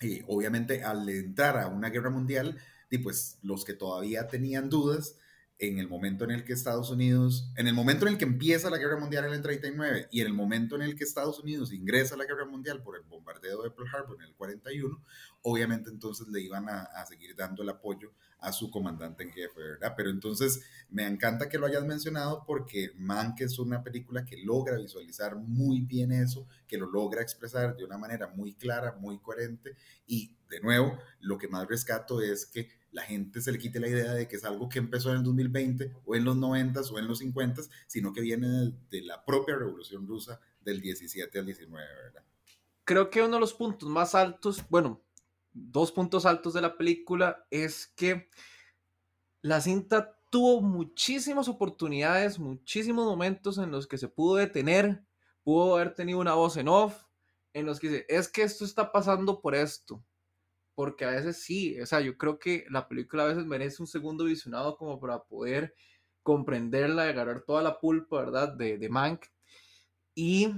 eh, 0.00 0.22
obviamente 0.26 0.82
al 0.82 1.08
entrar 1.08 1.56
a 1.58 1.68
una 1.68 1.90
guerra 1.90 2.10
mundial, 2.10 2.58
y 2.90 2.98
pues 2.98 3.38
los 3.42 3.64
que 3.64 3.74
todavía 3.74 4.28
tenían 4.28 4.68
dudas, 4.68 5.16
en 5.68 5.78
el 5.78 5.88
momento 5.88 6.24
en 6.24 6.30
el 6.30 6.44
que 6.44 6.52
Estados 6.52 6.90
Unidos, 6.90 7.50
en 7.56 7.66
el 7.66 7.74
momento 7.74 8.06
en 8.06 8.12
el 8.12 8.18
que 8.18 8.24
empieza 8.24 8.70
la 8.70 8.78
guerra 8.78 8.98
mundial 8.98 9.24
en 9.26 9.32
el 9.32 9.42
39 9.42 10.08
y 10.10 10.20
en 10.20 10.26
el 10.26 10.32
momento 10.32 10.76
en 10.76 10.82
el 10.82 10.96
que 10.96 11.04
Estados 11.04 11.40
Unidos 11.40 11.72
ingresa 11.72 12.14
a 12.14 12.18
la 12.18 12.24
guerra 12.24 12.46
mundial 12.46 12.82
por 12.82 12.96
el 12.96 13.02
bombardeo 13.02 13.62
de 13.62 13.70
Pearl 13.70 13.88
Harbor 13.94 14.16
en 14.16 14.28
el 14.28 14.34
41, 14.34 15.02
obviamente 15.42 15.90
entonces 15.90 16.28
le 16.28 16.40
iban 16.40 16.68
a, 16.68 16.82
a 16.82 17.06
seguir 17.06 17.34
dando 17.36 17.62
el 17.62 17.68
apoyo 17.68 18.12
a 18.38 18.52
su 18.52 18.70
comandante 18.70 19.22
en 19.22 19.32
jefe, 19.32 19.58
¿verdad? 19.58 19.94
Pero 19.96 20.10
entonces 20.10 20.62
me 20.90 21.06
encanta 21.06 21.48
que 21.48 21.58
lo 21.58 21.66
hayas 21.66 21.84
mencionado 21.84 22.44
porque 22.46 22.92
Mank 22.96 23.40
es 23.40 23.58
una 23.58 23.82
película 23.82 24.24
que 24.24 24.36
logra 24.36 24.76
visualizar 24.76 25.36
muy 25.36 25.80
bien 25.80 26.12
eso, 26.12 26.46
que 26.68 26.76
lo 26.76 26.90
logra 26.90 27.22
expresar 27.22 27.74
de 27.76 27.84
una 27.84 27.96
manera 27.96 28.28
muy 28.28 28.54
clara, 28.54 28.96
muy 28.98 29.18
coherente 29.18 29.76
y 30.06 30.36
de 30.50 30.60
nuevo, 30.60 30.98
lo 31.20 31.38
que 31.38 31.48
más 31.48 31.66
rescato 31.66 32.20
es 32.20 32.46
que 32.46 32.68
la 32.94 33.02
gente 33.02 33.40
se 33.40 33.50
le 33.50 33.58
quite 33.58 33.80
la 33.80 33.88
idea 33.88 34.14
de 34.14 34.28
que 34.28 34.36
es 34.36 34.44
algo 34.44 34.68
que 34.68 34.78
empezó 34.78 35.10
en 35.10 35.16
el 35.16 35.24
2020 35.24 35.92
o 36.06 36.14
en 36.14 36.24
los 36.24 36.36
90 36.36 36.80
o 36.80 36.98
en 37.00 37.08
los 37.08 37.18
50, 37.18 37.62
sino 37.88 38.12
que 38.12 38.20
viene 38.20 38.48
de, 38.48 38.72
de 38.88 39.02
la 39.02 39.24
propia 39.24 39.56
revolución 39.56 40.06
rusa 40.06 40.40
del 40.60 40.80
17 40.80 41.38
al 41.40 41.46
19, 41.46 41.86
¿verdad? 42.04 42.24
Creo 42.84 43.10
que 43.10 43.20
uno 43.20 43.34
de 43.34 43.40
los 43.40 43.52
puntos 43.52 43.88
más 43.88 44.14
altos, 44.14 44.62
bueno, 44.68 45.02
dos 45.52 45.90
puntos 45.90 46.24
altos 46.24 46.54
de 46.54 46.60
la 46.60 46.76
película 46.76 47.44
es 47.50 47.88
que 47.96 48.28
la 49.42 49.60
cinta 49.60 50.16
tuvo 50.30 50.62
muchísimas 50.62 51.48
oportunidades, 51.48 52.38
muchísimos 52.38 53.06
momentos 53.06 53.58
en 53.58 53.72
los 53.72 53.88
que 53.88 53.98
se 53.98 54.08
pudo 54.08 54.36
detener, 54.36 55.04
pudo 55.42 55.74
haber 55.74 55.94
tenido 55.94 56.20
una 56.20 56.34
voz 56.34 56.56
en 56.56 56.68
off, 56.68 57.04
en 57.52 57.66
los 57.66 57.80
que 57.80 57.88
dice, 57.88 58.06
es 58.08 58.28
que 58.28 58.42
esto 58.42 58.64
está 58.64 58.92
pasando 58.92 59.40
por 59.40 59.56
esto. 59.56 60.04
Porque 60.74 61.04
a 61.04 61.10
veces 61.10 61.42
sí, 61.42 61.80
o 61.80 61.86
sea, 61.86 62.00
yo 62.00 62.16
creo 62.18 62.38
que 62.38 62.66
la 62.70 62.88
película 62.88 63.24
a 63.24 63.26
veces 63.26 63.46
merece 63.46 63.82
un 63.82 63.86
segundo 63.86 64.24
visionado 64.24 64.76
como 64.76 65.00
para 65.00 65.22
poder 65.24 65.74
comprenderla 66.22 67.04
agarrar 67.04 67.42
toda 67.42 67.62
la 67.62 67.78
pulpa, 67.78 68.20
¿verdad? 68.20 68.52
De, 68.54 68.78
de 68.78 68.88
Mank. 68.88 69.26
Y 70.14 70.48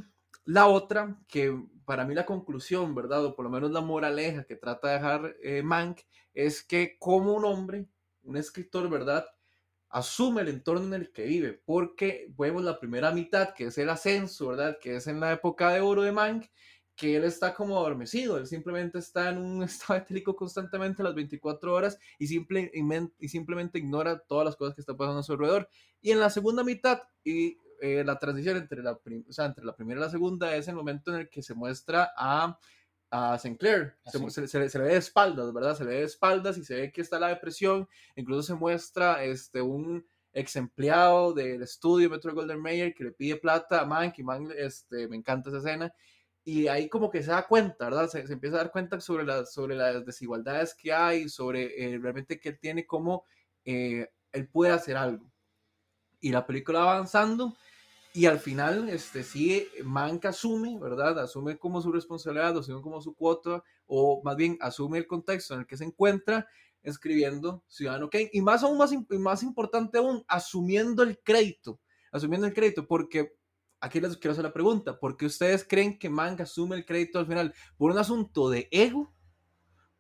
la 0.45 0.69
otra, 0.69 1.19
que 1.29 1.55
para 1.85 2.05
mí 2.05 2.15
la 2.15 2.27
conclusión, 2.27 2.95
¿verdad? 2.95 3.25
O 3.25 3.35
por 3.35 3.45
lo 3.45 3.51
menos 3.51 3.71
la 3.71 3.81
moraleja 3.81 4.45
que 4.45 4.57
trata 4.57 4.89
de 4.89 4.95
dejar 4.95 5.37
eh, 5.43 5.63
Mank, 5.63 6.01
es 6.35 6.63
que 6.63 6.97
como 6.99 7.35
un 7.35 7.45
hombre, 7.45 7.87
un 8.23 8.37
escritor, 8.37 8.89
¿verdad? 8.91 9.27
Asume 9.89 10.43
el 10.43 10.49
entorno 10.49 10.87
en 10.87 10.95
el 10.95 11.13
que 11.13 11.25
vive, 11.25 11.53
porque 11.65 12.33
vemos 12.37 12.63
la 12.63 12.79
primera 12.79 13.13
mitad, 13.13 13.55
que 13.55 13.65
es 13.67 13.79
el 13.79 13.89
ascenso, 13.89 14.49
¿verdad? 14.49 14.79
Que 14.81 14.97
es 14.97 15.07
en 15.07 15.21
la 15.21 15.33
época 15.33 15.71
de 15.71 15.81
oro 15.81 16.03
de 16.03 16.13
Mank, 16.13 16.47
que 16.97 17.15
él 17.15 17.25
está 17.25 17.55
como 17.55 17.77
adormecido, 17.77 18.39
él 18.39 18.47
simplemente 18.47 18.99
está 18.99 19.29
en 19.31 19.39
un 19.39 19.63
estado 19.65 20.01
etélico 20.01 20.35
constantemente 20.35 21.03
las 21.03 21.15
24 21.15 21.73
horas 21.73 21.99
y, 22.19 22.27
simple, 22.27 22.73
y 23.19 23.29
simplemente 23.29 23.79
ignora 23.79 24.19
todas 24.19 24.47
las 24.47 24.57
cosas 24.57 24.75
que 24.75 24.81
están 24.81 24.97
pasando 24.97 25.21
a 25.21 25.23
su 25.23 25.33
alrededor. 25.33 25.69
Y 26.01 26.11
en 26.11 26.21
la 26.21 26.31
segunda 26.31 26.65
mitad, 26.65 27.03
y 27.23 27.59
eh, 27.81 28.03
la 28.05 28.19
transición 28.19 28.57
entre 28.57 28.83
la, 28.83 28.93
o 28.93 29.33
sea, 29.33 29.45
entre 29.45 29.65
la 29.65 29.77
primera 29.77 30.01
y 30.01 30.05
la 30.05 30.11
segunda 30.11 30.57
es 30.57 30.67
el 30.69 30.75
momento 30.75 31.13
en 31.13 31.21
el 31.21 31.29
que 31.29 31.43
se 31.43 31.55
muestra 31.55 32.13
a, 32.17 32.59
a 33.11 33.39
Sinclair. 33.39 33.95
Se, 34.07 34.19
se, 34.31 34.49
se, 34.49 34.69
se, 34.69 34.79
le 34.79 34.85
ve 34.85 34.93
de 34.93 34.99
espaldas, 34.99 35.53
¿verdad? 35.53 35.77
Se 35.77 35.85
le 35.85 35.91
ve 35.91 35.97
de 35.97 36.05
espaldas 36.05 36.57
y 36.57 36.65
se 36.65 36.75
ve 36.75 36.93
que 36.93 37.03
está 37.03 37.19
la 37.19 37.29
depresión. 37.29 37.87
Incluso 38.17 38.43
se 38.43 38.55
muestra 38.55 39.23
este, 39.23 39.61
un 39.61 40.07
ex 40.33 40.57
empleado 40.57 41.33
del 41.33 41.63
estudio 41.63 42.11
Metro 42.11 42.35
Golden 42.35 42.61
Mayer 42.61 42.95
que 42.95 43.05
le 43.05 43.13
pide 43.13 43.37
plata 43.37 43.81
a 43.81 43.87
Mank 43.87 44.19
y 44.19 44.23
Mank, 44.23 44.53
este, 44.57 45.09
me 45.09 45.17
encanta 45.17 45.51
esa 45.51 45.59
escena. 45.59 45.93
Y 46.47 46.69
ahí 46.69 46.89
como 46.89 47.11
que 47.11 47.25
se 47.25 47.33
da 47.33 47.47
cuenta, 47.47 47.87
¿verdad? 47.87 48.09
Se, 48.09 48.21
empieza 48.21 48.55
a 48.55 48.61
dar 48.61 48.71
cuenta 48.71 49.01
sobre, 49.01 49.25
la, 49.25 49.45
sobre 49.45 49.75
las 49.75 50.07
desigualdades 50.07 50.75
que 50.75 50.93
hay, 50.93 51.29
sobre 51.29 51.65
eh, 51.77 51.99
realmente 51.99 52.39
que 52.39 52.51
él 52.51 52.59
tiene 52.61 52.87
como 52.87 53.25
eh, 53.65 54.09
él 54.31 54.49
puede 54.49 54.73
hacer 54.73 54.97
algo. 54.97 55.29
Y 56.21 56.31
la 56.31 56.47
película 56.47 56.85
va 56.85 56.93
avanzando 56.93 57.57
y 58.17 58.25
al 58.25 58.39
final, 58.39 58.89
este, 58.89 59.23
sí, 59.23 59.69
Mank 59.85 60.25
asume, 60.25 60.79
¿verdad? 60.79 61.19
Asume 61.19 61.59
como 61.59 61.83
su 61.83 61.93
responsabilidad, 61.93 62.57
asume 62.57 62.81
como 62.81 63.03
su 63.03 63.15
cuota, 63.15 63.63
o 63.87 64.23
más 64.25 64.37
bien 64.37 64.57
asume 64.63 64.97
el 64.97 65.07
contexto 65.07 65.53
en 65.53 65.61
el 65.61 65.67
que 65.67 65.77
se 65.77 65.85
encuentra 65.85 66.49
escribiendo 66.83 67.63
Ciudadano 67.69 68.09
Kane. 68.09 68.31
Y 68.33 68.41
más 68.41 68.63
aún, 68.63 68.79
más, 68.79 68.93
más 69.11 69.43
importante 69.43 69.99
aún, 69.99 70.25
asumiendo 70.29 71.03
el 71.03 71.19
crédito, 71.19 71.79
asumiendo 72.11 72.47
el 72.47 72.55
crédito, 72.55 72.87
porque 72.87 73.35
aquí 73.81 74.01
les 74.01 74.17
quiero 74.17 74.33
hacer 74.33 74.45
la 74.45 74.53
pregunta, 74.53 74.99
¿por 74.99 75.17
qué 75.17 75.27
ustedes 75.27 75.65
creen 75.65 75.99
que 75.99 76.09
Mank 76.11 76.41
asume 76.41 76.77
el 76.77 76.85
crédito 76.85 77.19
al 77.19 77.27
final? 77.27 77.55
¿Por 77.77 77.91
un 77.91 77.99
asunto 77.99 78.49
de 78.49 78.69
ego? 78.71 79.15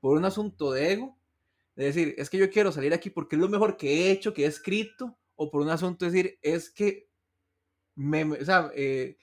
¿Por 0.01 0.17
un 0.17 0.25
asunto 0.25 0.73
de 0.73 0.93
ego? 0.93 1.19
Es 1.77 1.95
decir, 1.95 2.15
es 2.17 2.31
que 2.31 2.39
yo 2.39 2.51
quiero 2.51 2.73
salir 2.73 2.95
aquí 2.95 3.11
porque 3.11 3.37
es 3.37 3.43
lo 3.43 3.49
mejor 3.49 3.77
que 3.77 3.89
he 3.89 4.11
hecho, 4.11 4.33
que 4.33 4.45
he 4.45 4.47
escrito, 4.47 5.19
o 5.35 5.51
por 5.51 5.61
un 5.61 5.69
asunto 5.69 6.05
de 6.05 6.11
decir, 6.11 6.39
es 6.43 6.71
que 6.71 7.11
me, 7.95 8.25
o 8.25 8.45
sea, 8.45 8.71
eh, 8.75 9.19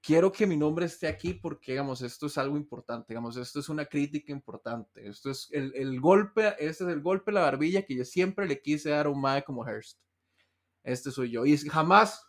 quiero 0.00 0.30
que 0.30 0.46
mi 0.46 0.56
nombre 0.56 0.86
esté 0.86 1.08
aquí 1.08 1.34
porque, 1.34 1.72
digamos, 1.72 2.02
esto 2.02 2.26
es 2.26 2.38
algo 2.38 2.56
importante, 2.56 3.06
digamos, 3.08 3.36
esto 3.36 3.60
es 3.60 3.68
una 3.68 3.86
crítica 3.86 4.32
importante, 4.32 5.08
esto 5.08 5.30
es 5.30 5.48
el, 5.52 5.74
el 5.74 6.00
golpe, 6.00 6.48
este 6.58 6.84
es 6.84 6.90
el 6.90 7.00
golpe 7.00 7.32
la 7.32 7.42
barbilla 7.42 7.82
que 7.82 7.96
yo 7.96 8.04
siempre 8.04 8.46
le 8.46 8.60
quise 8.60 8.90
dar 8.90 9.06
a 9.06 9.10
un 9.10 9.20
mae 9.20 9.42
como 9.44 9.66
Hearst. 9.66 10.00
Este 10.84 11.10
soy 11.10 11.30
yo. 11.30 11.44
Y 11.44 11.56
jamás, 11.56 12.24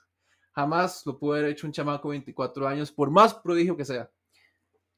jamás 0.52 1.06
lo 1.06 1.18
pude 1.18 1.40
haber 1.40 1.52
hecho 1.52 1.68
un 1.68 1.74
chamaco 1.74 2.10
de 2.10 2.14
24 2.14 2.68
años, 2.68 2.92
por 2.92 3.10
más 3.12 3.34
prodigio 3.34 3.78
que 3.78 3.86
sea. 3.86 4.10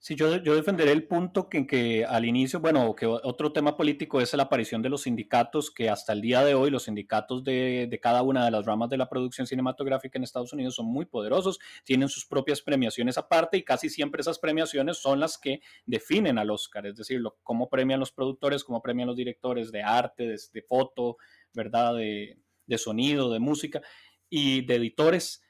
Sí, 0.03 0.15
yo, 0.15 0.37
yo 0.37 0.55
defenderé 0.55 0.93
el 0.93 1.07
punto 1.07 1.47
que, 1.47 1.67
que 1.67 2.03
al 2.05 2.25
inicio, 2.25 2.59
bueno, 2.59 2.95
que 2.95 3.05
otro 3.05 3.53
tema 3.53 3.77
político 3.77 4.19
es 4.19 4.33
la 4.33 4.43
aparición 4.43 4.81
de 4.81 4.89
los 4.89 5.03
sindicatos, 5.03 5.69
que 5.69 5.91
hasta 5.91 6.13
el 6.13 6.21
día 6.21 6.43
de 6.43 6.55
hoy 6.55 6.71
los 6.71 6.85
sindicatos 6.85 7.43
de, 7.43 7.85
de, 7.87 7.99
cada 7.99 8.23
una 8.23 8.43
de 8.43 8.49
las 8.49 8.65
ramas 8.65 8.89
de 8.89 8.97
la 8.97 9.07
producción 9.07 9.45
cinematográfica 9.45 10.17
en 10.17 10.23
Estados 10.23 10.53
Unidos 10.53 10.73
son 10.73 10.87
muy 10.87 11.05
poderosos, 11.05 11.59
tienen 11.83 12.09
sus 12.09 12.25
propias 12.25 12.63
premiaciones 12.63 13.19
aparte 13.19 13.58
y 13.58 13.63
casi 13.63 13.91
siempre 13.91 14.21
esas 14.21 14.39
premiaciones 14.39 14.97
son 14.97 15.19
las 15.19 15.37
que 15.37 15.62
definen 15.85 16.39
al 16.39 16.49
Oscar, 16.49 16.87
es 16.87 16.95
decir, 16.95 17.21
lo, 17.21 17.37
cómo 17.43 17.69
premian 17.69 17.99
los 17.99 18.12
productores, 18.12 18.63
cómo 18.63 18.81
premian 18.81 19.08
los 19.08 19.15
directores 19.15 19.71
de 19.71 19.83
arte, 19.83 20.25
de, 20.25 20.39
de 20.52 20.62
foto, 20.63 21.17
¿verdad? 21.54 21.93
De, 21.93 22.39
de 22.65 22.77
sonido, 22.79 23.31
de 23.31 23.39
música 23.39 23.83
y 24.32 24.65
de 24.65 24.75
editores 24.75 25.44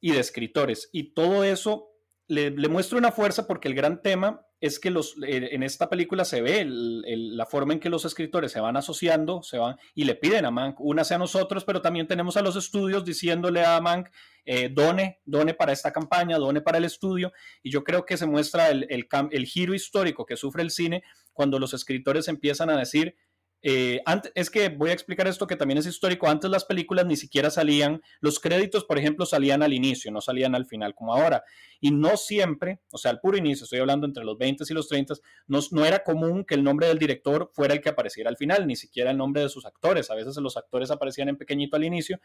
y 0.00 0.12
de 0.12 0.20
escritores. 0.20 0.90
Y 0.92 1.14
todo 1.14 1.44
eso 1.44 1.88
le, 2.26 2.50
le 2.50 2.68
muestro 2.68 2.98
una 2.98 3.12
fuerza 3.12 3.46
porque 3.46 3.68
el 3.68 3.74
gran 3.74 4.02
tema 4.02 4.44
es 4.60 4.80
que 4.80 4.90
los, 4.90 5.14
eh, 5.24 5.50
en 5.52 5.62
esta 5.62 5.88
película 5.88 6.24
se 6.24 6.42
ve 6.42 6.64
la 6.66 7.46
forma 7.46 7.74
en 7.74 7.80
que 7.80 7.88
los 7.88 8.04
escritores 8.04 8.50
se 8.50 8.60
van 8.60 8.76
asociando, 8.76 9.42
se 9.42 9.58
van 9.58 9.76
y 9.94 10.04
le 10.04 10.16
piden 10.16 10.44
a 10.44 10.50
Mank, 10.50 10.80
únase 10.80 11.14
a 11.14 11.18
nosotros, 11.18 11.64
pero 11.64 11.80
también 11.80 12.08
tenemos 12.08 12.36
a 12.36 12.42
los 12.42 12.56
estudios 12.56 13.04
diciéndole 13.04 13.64
a 13.64 13.80
Mank, 13.80 14.08
eh, 14.44 14.68
done, 14.68 15.20
done 15.24 15.54
para 15.54 15.72
esta 15.72 15.92
campaña, 15.92 16.38
done 16.38 16.60
para 16.60 16.78
el 16.78 16.84
estudio, 16.84 17.32
y 17.62 17.70
yo 17.70 17.84
creo 17.84 18.04
que 18.04 18.16
se 18.16 18.26
muestra 18.26 18.70
el, 18.70 18.86
el, 18.90 19.06
el 19.30 19.46
giro 19.46 19.74
histórico 19.74 20.26
que 20.26 20.36
sufre 20.36 20.62
el 20.62 20.70
cine 20.70 21.04
cuando 21.32 21.60
los 21.60 21.72
escritores 21.72 22.26
empiezan 22.26 22.68
a 22.70 22.76
decir, 22.76 23.14
eh, 23.60 24.00
es 24.34 24.50
que 24.50 24.68
voy 24.68 24.90
a 24.90 24.92
explicar 24.92 25.26
esto 25.26 25.46
que 25.46 25.56
también 25.56 25.78
es 25.78 25.86
histórico. 25.86 26.28
Antes 26.28 26.50
las 26.50 26.64
películas 26.64 27.06
ni 27.06 27.16
siquiera 27.16 27.50
salían, 27.50 28.00
los 28.20 28.38
créditos, 28.38 28.84
por 28.84 28.98
ejemplo, 28.98 29.26
salían 29.26 29.62
al 29.62 29.72
inicio, 29.72 30.12
no 30.12 30.20
salían 30.20 30.54
al 30.54 30.66
final 30.66 30.94
como 30.94 31.14
ahora. 31.14 31.42
Y 31.80 31.90
no 31.90 32.16
siempre, 32.16 32.80
o 32.92 32.98
sea, 32.98 33.10
al 33.10 33.20
puro 33.20 33.36
inicio, 33.36 33.64
estoy 33.64 33.80
hablando 33.80 34.06
entre 34.06 34.24
los 34.24 34.38
20 34.38 34.64
y 34.68 34.74
los 34.74 34.88
30, 34.88 35.14
no, 35.46 35.60
no 35.72 35.84
era 35.84 36.04
común 36.04 36.44
que 36.44 36.54
el 36.54 36.62
nombre 36.62 36.86
del 36.86 36.98
director 36.98 37.50
fuera 37.52 37.74
el 37.74 37.80
que 37.80 37.88
apareciera 37.88 38.30
al 38.30 38.36
final, 38.36 38.66
ni 38.66 38.76
siquiera 38.76 39.10
el 39.10 39.16
nombre 39.16 39.42
de 39.42 39.48
sus 39.48 39.66
actores. 39.66 40.10
A 40.10 40.14
veces 40.14 40.36
los 40.36 40.56
actores 40.56 40.90
aparecían 40.90 41.28
en 41.28 41.36
pequeñito 41.36 41.76
al 41.76 41.84
inicio. 41.84 42.20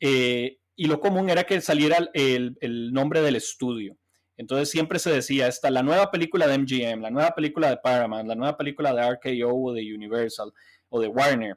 Eh, 0.00 0.58
y 0.74 0.86
lo 0.86 1.00
común 1.00 1.30
era 1.30 1.44
que 1.44 1.60
saliera 1.60 2.10
el 2.14 2.92
nombre 2.92 3.22
del 3.22 3.36
estudio. 3.36 3.96
Entonces 4.42 4.70
siempre 4.70 4.98
se 4.98 5.12
decía, 5.12 5.46
esta, 5.46 5.70
la 5.70 5.84
nueva 5.84 6.10
película 6.10 6.48
de 6.48 6.58
MGM, 6.58 7.00
la 7.00 7.10
nueva 7.10 7.32
película 7.32 7.70
de 7.70 7.76
Paramount, 7.76 8.28
la 8.28 8.34
nueva 8.34 8.56
película 8.56 8.92
de 8.92 9.08
RKO 9.08 9.54
o 9.54 9.72
de 9.72 9.94
Universal 9.94 10.52
o 10.88 11.00
de 11.00 11.06
Warner. 11.06 11.56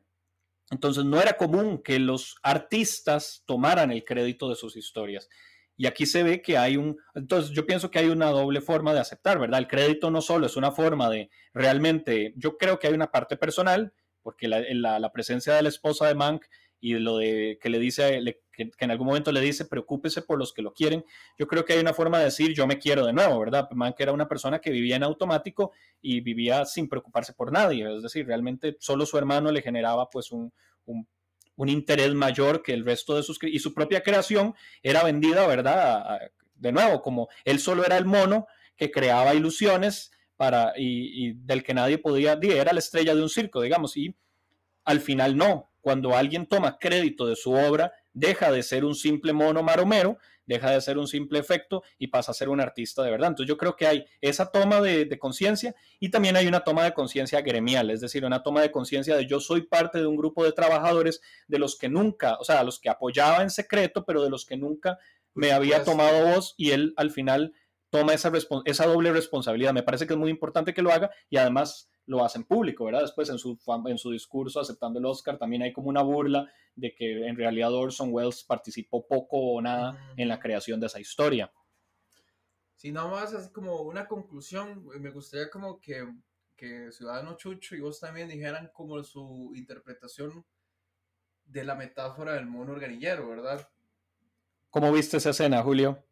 Entonces 0.69 1.03
no 1.03 1.19
era 1.19 1.33
común 1.33 1.81
que 1.81 1.97
los 1.97 2.35
artistas 2.43 3.43
tomaran 3.47 3.91
el 3.91 4.05
crédito 4.05 4.49
de 4.49 4.55
sus 4.55 4.77
historias. 4.77 5.27
Y 5.75 5.87
aquí 5.87 6.05
se 6.05 6.21
ve 6.21 6.43
que 6.43 6.59
hay 6.59 6.77
un, 6.77 6.95
entonces 7.15 7.51
yo 7.51 7.65
pienso 7.65 7.89
que 7.89 7.97
hay 7.97 8.07
una 8.07 8.29
doble 8.29 8.61
forma 8.61 8.93
de 8.93 8.99
aceptar, 8.99 9.39
¿verdad? 9.39 9.59
El 9.59 9.67
crédito 9.67 10.11
no 10.11 10.21
solo 10.21 10.45
es 10.45 10.55
una 10.55 10.71
forma 10.71 11.09
de 11.09 11.31
realmente, 11.53 12.33
yo 12.37 12.57
creo 12.57 12.77
que 12.77 12.87
hay 12.87 12.93
una 12.93 13.11
parte 13.11 13.35
personal, 13.35 13.93
porque 14.21 14.47
la, 14.47 14.99
la, 14.99 15.11
presencia 15.11 15.55
de 15.55 15.63
la 15.63 15.69
esposa 15.69 16.07
de 16.07 16.15
Mank 16.15 16.45
y 16.79 16.93
lo 16.93 17.17
de 17.17 17.57
que 17.59 17.69
le 17.69 17.79
dice, 17.79 18.21
que, 18.55 18.71
en 18.79 18.91
algún 18.91 19.07
momento 19.07 19.31
le 19.31 19.41
dice, 19.41 19.65
preocúpese 19.65 20.21
por 20.21 20.39
los 20.39 20.53
que 20.53 20.61
lo 20.61 20.73
quieren, 20.73 21.05
yo 21.37 21.47
creo 21.47 21.65
que 21.65 21.73
hay 21.73 21.79
una 21.79 21.93
forma 21.93 22.19
de 22.19 22.25
decir, 22.25 22.53
yo 22.53 22.65
me 22.67 22.79
quiero 22.79 23.05
de 23.05 23.13
nuevo, 23.13 23.39
¿verdad? 23.39 23.67
que 23.95 24.03
era 24.03 24.11
una 24.11 24.27
persona 24.27 24.59
que 24.59 24.71
vivía 24.71 24.95
en 24.95 25.03
automático 25.03 25.71
y 26.01 26.21
vivía 26.21 26.65
sin 26.65 26.87
preocuparse 26.87 27.33
por 27.33 27.51
nadie, 27.51 27.95
es 27.95 28.03
decir, 28.03 28.25
realmente 28.25 28.77
solo 28.79 29.05
su 29.05 29.17
hermano 29.17 29.51
le 29.51 29.61
generaba 29.61 30.09
pues 30.09 30.31
un, 30.31 30.51
un, 30.85 31.07
un 31.55 31.69
interés 31.69 32.13
mayor 32.13 32.61
que 32.61 32.73
el 32.73 32.85
resto 32.85 33.15
de 33.15 33.23
sus... 33.23 33.39
Y 33.43 33.59
su 33.59 33.73
propia 33.73 34.01
creación 34.01 34.55
era 34.81 35.03
vendida, 35.03 35.47
¿verdad? 35.47 36.19
De 36.55 36.71
nuevo, 36.71 37.01
como 37.01 37.29
él 37.43 37.59
solo 37.59 37.85
era 37.85 37.97
el 37.97 38.05
mono 38.05 38.47
que 38.75 38.91
creaba 38.91 39.33
ilusiones 39.33 40.11
para, 40.35 40.73
y, 40.77 41.27
y 41.27 41.33
del 41.33 41.63
que 41.63 41.73
nadie 41.73 41.97
podía, 41.97 42.37
era 42.41 42.73
la 42.73 42.79
estrella 42.79 43.15
de 43.15 43.21
un 43.21 43.29
circo, 43.29 43.61
digamos, 43.61 43.95
y 43.95 44.15
al 44.83 44.99
final 44.99 45.37
no, 45.37 45.71
cuando 45.81 46.15
alguien 46.15 46.45
toma 46.45 46.77
crédito 46.77 47.25
de 47.25 47.35
su 47.35 47.51
obra, 47.51 47.93
deja 48.15 48.51
de 48.51 48.63
ser 48.63 48.83
un 48.85 48.95
simple 48.95 49.33
mono 49.33 49.61
maromero, 49.61 50.17
deja 50.47 50.71
de 50.71 50.81
ser 50.81 50.97
un 50.97 51.07
simple 51.07 51.37
efecto 51.37 51.83
y 51.99 52.07
pasa 52.07 52.31
a 52.31 52.35
ser 52.35 52.49
un 52.49 52.61
artista 52.61 53.03
de 53.03 53.11
verdad. 53.11 53.29
Entonces 53.29 53.49
yo 53.49 53.57
creo 53.57 53.75
que 53.75 53.85
hay 53.85 54.05
esa 54.21 54.51
toma 54.51 54.81
de, 54.81 55.19
conciencia 55.19 55.75
y 55.99 56.09
también 56.09 56.35
hay 56.35 56.47
una 56.47 56.61
toma 56.61 56.85
de 56.85 56.93
conciencia 56.93 57.41
gremial, 57.41 57.91
es 57.91 58.01
decir, 58.01 58.25
una 58.25 58.41
toma 58.41 58.61
de 58.61 58.71
conciencia 58.71 59.15
de 59.15 59.27
yo 59.27 59.39
soy 59.39 59.63
parte 59.63 59.99
de 59.99 60.07
un 60.07 60.15
grupo 60.15 60.43
de 60.43 60.53
trabajadores 60.53 61.21
de 61.47 61.59
los 61.59 61.77
que 61.77 61.89
nunca, 61.89 62.37
o 62.39 62.43
sea, 62.43 62.63
los 62.63 62.79
que 62.79 62.89
apoyaba 62.89 63.41
en 63.41 63.49
secreto, 63.49 64.05
pero 64.05 64.23
de 64.23 64.29
los 64.29 64.45
que 64.45 64.57
nunca 64.57 64.97
me 65.33 65.51
había 65.51 65.83
tomado 65.83 66.33
voz 66.33 66.55
y 66.57 66.71
él 66.71 66.93
al 66.95 67.11
final 67.11 67.53
toma 67.95 68.13
esa, 68.13 68.31
esa 68.65 68.85
doble 68.85 69.11
responsabilidad. 69.11 69.73
Me 69.73 69.83
parece 69.83 70.05
que 70.05 70.13
es 70.13 70.19
muy 70.19 70.29
importante 70.29 70.73
que 70.73 70.81
lo 70.81 70.91
haga 70.91 71.11
y 71.29 71.37
además 71.37 71.89
lo 72.05 72.23
hacen 72.23 72.43
público, 72.43 72.85
¿verdad? 72.85 73.01
Después 73.01 73.29
en 73.29 73.37
su, 73.37 73.57
en 73.87 73.97
su 73.97 74.11
discurso 74.11 74.59
aceptando 74.59 74.99
el 74.99 75.05
Oscar 75.05 75.37
también 75.37 75.63
hay 75.63 75.73
como 75.73 75.89
una 75.89 76.03
burla 76.03 76.51
de 76.75 76.93
que 76.93 77.27
en 77.27 77.35
realidad 77.35 77.73
Orson 77.73 78.09
Welles 78.11 78.43
participó 78.43 79.07
poco 79.07 79.37
o 79.37 79.61
nada 79.61 80.13
en 80.17 80.27
la 80.27 80.39
creación 80.39 80.79
de 80.79 80.87
esa 80.87 80.99
historia. 80.99 81.51
Sí, 82.75 82.91
nada 82.91 83.07
más 83.07 83.33
así 83.33 83.49
como 83.51 83.81
una 83.81 84.07
conclusión, 84.07 84.85
me 84.99 85.09
gustaría 85.09 85.49
como 85.49 85.79
que, 85.79 86.05
que 86.55 86.91
Ciudadano 86.91 87.37
Chucho 87.37 87.75
y 87.75 87.79
vos 87.79 87.99
también 87.99 88.27
dijeran 88.27 88.69
como 88.73 89.01
su 89.03 89.53
interpretación 89.55 90.45
de 91.45 91.63
la 91.63 91.75
metáfora 91.75 92.33
del 92.33 92.45
mono 92.45 92.73
organillero, 92.73 93.29
¿verdad? 93.29 93.67
¿Cómo 94.69 94.91
viste 94.91 95.17
esa 95.17 95.29
escena, 95.29 95.63
Julio? 95.63 96.04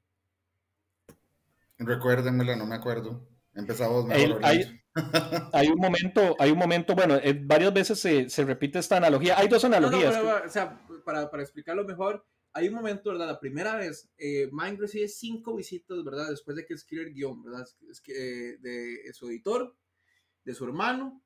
Recuérdenmela, 1.78 2.56
no 2.56 2.66
me 2.66 2.76
acuerdo. 2.76 3.28
Empezamos 3.54 4.06
mejor. 4.06 4.40
hay, 4.44 4.84
hay, 5.54 5.68
un 5.68 5.80
momento, 5.80 6.36
hay 6.40 6.52
un 6.52 6.58
momento, 6.58 6.96
bueno, 6.96 7.16
eh, 7.16 7.40
varias 7.44 7.74
veces 7.74 8.00
se, 8.00 8.30
se, 8.30 8.44
repite 8.46 8.80
esta 8.80 8.98
analogía. 8.98 9.38
Hay 9.38 9.48
dos 9.48 9.64
analogías. 9.64 10.16
o 10.16 10.50
sea, 10.50 10.86
para, 11.06 11.30
para, 11.30 11.44
explicarlo 11.44 11.86
mejor, 11.86 12.26
hay 12.54 12.68
un 12.68 12.76
momento, 12.76 13.12
¿verdad? 13.12 13.28
La 13.28 13.40
primera 13.40 13.76
vez, 13.76 14.12
eh, 14.18 14.50
Mind 14.52 14.80
recibe 14.80 15.08
cinco 15.08 15.56
visitas, 15.56 16.04
¿verdad? 16.04 16.30
Después 16.30 16.58
de 16.58 16.66
que 16.66 16.74
escribe 16.74 17.04
el 17.04 17.14
guion, 17.14 17.44
¿verdad? 17.44 17.68
Es 17.90 18.02
que, 18.02 18.14
eh, 18.14 18.58
de 18.60 19.14
su 19.14 19.28
editor, 19.28 19.76
de 20.44 20.54
su 20.54 20.66
hermano, 20.66 21.24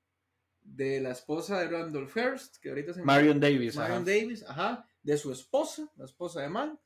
de 0.62 1.00
la 1.00 1.12
esposa 1.12 1.60
de 1.60 1.70
Randolph 1.70 2.16
Hearst, 2.16 2.58
que 2.58 2.70
ahorita 2.70 2.94
se 2.94 3.04
Marion 3.04 3.40
Davis. 3.40 3.76
Marion 3.76 4.06
Davis, 4.06 4.44
ajá. 4.48 4.88
De 5.02 5.18
su 5.18 5.32
esposa, 5.32 5.90
la 5.96 6.06
esposa 6.06 6.42
de 6.42 6.50
Man, 6.50 6.80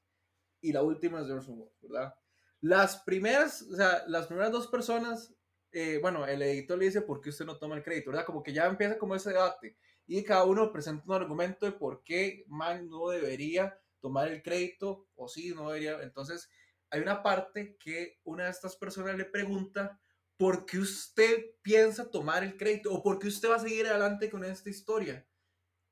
y 0.61 0.71
la 0.71 0.83
última 0.83 1.21
es 1.21 1.27
de 1.27 1.33
Orson 1.33 1.59
Welles, 1.59 1.79
¿verdad? 1.81 2.13
Las 2.61 3.01
primeras, 3.03 3.63
o 3.63 3.75
sea, 3.75 4.03
las 4.07 4.27
primeras 4.27 4.51
dos 4.51 4.67
personas, 4.67 5.33
eh, 5.71 5.99
bueno, 6.01 6.25
el 6.27 6.41
editor 6.41 6.77
le 6.77 6.85
dice 6.85 7.01
por 7.01 7.19
qué 7.19 7.29
usted 7.29 7.45
no 7.45 7.57
toma 7.57 7.75
el 7.75 7.83
crédito, 7.83 8.11
¿verdad? 8.11 8.25
Como 8.25 8.43
que 8.43 8.53
ya 8.53 8.67
empieza 8.67 8.97
como 8.97 9.15
ese 9.15 9.31
debate 9.31 9.77
y 10.05 10.23
cada 10.23 10.43
uno 10.45 10.71
presenta 10.71 11.03
un 11.07 11.13
argumento 11.13 11.65
de 11.65 11.71
por 11.71 12.03
qué 12.03 12.43
Man 12.47 12.87
no 12.89 13.09
debería 13.09 13.79
tomar 13.99 14.27
el 14.27 14.43
crédito 14.43 15.07
o 15.15 15.27
sí, 15.27 15.53
no 15.55 15.69
debería. 15.69 16.01
Entonces, 16.01 16.49
hay 16.89 17.01
una 17.01 17.23
parte 17.23 17.77
que 17.79 18.19
una 18.23 18.45
de 18.45 18.51
estas 18.51 18.75
personas 18.75 19.15
le 19.17 19.25
pregunta 19.25 19.99
por 20.37 20.65
qué 20.65 20.79
usted 20.79 21.45
piensa 21.61 22.09
tomar 22.11 22.43
el 22.43 22.57
crédito 22.57 22.93
o 22.93 23.01
por 23.01 23.19
qué 23.19 23.27
usted 23.27 23.49
va 23.49 23.55
a 23.55 23.59
seguir 23.59 23.87
adelante 23.87 24.29
con 24.29 24.43
esta 24.43 24.69
historia. 24.69 25.25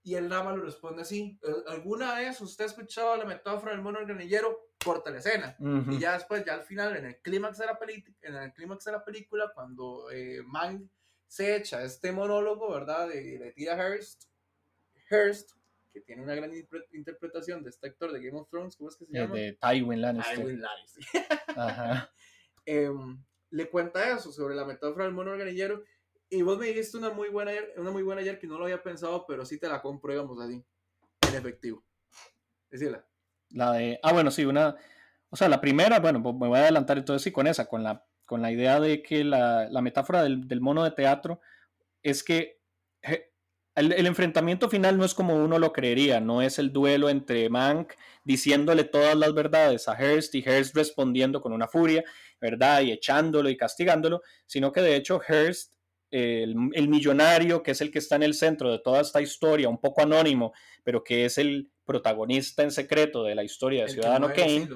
Y 0.02 0.16
el 0.16 0.30
nada 0.30 0.56
lo 0.56 0.64
responde 0.64 1.02
así. 1.02 1.40
¿Alguna 1.68 2.16
vez 2.16 2.40
usted 2.42 2.64
ha 2.64 2.68
escuchado 2.68 3.18
la 3.18 3.26
metáfora 3.26 3.74
del 3.74 3.82
mono 3.82 4.00
granillero? 4.02 4.70
corta 4.84 5.12
la 5.12 5.20
escena. 5.20 5.56
Y 5.60 6.00
ya 6.00 6.14
después, 6.14 6.44
ya 6.46 6.54
al 6.54 6.64
final, 6.64 6.96
en 6.96 7.06
el 7.06 7.18
clímax 7.18 7.58
de 7.58 7.66
la, 7.66 7.80
en 8.22 8.36
el 8.36 8.54
clímax 8.54 8.86
de 8.86 8.92
la 8.94 9.04
película, 9.04 9.52
cuando 9.54 10.10
eh, 10.12 10.42
Mang 10.46 10.90
se 11.28 11.56
echa 11.56 11.84
este 11.84 12.12
monólogo, 12.12 12.72
¿verdad? 12.72 13.10
De, 13.10 13.38
de 13.38 13.52
tira 13.52 13.76
Hearst, 13.76 14.24
Hearst, 15.10 15.52
que 15.94 16.02
tiene 16.02 16.24
una 16.24 16.36
gran 16.36 16.52
interpretación 16.94 17.64
de 17.64 17.70
este 17.72 17.88
actor 17.88 18.12
de 18.12 18.24
Game 18.24 18.40
of 18.40 18.50
Thrones, 18.50 18.76
¿cómo 18.76 18.90
es 18.90 18.96
que 18.96 19.06
se 19.06 19.14
llama? 19.14 19.36
De 19.36 19.58
Tywin 19.62 20.02
Lannister. 20.02 20.36
Tywin 20.38 20.62
Lannister. 20.62 21.26
Ajá. 21.56 22.12
Em, 22.66 23.24
le 23.50 23.68
cuenta 23.68 24.16
eso 24.16 24.32
sobre 24.32 24.54
la 24.54 24.64
metáfora 24.64 25.06
del 25.06 25.14
mono 25.14 25.32
organillero. 25.32 25.84
Y 26.30 26.42
vos 26.44 26.58
me 26.60 26.68
dijiste 26.68 26.98
una 26.98 27.10
muy 27.10 27.30
buena 27.30 27.52
una 27.78 27.92
muy 27.92 28.04
buena 28.04 28.22
ayer 28.22 28.38
que 28.38 28.48
no 28.48 28.58
lo 28.58 28.66
había 28.66 28.84
pensado, 28.84 29.26
pero 29.28 29.46
sí 29.46 29.58
te 29.58 29.68
la 29.68 29.82
compro, 29.82 30.12
digamos 30.12 30.40
así, 30.40 30.64
en 31.28 31.36
efectivo. 31.36 31.84
Decíla. 32.70 33.04
La 33.50 33.74
de, 33.74 34.00
ah, 34.04 34.14
bueno, 34.14 34.30
sí, 34.30 34.46
una, 34.46 34.76
o 35.30 35.36
sea, 35.36 35.50
la 35.50 35.60
primera, 35.60 36.00
bueno, 36.00 36.22
pues 36.22 36.36
me 36.36 36.48
voy 36.48 36.60
a 36.60 36.64
adelantar 36.64 37.00
entonces 37.00 37.24
sí 37.24 37.32
con 37.32 37.48
esa, 37.48 37.66
con 37.66 37.84
la, 37.84 38.06
con 38.26 38.44
la 38.44 38.52
idea 38.52 38.80
de 38.80 39.02
que 39.02 39.24
la, 39.24 39.68
la 39.70 39.82
metáfora 39.82 40.22
del, 40.22 40.48
del, 40.48 40.62
mono 40.62 40.84
de 40.84 40.92
teatro 40.92 41.42
es 42.04 42.24
que 42.24 42.60
el, 43.76 43.94
el, 43.94 44.06
enfrentamiento 44.06 44.70
final 44.70 45.00
no 45.00 45.06
es 45.06 45.16
como 45.16 45.36
uno 45.36 45.58
lo 45.58 45.74
creería, 45.74 46.20
no 46.20 46.44
es 46.44 46.60
el 46.60 46.72
duelo 46.72 47.10
entre 47.10 47.50
Mank 47.50 47.94
diciéndole 48.24 48.84
todas 48.84 49.16
las 49.16 49.34
verdades 49.34 49.88
a 49.88 49.96
Hearst 49.96 50.36
y 50.36 50.44
Hearst 50.44 50.76
respondiendo 50.76 51.42
con 51.42 51.54
una 51.54 51.68
furia, 51.68 52.04
¿verdad? 52.40 52.82
Y 52.82 52.92
echándolo 52.92 53.50
y 53.50 53.58
castigándolo, 53.58 54.22
sino 54.46 54.72
que 54.72 54.82
de 54.82 54.96
hecho 54.96 55.20
Hearst 55.28 55.74
el, 56.12 56.56
el, 56.74 56.88
millonario, 56.90 57.62
que 57.62 57.72
es 57.72 57.82
el 57.82 57.92
que 57.92 58.00
está 58.00 58.16
en 58.16 58.24
el 58.24 58.34
centro 58.34 58.72
de 58.72 58.80
toda 58.80 59.02
esta 59.02 59.22
historia, 59.22 59.70
un 59.70 59.80
poco 59.80 60.02
anónimo, 60.02 60.54
pero 60.84 61.04
que 61.04 61.26
es 61.26 61.38
el 61.38 61.72
protagonista 61.86 62.64
en 62.64 62.72
secreto 62.72 63.24
de 63.24 63.36
la 63.36 63.44
historia 63.44 63.84
de 63.84 63.90
Ciudadano 63.90 64.32
Kane, 64.34 64.68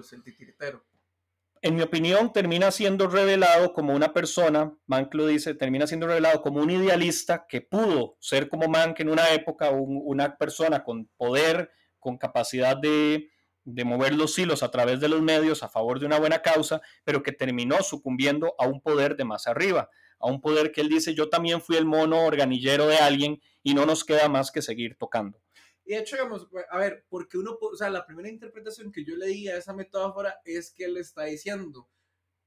en 1.63 1.75
mi 1.75 1.81
opinión, 1.81 2.33
termina 2.33 2.71
siendo 2.71 3.07
revelado 3.07 3.71
como 3.71 3.93
una 3.93 4.11
persona, 4.11 4.75
Mank 4.85 5.13
lo 5.13 5.27
dice, 5.27 5.55
termina 5.55 5.87
siendo 5.87 6.07
revelado 6.07 6.41
como 6.41 6.59
un 6.59 6.69
idealista 6.69 7.45
que 7.47 7.61
pudo 7.61 8.17
ser 8.19 8.49
como 8.49 8.67
Mank 8.67 8.99
en 8.99 9.07
una 9.07 9.33
época, 9.33 9.69
un, 9.69 10.01
una 10.03 10.37
persona 10.37 10.83
con 10.83 11.05
poder, 11.15 11.71
con 11.99 12.17
capacidad 12.17 12.75
de, 12.75 13.29
de 13.63 13.85
mover 13.85 14.13
los 14.13 14.37
hilos 14.37 14.61
a 14.61 14.71
través 14.71 14.99
de 14.99 15.07
los 15.07 15.21
medios 15.21 15.63
a 15.63 15.69
favor 15.69 16.01
de 16.01 16.05
una 16.05 16.19
buena 16.19 16.41
causa, 16.41 16.81
pero 17.05 17.23
que 17.23 17.31
terminó 17.31 17.81
sucumbiendo 17.81 18.55
a 18.59 18.67
un 18.67 18.81
poder 18.81 19.15
de 19.15 19.23
más 19.23 19.47
arriba, 19.47 19.89
a 20.23 20.27
un 20.27 20.39
poder 20.39 20.71
que 20.71 20.79
él 20.79 20.87
dice, 20.87 21.13
yo 21.13 21.29
también 21.29 21.61
fui 21.61 21.75
el 21.75 21.85
mono 21.85 22.25
organillero 22.25 22.87
de 22.87 22.95
alguien 22.95 23.41
y 23.61 23.73
no 23.73 23.85
nos 23.85 24.05
queda 24.05 24.29
más 24.29 24.51
que 24.51 24.61
seguir 24.61 24.95
tocando. 24.95 25.37
Y 25.83 25.93
de 25.93 25.99
hecho, 25.99 26.15
digamos, 26.15 26.47
a 26.71 26.77
ver, 26.77 27.05
porque 27.09 27.37
uno, 27.37 27.57
o 27.59 27.75
sea, 27.75 27.89
la 27.89 28.05
primera 28.05 28.29
interpretación 28.29 28.89
que 28.89 29.03
yo 29.03 29.17
leí 29.17 29.49
a 29.49 29.57
esa 29.57 29.73
metáfora 29.73 30.39
es 30.45 30.71
que 30.71 30.85
él 30.85 30.95
está 30.95 31.25
diciendo, 31.25 31.89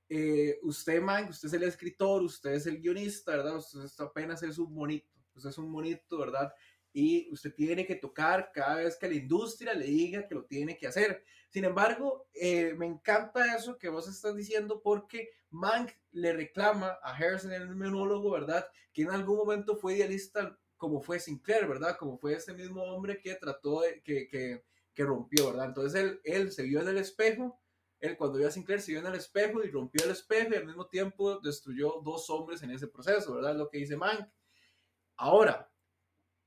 eh, 0.09 0.59
usted, 0.63 1.03
man, 1.03 1.29
usted 1.29 1.49
es 1.49 1.53
el 1.53 1.65
escritor, 1.65 2.23
usted 2.23 2.53
es 2.53 2.67
el 2.67 2.81
guionista, 2.81 3.33
¿verdad? 3.37 3.57
Usted 3.57 3.83
apenas 3.99 4.43
es 4.43 4.57
un 4.57 4.73
monito, 4.73 5.13
usted 5.35 5.51
es 5.51 5.59
un 5.59 5.71
monito, 5.71 6.19
¿verdad? 6.19 6.51
Y 6.99 7.29
usted 7.31 7.53
tiene 7.53 7.85
que 7.85 7.97
tocar 7.97 8.51
cada 8.55 8.77
vez 8.77 8.97
que 8.97 9.07
la 9.07 9.17
industria 9.17 9.75
le 9.75 9.85
diga 9.85 10.27
que 10.27 10.35
lo 10.35 10.47
tiene 10.47 10.79
que 10.79 10.87
hacer. 10.87 11.23
Sin 11.51 11.67
embargo, 11.67 12.27
eh, 12.33 12.73
me 12.73 12.87
encanta 12.87 13.55
eso 13.55 13.77
que 13.77 13.91
vos 13.91 14.09
estás 14.09 14.35
diciendo 14.35 14.81
porque 14.83 15.29
Mank 15.51 15.93
le 16.13 16.33
reclama 16.33 16.99
a 17.03 17.15
Harrison 17.15 17.53
el 17.53 17.77
monólogo, 17.77 18.31
¿verdad? 18.31 18.67
Que 18.95 19.03
en 19.03 19.11
algún 19.11 19.37
momento 19.37 19.77
fue 19.77 19.97
idealista 19.97 20.59
como 20.79 21.03
fue 21.03 21.21
Sinclair, 21.21 21.69
¿verdad? 21.69 21.99
Como 21.99 22.17
fue 22.17 22.33
ese 22.33 22.55
mismo 22.55 22.83
hombre 22.83 23.21
que 23.21 23.35
trató 23.35 23.83
de, 23.83 24.01
que, 24.03 24.27
que, 24.95 25.05
rompió, 25.05 25.49
¿verdad? 25.49 25.67
Entonces 25.67 26.01
él, 26.01 26.21
él 26.25 26.51
se 26.51 26.63
vio 26.63 26.81
en 26.81 26.89
el 26.89 26.97
espejo 26.97 27.61
él 28.01 28.17
cuando 28.17 28.39
vio 28.39 28.49
a 28.49 28.51
Sinclair 28.51 28.81
se 28.81 28.93
vio 28.93 29.01
en 29.01 29.07
el 29.07 29.17
espejo 29.17 29.63
y 29.63 29.71
rompió 29.71 30.03
el 30.05 30.13
espejo 30.13 30.55
y 30.55 30.57
al 30.57 30.67
mismo 30.67 30.87
tiempo 30.87 31.41
destruyó 31.41 32.01
dos 32.03 32.31
hombres 32.31 32.63
en 32.63 32.71
ese 32.71 32.89
proceso, 32.89 33.35
¿verdad? 33.35 33.55
Lo 33.55 33.69
que 33.69 33.79
dice 33.79 33.97
Mank. 33.97 34.27
Ahora, 35.17 35.71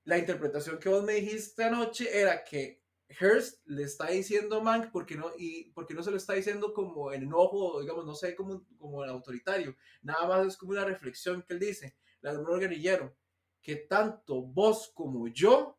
la 0.10 0.18
interpretación 0.18 0.80
que 0.80 0.90
vos 0.90 1.04
me 1.04 1.14
dijiste 1.14 1.64
anoche 1.64 2.10
era 2.12 2.44
que 2.44 2.82
Hearst 3.10 3.62
le 3.68 3.84
está 3.84 4.08
diciendo 4.08 4.58
a 4.58 4.64
Mank 4.64 4.92
porque 4.92 5.16
no, 5.16 5.32
y 5.38 5.66
porque 5.70 5.94
no 5.94 6.02
se 6.02 6.10
lo 6.10 6.18
está 6.18 6.34
diciendo 6.34 6.74
como 6.74 7.14
en 7.14 7.22
enojo, 7.22 7.80
digamos, 7.80 8.08
no 8.08 8.16
sé, 8.16 8.36
como, 8.36 8.66
como 8.80 9.04
el 9.04 9.12
autoritario. 9.12 9.76
Nada 10.02 10.28
más 10.28 10.48
es 10.48 10.58
como 10.58 10.72
una 10.72 10.84
reflexión 10.84 11.44
que 11.44 11.54
él 11.54 11.60
dice, 11.60 11.96
la 12.22 12.34
de 12.34 12.40
un 12.40 12.48
organillero, 12.48 13.16
que 13.62 13.76
tanto 13.76 14.42
vos 14.42 14.92
como 14.96 15.28
yo 15.28 15.78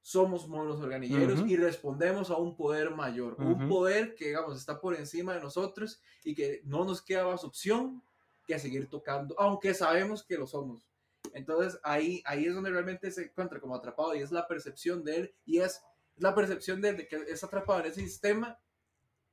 somos 0.00 0.48
monos 0.48 0.80
organilleros 0.80 1.46
y 1.46 1.56
respondemos 1.56 2.30
a 2.30 2.38
un 2.38 2.56
poder 2.56 2.92
mayor, 2.92 3.34
un 3.38 3.68
poder 3.68 4.14
que, 4.14 4.28
digamos, 4.28 4.56
está 4.56 4.80
por 4.80 4.94
encima 4.94 5.34
de 5.34 5.42
nosotros 5.42 6.00
y 6.24 6.34
que 6.34 6.62
no 6.64 6.86
nos 6.86 7.02
queda 7.02 7.26
más 7.26 7.44
opción 7.44 8.02
que 8.46 8.58
seguir 8.58 8.88
tocando, 8.88 9.38
aunque 9.38 9.74
sabemos 9.74 10.24
que 10.24 10.38
lo 10.38 10.46
somos. 10.46 10.88
Entonces 11.36 11.78
ahí, 11.82 12.22
ahí 12.24 12.46
es 12.46 12.54
donde 12.54 12.70
realmente 12.70 13.10
se 13.10 13.24
encuentra 13.24 13.60
como 13.60 13.74
atrapado 13.74 14.14
y 14.14 14.20
es 14.20 14.32
la 14.32 14.48
percepción 14.48 15.04
de 15.04 15.16
él 15.16 15.34
y 15.44 15.58
es 15.58 15.82
la 16.16 16.34
percepción 16.34 16.80
de, 16.80 16.94
de 16.94 17.06
que 17.06 17.16
es 17.28 17.44
atrapado 17.44 17.80
en 17.80 17.86
ese 17.86 18.00
sistema 18.00 18.58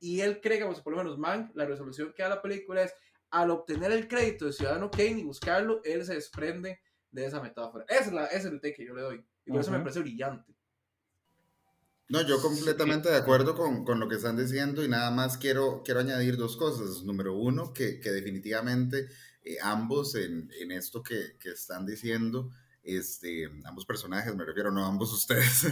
y 0.00 0.20
él 0.20 0.42
cree, 0.42 0.58
que, 0.58 0.66
por 0.66 0.92
lo 0.92 0.98
menos 0.98 1.16
Man, 1.16 1.50
la 1.54 1.64
resolución 1.64 2.12
que 2.14 2.22
da 2.22 2.28
la 2.28 2.42
película 2.42 2.82
es 2.82 2.94
al 3.30 3.50
obtener 3.50 3.90
el 3.90 4.06
crédito 4.06 4.44
de 4.44 4.52
Ciudadano 4.52 4.90
Kane 4.90 5.20
y 5.20 5.24
buscarlo, 5.24 5.80
él 5.82 6.04
se 6.04 6.12
desprende 6.12 6.78
de 7.10 7.24
esa 7.24 7.40
metáfora. 7.40 7.86
Esa 7.88 8.04
es, 8.04 8.12
la, 8.12 8.26
ese 8.26 8.36
es 8.36 8.52
el 8.52 8.60
take 8.60 8.74
que 8.74 8.86
yo 8.86 8.94
le 8.94 9.00
doy 9.00 9.24
y 9.46 9.50
por 9.50 9.62
eso 9.62 9.70
me 9.70 9.78
parece 9.78 10.00
brillante. 10.00 10.54
No, 12.10 12.20
yo 12.20 12.38
completamente 12.42 13.08
de 13.08 13.16
acuerdo 13.16 13.56
con, 13.56 13.86
con, 13.86 13.98
lo 13.98 14.08
que 14.08 14.16
están 14.16 14.36
diciendo 14.36 14.84
y 14.84 14.88
nada 14.88 15.10
más 15.10 15.38
quiero, 15.38 15.82
quiero 15.82 16.00
añadir 16.00 16.36
dos 16.36 16.58
cosas. 16.58 17.02
Número 17.04 17.34
uno, 17.34 17.72
que, 17.72 17.98
que 17.98 18.10
definitivamente 18.10 19.08
eh, 19.44 19.56
ambos 19.62 20.14
en, 20.14 20.50
en, 20.60 20.72
esto 20.72 21.02
que, 21.02 21.36
que, 21.38 21.50
están 21.50 21.84
diciendo, 21.84 22.50
este, 22.82 23.50
ambos 23.64 23.84
personajes, 23.84 24.34
me 24.34 24.44
refiero, 24.44 24.70
no 24.70 24.86
ambos 24.86 25.12
ustedes, 25.14 25.66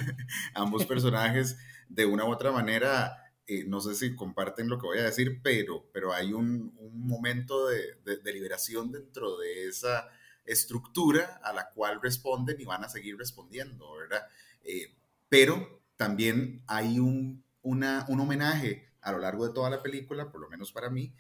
ambos 0.55 0.85
personajes 0.85 1.57
de 1.89 2.05
una 2.05 2.25
u 2.25 2.31
otra 2.31 2.53
manera, 2.53 3.33
eh, 3.47 3.65
no 3.67 3.81
sé 3.81 3.95
si 3.95 4.15
comparten 4.15 4.69
lo 4.69 4.79
que 4.79 4.87
voy 4.87 4.99
a 4.99 5.05
decir, 5.05 5.41
pero, 5.43 5.89
pero 5.93 6.13
hay 6.13 6.33
un, 6.33 6.75
un 6.79 7.07
momento 7.07 7.67
de, 7.67 7.97
de, 8.05 8.33
liberación 8.33 8.93
dentro 8.93 9.39
de 9.39 9.69
esa 9.69 10.09
estructura 10.45 11.41
a 11.43 11.53
la 11.53 11.71
cual 11.71 12.01
responden 12.03 12.61
y 12.61 12.65
van 12.65 12.85
a 12.85 12.89
seguir 12.89 13.17
respondiendo, 13.17 13.97
¿verdad? 13.97 14.27
Eh, 14.65 14.95
pero 15.29 15.81
también 15.97 16.63
hay 16.67 16.99
un, 16.99 17.43
una, 17.63 18.05
un 18.09 18.21
homenaje 18.21 18.89
a 19.01 19.13
lo 19.13 19.19
largo 19.19 19.47
de 19.47 19.55
toda 19.55 19.71
la 19.71 19.83
película, 19.83 20.31
por 20.31 20.41
lo 20.41 20.49
menos 20.49 20.73
para 20.73 20.91
mí, 20.91 21.13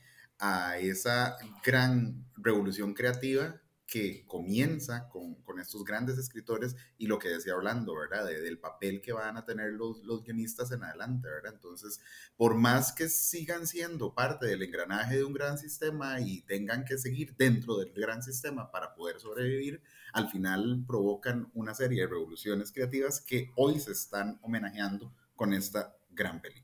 a 0.44 0.76
esa 0.78 1.36
gran 1.64 2.26
revolución 2.36 2.94
creativa 2.94 3.60
que 3.86 4.24
comienza 4.26 5.08
con, 5.08 5.36
con, 5.42 5.60
estos 5.60 5.84
grandes 5.84 6.18
escritores 6.18 6.74
y 6.98 7.06
lo 7.06 7.20
que 7.20 7.28
decía 7.28 7.54
Orlando, 7.54 7.94
¿verdad? 7.94 8.26
del 8.26 8.58
papel 8.58 9.02
que 9.02 9.12
van 9.12 9.36
a 9.36 9.44
tener 9.44 9.70
los, 9.72 10.02
los 10.02 10.24
guionistas 10.24 10.72
en 10.72 10.82
adelante, 10.82 11.28
¿verdad? 11.28 11.52
Entonces, 11.54 12.00
por 12.36 12.56
más 12.56 12.92
que 12.92 13.08
sigan 13.08 13.68
siendo 13.68 14.14
parte 14.14 14.46
del 14.46 14.62
engranaje 14.62 15.16
de 15.18 15.24
un 15.24 15.34
gran 15.34 15.58
sistema 15.58 16.20
y 16.20 16.40
tengan 16.42 16.84
que 16.84 16.98
seguir 16.98 17.36
dentro 17.36 17.76
del 17.76 17.92
gran 17.92 18.22
sistema 18.22 18.72
para 18.72 18.94
poder 18.94 19.20
sobrevivir, 19.20 19.80
al 20.12 20.28
final 20.28 20.84
provocan 20.88 21.52
una 21.54 21.74
serie 21.74 22.00
de 22.00 22.08
revoluciones 22.08 22.72
creativas 22.72 23.20
que 23.20 23.52
hoy 23.56 23.78
se 23.78 23.92
están 23.92 24.40
homenajeando 24.42 25.14
con 25.36 25.52
esta 25.52 25.94
gran 26.10 26.40
película. 26.40 26.61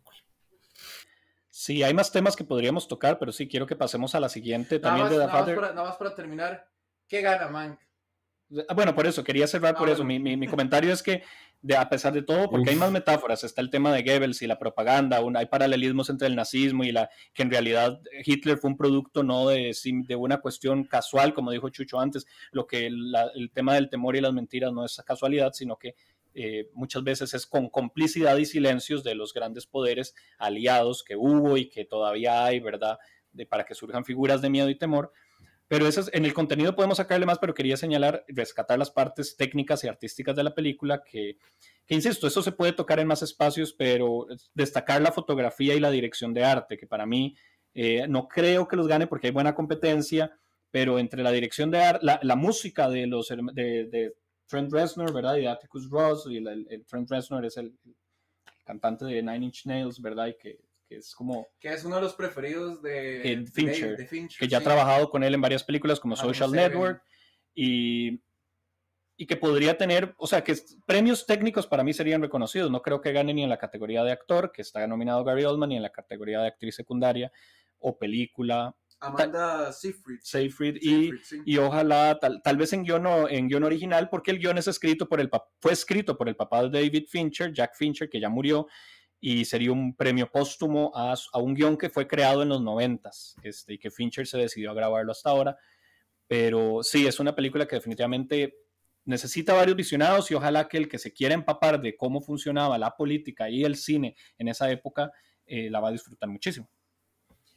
Sí, 1.60 1.82
hay 1.82 1.92
más 1.92 2.12
temas 2.12 2.36
que 2.36 2.44
podríamos 2.44 2.86
tocar, 2.86 3.18
pero 3.18 3.32
sí 3.32 3.48
quiero 3.48 3.66
que 3.66 3.74
pasemos 3.74 4.14
a 4.14 4.20
la 4.20 4.28
siguiente 4.28 4.78
también 4.78 5.08
de 5.08 5.16
The 5.16 5.26
nada 5.26 5.44
nada 5.44 5.82
más 5.82 5.96
para 5.96 6.14
terminar 6.14 6.70
¿Qué 7.08 7.20
gana 7.20 7.48
Mank? 7.48 7.80
Ah, 8.68 8.74
bueno, 8.74 8.94
por 8.94 9.08
eso, 9.08 9.24
quería 9.24 9.48
cerrar 9.48 9.74
por 9.74 9.88
ah, 9.88 9.92
eso. 9.92 10.04
Mi, 10.04 10.20
mi, 10.20 10.46
comentario 10.46 10.92
es 10.92 11.02
que, 11.02 11.24
de, 11.60 11.76
a 11.76 11.88
pesar 11.88 12.12
de 12.12 12.22
todo, 12.22 12.48
porque 12.48 12.70
hay 12.70 12.76
más 12.76 12.92
metáforas, 12.92 13.42
está 13.42 13.60
el 13.60 13.70
tema 13.70 13.92
de 13.92 14.04
Goebbels 14.04 14.40
y 14.40 14.46
la 14.46 14.56
propaganda, 14.56 15.20
hay 15.34 15.46
paralelismos 15.46 16.08
entre 16.10 16.28
el 16.28 16.36
nazismo 16.36 16.84
y 16.84 16.92
la 16.92 17.10
que 17.34 17.42
en 17.42 17.50
realidad 17.50 18.00
Hitler 18.24 18.56
fue 18.58 18.70
un 18.70 18.76
producto 18.76 19.24
no 19.24 19.48
de, 19.48 19.76
de 20.06 20.14
una 20.14 20.38
cuestión 20.38 20.84
casual, 20.84 21.34
como 21.34 21.50
dijo 21.50 21.70
Chucho 21.70 21.98
antes, 21.98 22.24
lo 22.52 22.68
que 22.68 22.86
el 22.86 23.50
tema 23.52 23.74
del 23.74 23.90
temor 23.90 24.14
y 24.14 24.20
las 24.20 24.32
mentiras 24.32 24.72
no 24.72 24.84
es 24.84 25.02
casualidad, 25.04 25.52
sino 25.54 25.76
que 25.76 25.96
eh, 26.34 26.70
muchas 26.72 27.02
veces 27.04 27.34
es 27.34 27.46
con 27.46 27.68
complicidad 27.68 28.36
y 28.36 28.46
silencios 28.46 29.02
de 29.04 29.14
los 29.14 29.32
grandes 29.32 29.66
poderes 29.66 30.14
aliados 30.38 31.02
que 31.02 31.16
hubo 31.16 31.56
y 31.56 31.68
que 31.68 31.84
todavía 31.84 32.44
hay, 32.44 32.60
¿verdad? 32.60 32.98
Para 33.48 33.64
que 33.64 33.74
surjan 33.74 34.04
figuras 34.04 34.42
de 34.42 34.50
miedo 34.50 34.68
y 34.70 34.78
temor 34.78 35.12
pero 35.68 35.86
eso 35.86 36.02
en 36.12 36.24
el 36.24 36.32
contenido 36.32 36.74
podemos 36.74 36.96
sacarle 36.96 37.26
más, 37.26 37.38
pero 37.38 37.52
quería 37.52 37.76
señalar, 37.76 38.24
rescatar 38.28 38.78
las 38.78 38.90
partes 38.90 39.36
técnicas 39.36 39.84
y 39.84 39.88
artísticas 39.88 40.34
de 40.34 40.42
la 40.42 40.54
película, 40.54 41.02
que, 41.04 41.36
que, 41.86 41.94
insisto, 41.94 42.26
eso 42.26 42.42
se 42.42 42.52
puede 42.52 42.72
tocar 42.72 42.98
en 42.98 43.06
más 43.06 43.22
espacios, 43.22 43.74
pero 43.74 44.26
destacar 44.54 45.02
la 45.02 45.12
fotografía 45.12 45.74
y 45.74 45.80
la 45.80 45.90
dirección 45.90 46.32
de 46.32 46.44
arte, 46.44 46.78
que 46.78 46.86
para 46.86 47.04
mí 47.04 47.36
eh, 47.74 48.08
no 48.08 48.28
creo 48.28 48.66
que 48.66 48.76
los 48.76 48.88
gane 48.88 49.06
porque 49.06 49.26
hay 49.26 49.32
buena 49.32 49.54
competencia, 49.54 50.38
pero 50.70 50.98
entre 50.98 51.22
la 51.22 51.32
dirección 51.32 51.70
de 51.70 51.82
arte, 51.82 52.06
la, 52.22 52.36
música 52.36 52.88
de 52.88 53.06
los 53.06 53.28
de, 53.28 54.14
Trent 54.48 54.72
Reznor, 54.72 55.12
¿verdad? 55.12 55.36
Y 55.36 55.42
de 55.42 55.48
Atticus 55.48 55.88
Ross, 55.88 56.26
y 56.28 56.38
el, 56.38 56.84
Trent 56.86 57.10
Reznor 57.10 57.44
es 57.44 57.56
el, 57.56 57.78
cantante 58.64 59.04
de 59.04 59.22
Nine 59.22 59.46
Inch 59.46 59.66
Nails, 59.66 60.00
¿verdad? 60.00 60.26
Y 60.26 60.34
que 60.36 60.68
que 60.88 60.96
es 60.96 61.14
como... 61.14 61.46
Que 61.60 61.72
es 61.72 61.84
uno 61.84 61.96
de 61.96 62.02
los 62.02 62.14
preferidos 62.14 62.80
de, 62.82 63.46
Fincher, 63.52 63.96
que 64.38 64.48
ya 64.48 64.58
ha 64.58 64.62
trabajado 64.62 65.10
con 65.10 65.22
él 65.22 65.34
en 65.34 65.40
varias 65.40 65.62
películas 65.62 66.00
como 66.00 66.16
Social 66.16 66.50
Network 66.50 67.02
y, 67.54 68.22
y 69.16 69.26
que 69.26 69.36
podría 69.36 69.76
tener, 69.76 70.14
o 70.16 70.26
sea, 70.26 70.42
que 70.42 70.56
premios 70.86 71.26
técnicos 71.26 71.66
para 71.66 71.84
mí 71.84 71.92
serían 71.92 72.22
reconocidos. 72.22 72.70
No 72.70 72.80
creo 72.80 73.00
que 73.00 73.12
gane 73.12 73.34
ni 73.34 73.42
en 73.42 73.50
la 73.50 73.58
categoría 73.58 74.02
de 74.02 74.12
actor, 74.12 74.50
que 74.50 74.62
está 74.62 74.86
nominado 74.86 75.24
Gary 75.24 75.44
Oldman, 75.44 75.68
ni 75.68 75.76
en 75.76 75.82
la 75.82 75.92
categoría 75.92 76.40
de 76.40 76.48
actriz 76.48 76.74
secundaria 76.74 77.30
o 77.80 77.98
película. 77.98 78.74
Amanda 79.00 79.72
Seyfried. 79.72 80.18
Seyfried, 80.22 80.76
y, 80.80 81.12
y, 81.44 81.58
ojalá, 81.58 82.18
tal, 82.20 82.40
tal 82.42 82.56
vez 82.56 82.72
en 82.72 82.82
guion, 82.82 83.06
en 83.30 83.48
guion 83.48 83.64
original, 83.64 84.08
porque 84.08 84.32
el 84.32 84.38
guion 84.38 84.58
es 84.58 84.66
escrito 84.66 85.08
por 85.08 85.20
el, 85.20 85.30
fue 85.60 85.72
escrito 85.72 86.16
por 86.16 86.28
el 86.28 86.36
papá 86.36 86.62
de 86.64 86.70
David 86.70 87.04
Fincher, 87.08 87.52
Jack 87.52 87.76
Fincher, 87.76 88.08
que 88.08 88.20
ya 88.20 88.28
murió, 88.28 88.66
y 89.20 89.44
sería 89.44 89.72
un 89.72 89.94
premio 89.94 90.30
póstumo 90.30 90.92
a, 90.94 91.14
un 91.40 91.54
guion 91.54 91.76
que 91.76 91.90
fue 91.90 92.06
creado 92.06 92.42
en 92.42 92.48
los 92.48 92.62
noventas 92.62 93.36
este, 93.42 93.74
y 93.74 93.78
que 93.78 93.90
Fincher 93.90 94.26
se 94.26 94.38
decidió 94.38 94.70
a 94.70 94.74
grabarlo 94.74 95.12
hasta 95.12 95.30
ahora. 95.30 95.56
Pero 96.26 96.82
sí, 96.82 97.06
es 97.06 97.18
una 97.18 97.34
película 97.34 97.66
que 97.66 97.76
definitivamente 97.76 98.54
necesita 99.04 99.54
varios 99.54 99.76
visionados 99.76 100.30
y 100.30 100.34
ojalá 100.34 100.68
que 100.68 100.76
el 100.76 100.88
que 100.88 100.98
se 100.98 101.12
quiera 101.12 101.34
empapar 101.34 101.80
de 101.80 101.96
cómo 101.96 102.20
funcionaba 102.20 102.76
la 102.78 102.94
política 102.94 103.48
y 103.48 103.64
el 103.64 103.76
cine 103.76 104.14
en 104.36 104.48
esa 104.48 104.70
época 104.70 105.10
eh, 105.46 105.70
la 105.70 105.80
va 105.80 105.88
a 105.88 105.92
disfrutar 105.92 106.28
muchísimo. 106.28 106.68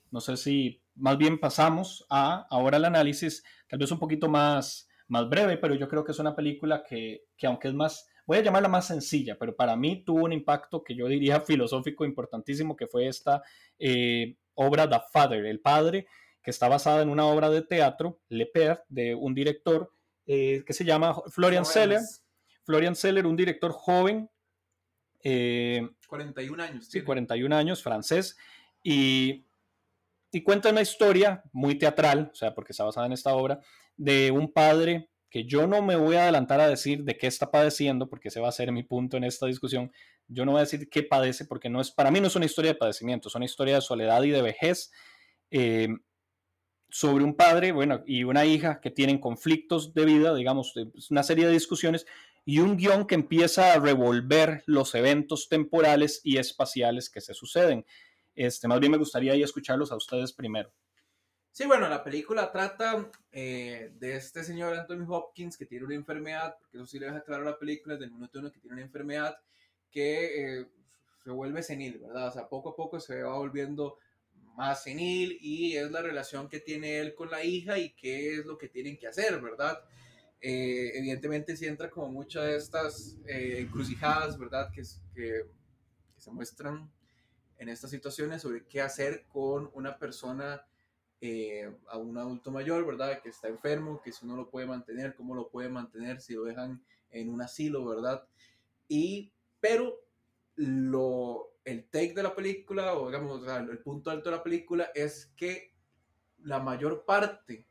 No 0.09 0.21
sé 0.21 0.37
si 0.37 0.81
más 1.01 1.17
bien 1.17 1.39
pasamos 1.39 2.05
a 2.09 2.47
ahora 2.49 2.77
el 2.77 2.85
análisis, 2.85 3.43
tal 3.67 3.79
vez 3.79 3.91
un 3.91 3.99
poquito 3.99 4.29
más, 4.29 4.87
más 5.07 5.27
breve, 5.29 5.57
pero 5.57 5.75
yo 5.75 5.87
creo 5.89 6.03
que 6.03 6.11
es 6.11 6.19
una 6.19 6.35
película 6.35 6.83
que, 6.87 7.25
que 7.35 7.47
aunque 7.47 7.67
es 7.67 7.73
más 7.73 8.07
voy 8.25 8.37
a 8.37 8.43
llamarla 8.43 8.69
más 8.69 8.87
sencilla, 8.87 9.37
pero 9.37 9.55
para 9.55 9.75
mí 9.75 10.03
tuvo 10.05 10.23
un 10.23 10.33
impacto 10.33 10.83
que 10.83 10.95
yo 10.95 11.07
diría 11.07 11.41
filosófico 11.41 12.05
importantísimo, 12.05 12.75
que 12.75 12.87
fue 12.87 13.07
esta 13.07 13.43
eh, 13.77 14.37
obra 14.53 14.89
The 14.89 15.01
Father, 15.11 15.45
el 15.45 15.59
padre, 15.59 16.07
que 16.41 16.51
está 16.51 16.67
basada 16.67 17.01
en 17.01 17.09
una 17.09 17.25
obra 17.25 17.49
de 17.49 17.61
teatro, 17.61 18.21
Le 18.29 18.45
Père, 18.45 18.83
de 18.89 19.15
un 19.15 19.33
director 19.33 19.91
eh, 20.25 20.63
que 20.65 20.73
se 20.73 20.85
llama 20.85 21.15
Florian 21.27 21.65
Seller. 21.65 21.99
Florian 22.63 22.95
Seller, 22.95 23.25
un 23.25 23.35
director 23.35 23.71
joven. 23.71 24.29
41 25.21 25.23
eh, 25.23 26.65
años. 26.65 26.85
Sí, 26.85 27.01
41 27.01 27.55
años, 27.55 27.83
francés. 27.83 28.37
Y, 28.83 29.45
y 30.31 30.43
cuenta 30.43 30.69
una 30.69 30.81
historia 30.81 31.43
muy 31.51 31.75
teatral, 31.75 32.29
o 32.31 32.35
sea, 32.35 32.53
porque 32.53 32.71
está 32.71 32.83
basada 32.83 33.05
en 33.05 33.13
esta 33.13 33.33
obra, 33.33 33.59
de 33.97 34.31
un 34.31 34.51
padre 34.51 35.09
que 35.29 35.45
yo 35.45 35.65
no 35.65 35.81
me 35.81 35.95
voy 35.95 36.15
a 36.17 36.23
adelantar 36.23 36.59
a 36.59 36.67
decir 36.67 37.03
de 37.03 37.17
qué 37.17 37.27
está 37.27 37.51
padeciendo, 37.51 38.09
porque 38.09 38.27
ese 38.27 38.41
va 38.41 38.49
a 38.49 38.53
ser 38.53 38.71
mi 38.71 38.83
punto 38.83 39.15
en 39.17 39.23
esta 39.23 39.45
discusión. 39.45 39.91
Yo 40.27 40.45
no 40.45 40.51
voy 40.51 40.59
a 40.59 40.63
decir 40.63 40.89
qué 40.89 41.03
padece, 41.03 41.45
porque 41.45 41.69
no 41.69 41.79
es, 41.79 41.91
para 41.91 42.11
mí 42.11 42.19
no 42.19 42.27
es 42.27 42.35
una 42.35 42.45
historia 42.45 42.71
de 42.71 42.77
padecimiento, 42.77 43.29
es 43.29 43.35
una 43.35 43.45
historia 43.45 43.75
de 43.75 43.81
soledad 43.81 44.23
y 44.23 44.31
de 44.31 44.41
vejez. 44.41 44.91
Eh, 45.49 45.87
sobre 46.89 47.23
un 47.23 47.35
padre, 47.35 47.71
bueno, 47.71 48.03
y 48.05 48.25
una 48.25 48.45
hija 48.45 48.81
que 48.81 48.91
tienen 48.91 49.17
conflictos 49.17 49.93
de 49.93 50.05
vida, 50.05 50.35
digamos, 50.35 50.73
una 51.09 51.23
serie 51.23 51.47
de 51.47 51.53
discusiones, 51.53 52.05
y 52.43 52.59
un 52.59 52.75
guion 52.75 53.05
que 53.05 53.15
empieza 53.15 53.73
a 53.73 53.79
revolver 53.79 54.63
los 54.65 54.93
eventos 54.95 55.47
temporales 55.47 56.21
y 56.23 56.37
espaciales 56.37 57.09
que 57.09 57.21
se 57.21 57.33
suceden. 57.33 57.85
Este, 58.35 58.67
más 58.67 58.79
bien 58.79 58.91
me 58.91 58.97
gustaría 58.97 59.33
escucharlos 59.33 59.91
a 59.91 59.95
ustedes 59.95 60.33
primero. 60.33 60.71
Sí, 61.51 61.65
bueno, 61.65 61.89
la 61.89 62.03
película 62.03 62.49
trata 62.51 63.11
eh, 63.31 63.91
de 63.95 64.15
este 64.15 64.43
señor 64.43 64.73
Anthony 64.73 65.05
Hopkins 65.07 65.57
que 65.57 65.65
tiene 65.65 65.85
una 65.85 65.95
enfermedad, 65.95 66.55
porque 66.59 66.77
eso 66.77 66.85
sí 66.85 66.97
le 66.97 67.07
deja 67.07 67.23
claro 67.23 67.43
a 67.43 67.51
la 67.51 67.59
película 67.59 67.95
desde 67.95 68.05
el 68.05 68.13
minuto 68.13 68.39
uno 68.39 68.51
que 68.51 68.59
tiene 68.59 68.75
una 68.75 68.85
enfermedad 68.85 69.37
que 69.91 70.59
eh, 70.59 70.65
se 71.23 71.29
vuelve 71.29 71.61
senil, 71.61 71.99
¿verdad? 71.99 72.29
O 72.29 72.31
sea, 72.31 72.47
poco 72.47 72.69
a 72.69 72.75
poco 72.75 72.99
se 72.99 73.21
va 73.21 73.37
volviendo 73.37 73.97
más 74.55 74.83
senil 74.83 75.37
y 75.41 75.75
es 75.75 75.91
la 75.91 76.01
relación 76.01 76.49
que 76.49 76.59
tiene 76.59 76.99
él 76.99 77.13
con 77.15 77.29
la 77.29 77.43
hija 77.43 77.77
y 77.77 77.91
qué 77.91 78.35
es 78.35 78.45
lo 78.45 78.57
que 78.57 78.69
tienen 78.69 78.97
que 78.97 79.07
hacer, 79.07 79.41
¿verdad? 79.41 79.83
Eh, 80.39 80.91
evidentemente 80.95 81.55
si 81.55 81.67
entra 81.67 81.89
como 81.89 82.09
muchas 82.09 82.45
de 82.45 82.55
estas 82.55 83.17
eh, 83.27 83.57
encrucijadas, 83.59 84.37
¿verdad? 84.39 84.71
Que, 84.71 84.81
que, 85.13 85.45
se 86.17 86.31
muestran 86.31 86.91
en 87.61 87.69
estas 87.69 87.91
situaciones 87.91 88.41
sobre 88.41 88.65
qué 88.65 88.81
hacer 88.81 89.27
con 89.27 89.69
una 89.75 89.99
persona, 89.99 90.65
eh, 91.21 91.71
a 91.89 91.97
un 91.97 92.17
adulto 92.17 92.49
mayor, 92.49 92.83
¿verdad? 92.87 93.21
Que 93.21 93.29
está 93.29 93.49
enfermo, 93.49 94.01
que 94.01 94.11
si 94.11 94.25
uno 94.25 94.35
lo 94.35 94.49
puede 94.49 94.65
mantener, 94.65 95.13
cómo 95.13 95.35
lo 95.35 95.47
puede 95.47 95.69
mantener 95.69 96.19
si 96.21 96.33
lo 96.33 96.43
dejan 96.43 96.83
en 97.11 97.29
un 97.29 97.39
asilo, 97.39 97.85
¿verdad? 97.85 98.27
Y, 98.87 99.31
pero 99.59 100.03
lo, 100.55 101.53
el 101.63 101.87
take 101.87 102.15
de 102.15 102.23
la 102.23 102.33
película, 102.35 102.95
o 102.95 103.05
digamos, 103.05 103.47
el 103.47 103.77
punto 103.77 104.09
alto 104.09 104.31
de 104.31 104.37
la 104.37 104.43
película 104.43 104.89
es 104.95 105.31
que 105.37 105.75
la 106.39 106.59
mayor 106.59 107.05
parte 107.05 107.67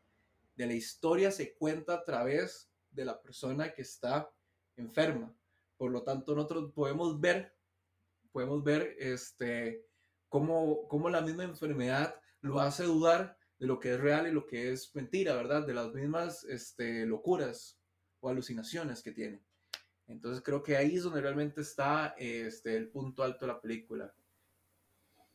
de 0.55 0.66
la 0.66 0.74
historia 0.74 1.32
se 1.32 1.57
cuenta 1.57 1.95
a 1.95 2.05
través 2.05 2.70
de 2.93 3.05
la 3.05 3.20
persona 3.20 3.74
que 3.74 3.82
está 3.82 4.30
enferma. 4.76 5.34
Por 5.76 5.91
lo 5.91 6.05
tanto, 6.05 6.36
nosotros 6.36 6.70
podemos 6.72 7.20
ver, 7.20 7.57
podemos 8.33 8.62
ver 8.64 8.95
este, 8.99 9.85
cómo, 10.28 10.87
cómo 10.89 11.11
la 11.11 11.20
misma 11.20 11.45
enfermedad 11.45 12.14
lo 12.41 12.61
hace 12.61 12.85
dudar 12.85 13.37
de 13.59 13.66
lo 13.66 13.78
que 13.78 13.95
es 13.95 14.01
real 14.01 14.26
y 14.26 14.33
lo 14.33 14.47
que 14.47 14.72
es 14.72 14.95
mentira, 14.95 15.35
¿verdad? 15.35 15.66
De 15.66 15.74
las 15.74 15.93
mismas 15.93 16.45
este, 16.45 17.05
locuras 17.05 17.78
o 18.20 18.28
alucinaciones 18.28 19.03
que 19.03 19.12
tiene. 19.12 19.43
Entonces 20.07 20.43
creo 20.43 20.62
que 20.62 20.76
ahí 20.76 20.97
es 20.97 21.05
donde 21.05 21.20
realmente 21.20 21.61
está 21.61 22.14
este, 22.18 22.76
el 22.76 22.89
punto 22.89 23.22
alto 23.22 23.47
de 23.47 23.53
la 23.53 23.61
película. 23.61 24.12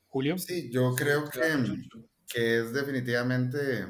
Julio. 0.07 0.37
Sí, 0.37 0.69
yo 0.71 0.93
creo 0.95 1.29
que, 1.29 1.39
que 2.27 2.59
es 2.59 2.73
definitivamente, 2.73 3.79
eh, 3.79 3.85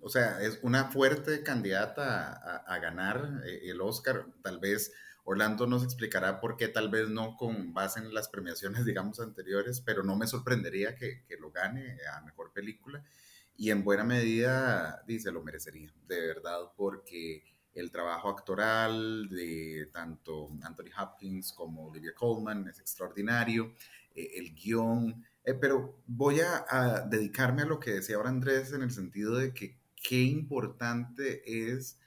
o 0.00 0.08
sea, 0.08 0.42
es 0.42 0.58
una 0.62 0.90
fuerte 0.90 1.42
candidata 1.42 2.64
a, 2.66 2.78
ganar 2.78 3.42
eh, 3.46 3.70
el 3.70 3.80
Oscar. 3.80 4.26
Tal 4.42 4.58
vez 4.58 4.92
Orlando 5.30 5.66
nos 5.66 5.84
explicará 5.84 6.40
por 6.40 6.56
qué, 6.56 6.68
tal 6.68 6.88
vez 6.88 7.10
no 7.10 7.36
con 7.36 7.74
base 7.74 8.00
en 8.00 8.14
las 8.14 8.28
premiaciones, 8.28 8.84
digamos, 8.86 9.20
anteriores, 9.20 9.82
pero 9.82 10.02
no 10.02 10.16
me 10.16 10.26
sorprendería 10.26 10.94
que, 10.96 11.24
que 11.26 11.36
lo 11.36 11.50
gane 11.50 11.98
a 12.16 12.22
mejor 12.22 12.52
película. 12.52 13.04
Y 13.54 13.70
en 13.70 13.84
buena 13.84 14.04
medida, 14.04 15.02
dice, 15.06 15.30
lo 15.30 15.42
merecería, 15.42 15.92
de 16.06 16.20
verdad, 16.28 16.60
porque 16.76 17.42
el 17.74 17.90
trabajo 17.90 18.30
actoral 18.30 19.28
de 19.28 19.90
tanto 19.92 20.48
Anthony 20.62 20.90
Hopkins 20.98 21.52
como 21.52 21.88
Olivia 21.88 22.14
Colman 22.14 22.66
es 22.66 22.80
extraordinario, 22.80 23.74
eh, 24.14 24.30
el 24.36 24.54
guion, 24.54 25.24
eh, 25.44 25.54
pero 25.54 26.00
voy 26.06 26.40
a, 26.40 27.06
dedicarme 27.08 27.62
a 27.62 27.66
lo 27.66 27.78
que 27.78 27.92
decía 27.92 28.16
ahora 28.16 28.30
Andrés 28.30 28.72
en 28.72 28.82
el 28.82 28.92
sentido 28.92 29.36
de 29.36 29.52
que 29.52 29.78
qué 29.94 30.22
importante 30.22 31.42
es 31.74 31.98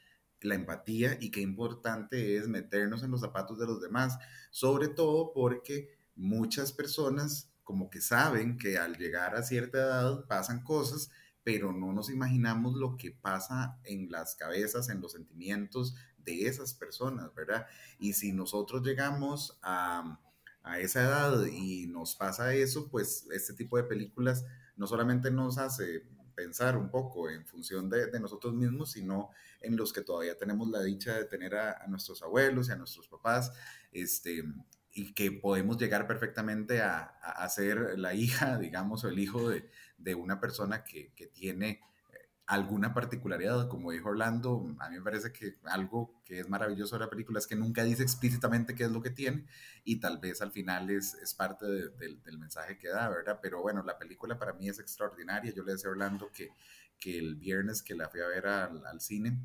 la 0.42 0.56
empatía 0.56 1.18
y 1.20 1.32
qué 1.32 1.42
importante 1.42 2.38
es 2.38 2.48
meternos 2.48 3.04
en 3.04 3.12
los 3.12 3.22
zapatos 3.22 3.60
de 3.60 3.66
los 3.66 3.82
demás, 3.82 4.18
sobre 4.50 4.88
todo 4.88 5.34
porque 5.34 5.98
muchas 6.16 6.74
personas 6.74 7.50
como 7.64 7.90
que 7.90 8.02
saben 8.02 8.58
que 8.58 8.78
al 8.78 8.98
llegar 8.98 9.36
a 9.36 9.44
cierta 9.44 9.78
edad 9.78 10.26
pasan 10.28 10.64
cosas 10.64 11.10
pero 11.44 11.74
no 11.74 11.94
nos 11.94 12.10
imaginamos 12.10 12.76
lo 12.76 12.98
que 12.98 13.12
pasa 13.12 13.80
en 13.84 14.12
las 14.12 14.36
cabezas, 14.36 14.90
en 14.90 15.02
los 15.02 15.14
sentimientos 15.14 15.96
de 16.20 16.48
esas 16.48 16.74
personas, 16.74 17.34
¿verdad? 17.34 17.66
Y 18.00 18.14
si 18.14 18.32
nosotros 18.32 18.84
llegamos 18.84 19.58
a, 19.62 20.20
esa 20.78 21.02
edad 21.02 21.46
y 21.48 21.88
nos 21.88 22.16
pasa 22.16 22.54
eso, 22.54 22.88
pues 22.90 23.26
este 23.34 23.54
tipo 23.54 23.78
de 23.78 23.84
películas 23.84 24.46
no 24.76 24.86
solamente 24.86 25.32
nos 25.32 25.58
hace 25.58 26.08
pensar 26.34 26.78
un 26.78 26.90
poco 26.90 27.30
en 27.30 27.46
función 27.46 27.90
de, 27.90 28.20
nosotros 28.20 28.54
mismos, 28.54 28.92
sino 28.92 29.30
en 29.60 29.76
los 29.76 29.94
que 29.94 30.02
todavía 30.02 30.38
tenemos 30.38 30.70
la 30.70 30.82
dicha 30.82 31.16
de 31.16 31.26
tener 31.26 31.56
a, 31.56 31.86
nuestros 31.88 32.22
abuelos 32.24 32.70
y 32.70 32.72
a 32.72 32.76
nuestros 32.76 33.08
papás, 33.08 33.52
este, 33.92 34.44
y 34.94 35.14
que 35.14 35.32
podemos 35.32 35.78
llegar 35.78 36.08
perfectamente 36.08 36.82
a, 36.82 37.00
a, 37.02 37.48
ser 37.50 37.98
la 37.98 38.14
hija, 38.14 38.58
digamos, 38.60 39.04
o 39.04 39.10
el 39.10 39.20
hijo 39.20 39.50
de, 39.50 39.70
de 39.98 40.16
una 40.16 40.40
persona 40.40 40.84
que, 40.84 41.14
que, 41.14 41.28
tiene 41.28 41.82
alguna 42.52 42.94
particularidad, 42.94 43.70
como 43.70 43.92
dijo 43.92 44.10
Orlando, 44.10 44.76
a 44.80 44.90
mí 44.90 44.98
me 44.98 45.02
parece 45.02 45.32
que 45.32 45.56
algo 45.64 46.22
que 46.26 46.42
es 46.42 46.50
maravilloso 46.50 46.98
de 46.98 47.06
la 47.06 47.10
película 47.10 47.40
es 47.40 47.48
que 47.48 47.56
nunca 47.56 47.86
dice 47.86 48.04
explícitamente 48.04 48.76
qué 48.76 48.84
es 48.84 48.92
lo 48.92 49.02
que 49.02 49.10
tiene 49.10 49.46
y 49.86 50.02
tal 50.02 50.18
vez 50.18 50.42
al 50.42 50.52
final 50.52 50.90
es, 50.90 51.14
es 51.14 51.34
parte 51.34 51.66
del 51.66 52.38
mensaje 52.38 52.78
que 52.78 52.90
da, 52.90 53.08
¿verdad? 53.08 53.40
Pero 53.42 53.62
bueno, 53.62 53.84
la 53.84 53.98
película 53.98 54.38
para 54.38 54.52
mí 54.52 54.68
es 54.68 54.80
extraordinaria. 54.80 55.54
Yo 55.54 55.64
le 55.64 55.72
decía 55.72 55.88
a 55.88 55.92
Orlando 55.94 56.30
que, 56.34 56.50
que 57.00 57.18
el 57.18 57.38
viernes 57.38 57.82
que 57.82 57.96
la 57.96 58.10
fui 58.10 58.20
a 58.20 58.28
ver 58.28 58.46
al, 58.46 58.86
al 58.86 59.00
cine, 59.00 59.40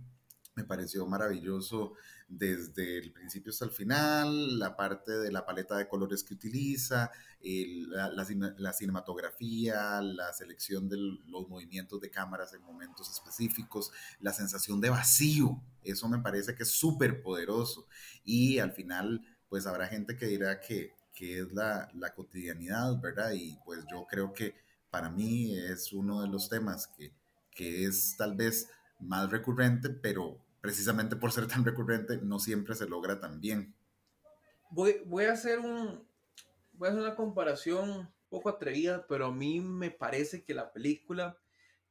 me 0.57 0.65
pareció 0.65 1.07
maravilloso 1.07 1.93
desde 2.29 2.99
el 2.99 3.13
principio 3.13 3.53
hasta 3.53 3.67
el 3.67 3.71
final, 3.71 4.59
la 4.59 4.75
parte 4.75 5.13
de 5.13 5.31
la 5.31 5.45
paleta 5.45 5.77
de 5.77 5.87
colores 5.87 6.25
que 6.25 6.35
utiliza, 6.35 7.13
la, 7.43 8.73
cinematografía, 8.73 10.01
la 10.01 10.33
selección 10.33 10.89
de 10.89 10.97
los 11.27 11.49
movimientos 11.49 12.01
de 12.01 12.11
cámaras 12.11 12.55
en 12.55 12.63
momentos 12.63 13.11
específicos, 13.11 13.93
la 14.19 14.33
sensación 14.33 14.81
de 14.81 14.91
vacío, 14.91 15.63
eso 15.83 16.09
me 16.09 16.19
parece 16.19 16.55
que 16.55 16.65
es 16.65 16.71
súper 16.71 17.23
poderoso. 17.23 17.87
Y 18.25 18.59
al 18.59 18.73
final, 18.73 19.21
pues 19.49 19.67
habrá 19.67 19.87
gente 19.87 20.17
que 20.17 20.27
dirá 20.27 20.61
que, 20.61 20.95
que 21.15 21.41
es 21.41 21.53
la, 21.53 21.89
la 21.95 22.15
cotidianidad, 22.15 22.99
¿verdad? 23.01 23.33
Y 23.33 23.59
pues 23.65 23.85
yo 23.93 24.07
creo 24.11 24.33
que 24.33 24.55
para 24.91 25.11
mí 25.11 25.55
es 25.55 25.93
uno 25.93 26.23
de 26.23 26.29
los 26.29 26.49
temas 26.49 26.89
que, 26.89 27.13
que 27.51 27.85
es 27.85 28.17
tal 28.17 28.35
vez 28.35 28.69
más 28.99 29.31
recurrente, 29.31 29.91
pero 29.91 30.46
precisamente 30.67 31.15
por 31.15 31.31
ser 31.31 31.47
tan 31.47 31.65
recurrente, 31.65 32.19
no 32.23 32.41
siempre 32.41 32.75
se 32.75 32.89
logra 32.89 33.21
tan 33.21 33.41
bien. 33.41 33.73
Voy, 34.69 35.25
a 35.25 35.33
hacer 35.33 35.61
un, 35.61 36.05
voy 36.73 36.89
a 36.89 36.91
hacer 36.91 37.05
una 37.05 37.15
comparación 37.15 38.13
poco 38.29 38.49
atrevida, 38.49 39.07
pero 39.07 39.27
a 39.27 39.33
mí 39.33 39.61
me 39.61 39.93
parece 39.93 40.43
que 40.43 40.55
la 40.55 40.73
película, 40.73 41.39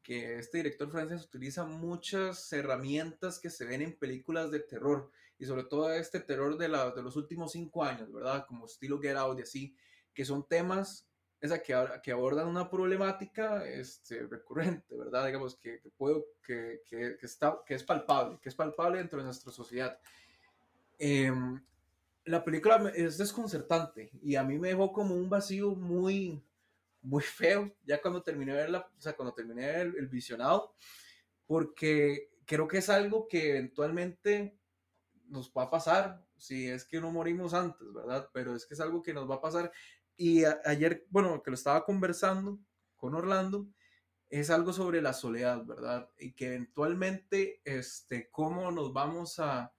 que 0.04 0.40
este 0.40 0.58
director 0.58 0.92
francés 0.92 1.24
utiliza 1.24 1.64
muchas 1.64 2.52
herramientas 2.52 3.40
que 3.40 3.50
se 3.50 3.64
ven 3.64 3.82
en 3.82 3.98
películas 3.98 4.52
de 4.52 4.60
terror, 4.60 5.10
y 5.40 5.46
sobre 5.46 5.64
todo 5.64 5.94
este 5.94 6.20
terror 6.20 6.58
de, 6.58 6.68
la, 6.68 6.92
de 6.92 7.02
los 7.02 7.16
últimos 7.16 7.54
cinco 7.54 7.82
años, 7.82 8.12
¿verdad? 8.12 8.46
Como 8.46 8.66
estilo 8.66 9.00
Get 9.00 9.16
Out 9.16 9.40
y 9.40 9.44
así, 9.44 9.78
que 10.14 10.26
son 10.26 10.46
temas 10.46 11.08
esa 11.42 11.62
que, 11.62 11.76
que 12.02 12.12
abordan 12.12 12.48
una 12.48 12.70
problemática 12.70 13.66
este, 13.68 14.26
recurrente, 14.28 14.96
¿verdad? 14.96 15.26
Digamos, 15.26 15.56
que, 15.56 15.80
que, 15.80 15.90
puedo, 15.90 16.26
que, 16.44 16.82
que, 16.90 17.18
está, 17.22 17.60
que 17.66 17.76
es 17.76 17.84
palpable, 17.84 18.40
que 18.42 18.50
es 18.50 18.56
palpable 18.56 18.98
dentro 18.98 19.20
de 19.20 19.26
nuestra 19.26 19.52
sociedad. 19.52 20.00
Em, 20.98 21.62
la 22.26 22.44
película 22.44 22.92
es 22.96 23.18
desconcertante 23.18 24.10
y 24.22 24.36
a 24.36 24.44
mí 24.44 24.58
me 24.58 24.70
dejó 24.70 24.92
como 24.92 25.16
un 25.16 25.30
vacío 25.30 25.76
muy, 25.76 26.44
muy 27.02 27.22
feo, 27.22 27.76
ya 27.86 28.02
cuando 28.02 28.24
terminé 28.24 28.54
de 28.54 28.60
verla, 28.60 28.90
o 28.98 29.02
sea, 29.02 29.14
cuando 29.14 29.34
terminé 29.34 29.82
el, 29.82 29.96
el 29.98 30.08
visionado, 30.08 30.74
porque 31.46 32.32
creo 32.46 32.68
que 32.68 32.80
es 32.80 32.90
algo 32.90 33.28
que 33.28 33.52
eventualmente 33.52 34.58
nos 35.28 35.52
va 35.52 35.64
a 35.64 35.70
pasar, 35.70 36.26
si 36.38 36.68
es 36.68 36.86
que 36.86 37.00
no 37.00 37.12
morimos 37.12 37.54
antes, 37.54 37.92
¿verdad? 37.94 38.30
Pero 38.34 38.56
es 38.56 38.66
que 38.66 38.74
es 38.74 38.80
algo 38.80 39.02
que 39.02 39.14
nos 39.14 39.30
va 39.30 39.36
a 39.36 39.42
pasar 39.42 39.72
y 40.18 40.44
ayer, 40.66 41.06
bueno, 41.10 41.42
que 41.44 41.52
lo 41.52 41.56
estaba 41.56 41.84
conversando 41.86 42.60
con 42.96 43.16
Orlando, 43.16 43.68
es 44.30 44.50
algo 44.50 44.74
sobre 44.74 45.02
la 45.02 45.14
soledad, 45.14 45.66
¿verdad? 45.66 46.10
Y 46.18 46.34
que 46.34 46.48
eventualmente, 46.48 47.62
este, 47.64 48.30
cómo 48.32 48.72
nos 48.72 48.92
vamos 48.94 49.40
a, 49.40 49.74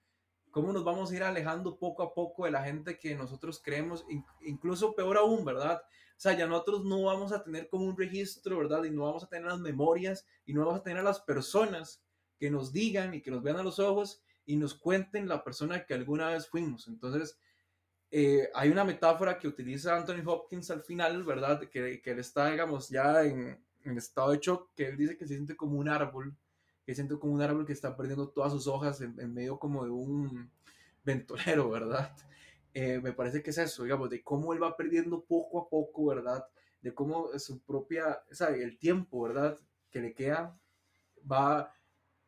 cómo 0.51 0.73
nos 0.73 0.85
vamos 0.85 1.11
a 1.11 1.17
ir 1.17 1.23
alejando 1.23 1.79
poco 1.79 2.03
a 2.03 2.15
poco 2.15 2.45
de 2.45 2.51
la 2.51 2.63
gente 2.63 2.99
que 2.99 3.15
nosotros 3.15 3.61
creemos, 3.63 4.07
incluso 4.41 4.95
peor 4.95 5.19
aún, 5.19 5.45
¿verdad? 5.45 5.83
O 5.85 6.19
sea, 6.19 6.33
ya 6.33 6.47
nosotros 6.47 6.85
no 6.85 7.03
vamos 7.03 7.33
a 7.33 7.43
tener 7.43 7.69
como 7.69 7.85
un 7.85 7.97
registro, 7.97 8.59
¿verdad? 8.59 8.85
Y 8.85 8.91
no 8.91 9.03
vamos 9.03 9.25
a 9.25 9.29
tener 9.29 9.47
las 9.47 9.61
memorias 9.61 10.27
y 10.47 10.55
no 10.55 10.65
vamos 10.65 10.81
a 10.81 10.83
tener 10.83 11.01
a 11.01 11.05
las 11.05 11.21
personas 11.21 12.03
que 12.39 12.51
nos 12.51 12.73
digan 12.73 13.13
y 13.13 13.21
que 13.21 13.31
nos 13.31 13.43
vean 13.43 13.57
a 13.57 13.63
los 13.63 13.79
ojos 13.79 14.23
y 14.47 14.57
nos 14.57 14.75
cuenten 14.75 15.29
la 15.29 15.45
persona 15.45 15.85
que 15.85 15.93
alguna 15.93 16.29
vez 16.29 16.49
fuimos. 16.49 16.89
Entonces, 16.89 17.39
eh, 18.19 18.49
hay 18.55 18.71
una 18.71 18.83
metáfora 18.83 19.39
que 19.39 19.47
utiliza 19.47 19.95
Anthony 19.95 20.23
Hopkins 20.25 20.71
al 20.71 20.81
final, 20.81 21.23
¿verdad? 21.23 21.61
Que, 21.69 22.01
que 22.01 22.11
él 22.13 22.19
está, 22.19 22.51
digamos, 22.51 22.89
ya 22.89 23.23
en, 23.25 23.63
en 23.85 23.99
estado 23.99 24.31
de 24.31 24.39
shock, 24.39 24.71
que 24.75 24.89
él 24.89 24.97
dice 24.97 25.19
que 25.19 25.27
se 25.27 25.35
siente 25.35 25.55
como 25.55 25.79
un 25.79 25.87
árbol, 25.87 26.35
que 26.87 26.93
se 26.93 27.03
siente 27.03 27.19
como 27.19 27.35
un 27.35 27.43
árbol 27.43 27.67
que 27.67 27.75
está 27.75 27.95
perdiendo 27.95 28.31
todas 28.31 28.53
sus 28.53 28.69
hojas 28.69 29.03
en, 29.03 29.21
en 29.21 29.35
medio 29.35 29.59
como 29.59 29.85
de 29.85 29.91
un 29.91 30.51
ventolero, 31.05 31.69
¿verdad? 31.71 32.17
Eh, 32.73 33.01
me 33.03 33.13
parece 33.13 33.43
que 33.43 33.51
es 33.51 33.59
eso, 33.59 33.83
digamos, 33.83 34.09
de 34.09 34.23
cómo 34.23 34.55
él 34.55 34.63
va 34.63 34.79
perdiendo 34.79 35.23
poco 35.23 35.61
a 35.61 35.69
poco, 35.69 36.07
¿verdad? 36.07 36.43
De 36.81 36.95
cómo 36.95 37.39
su 37.39 37.61
propia, 37.65 38.23
sea, 38.31 38.49
el 38.49 38.79
tiempo, 38.79 39.25
¿verdad? 39.25 39.59
Que 39.91 40.01
le 40.01 40.15
queda, 40.15 40.59
va, 41.31 41.71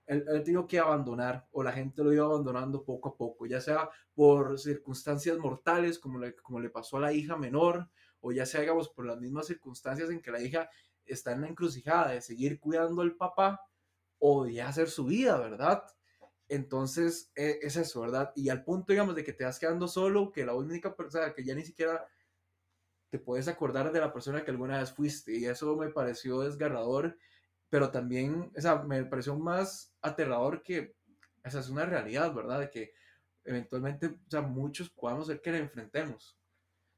él, 0.08 0.24
él 0.28 0.42
tiene 0.42 0.66
que 0.66 0.78
abandonar, 0.78 1.46
o 1.52 1.62
la 1.62 1.72
gente 1.72 2.02
lo 2.02 2.12
iba 2.12 2.24
abandonando 2.24 2.84
poco 2.84 3.10
a 3.10 3.16
poco, 3.16 3.46
ya 3.46 3.60
sea 3.60 3.88
por 4.14 4.58
circunstancias 4.58 5.38
mortales, 5.38 5.98
como 5.98 6.18
le, 6.18 6.34
como 6.36 6.60
le 6.60 6.70
pasó 6.70 6.96
a 6.96 7.00
la 7.00 7.12
hija 7.12 7.36
menor, 7.36 7.88
o 8.20 8.32
ya 8.32 8.46
sea, 8.46 8.60
digamos, 8.60 8.88
por 8.88 9.06
las 9.06 9.20
mismas 9.20 9.46
circunstancias 9.46 10.10
en 10.10 10.20
que 10.20 10.32
la 10.32 10.40
hija 10.40 10.68
está 11.04 11.32
en 11.32 11.42
la 11.42 11.48
encrucijada 11.48 12.10
de 12.10 12.20
seguir 12.20 12.58
cuidando 12.58 13.02
al 13.02 13.16
papá 13.16 13.60
o 14.18 14.44
de 14.44 14.62
hacer 14.62 14.88
su 14.90 15.04
vida, 15.04 15.38
¿verdad? 15.38 15.84
Entonces, 16.48 17.30
e, 17.34 17.58
es 17.62 17.76
eso, 17.76 18.00
¿verdad? 18.00 18.32
Y 18.34 18.48
al 18.48 18.64
punto, 18.64 18.92
digamos, 18.92 19.14
de 19.14 19.24
que 19.24 19.32
te 19.32 19.44
vas 19.44 19.58
quedando 19.58 19.86
solo, 19.88 20.32
que 20.32 20.46
la 20.46 20.54
única 20.54 20.96
persona, 20.96 21.34
que 21.34 21.44
ya 21.44 21.54
ni 21.54 21.62
siquiera 21.62 22.08
te 23.10 23.18
puedes 23.18 23.48
acordar 23.48 23.92
de 23.92 24.00
la 24.00 24.12
persona 24.12 24.44
que 24.44 24.50
alguna 24.50 24.78
vez 24.78 24.92
fuiste. 24.92 25.36
Y 25.36 25.46
eso 25.46 25.76
me 25.76 25.88
pareció 25.90 26.40
desgarrador, 26.40 27.16
pero 27.70 27.90
también, 27.90 28.50
o 28.56 28.60
sea, 28.60 28.82
me 28.82 29.04
pareció 29.04 29.36
más 29.36 29.94
aterrador 30.00 30.62
que, 30.62 30.94
esa 31.44 31.60
es 31.60 31.68
una 31.68 31.86
realidad, 31.86 32.34
¿verdad? 32.34 32.60
De 32.60 32.70
que 32.70 32.92
eventualmente, 33.44 34.06
o 34.06 34.30
sea, 34.30 34.42
muchos 34.42 34.90
podamos 34.90 35.26
ser 35.26 35.40
que 35.40 35.52
la 35.52 35.58
enfrentemos. 35.58 36.36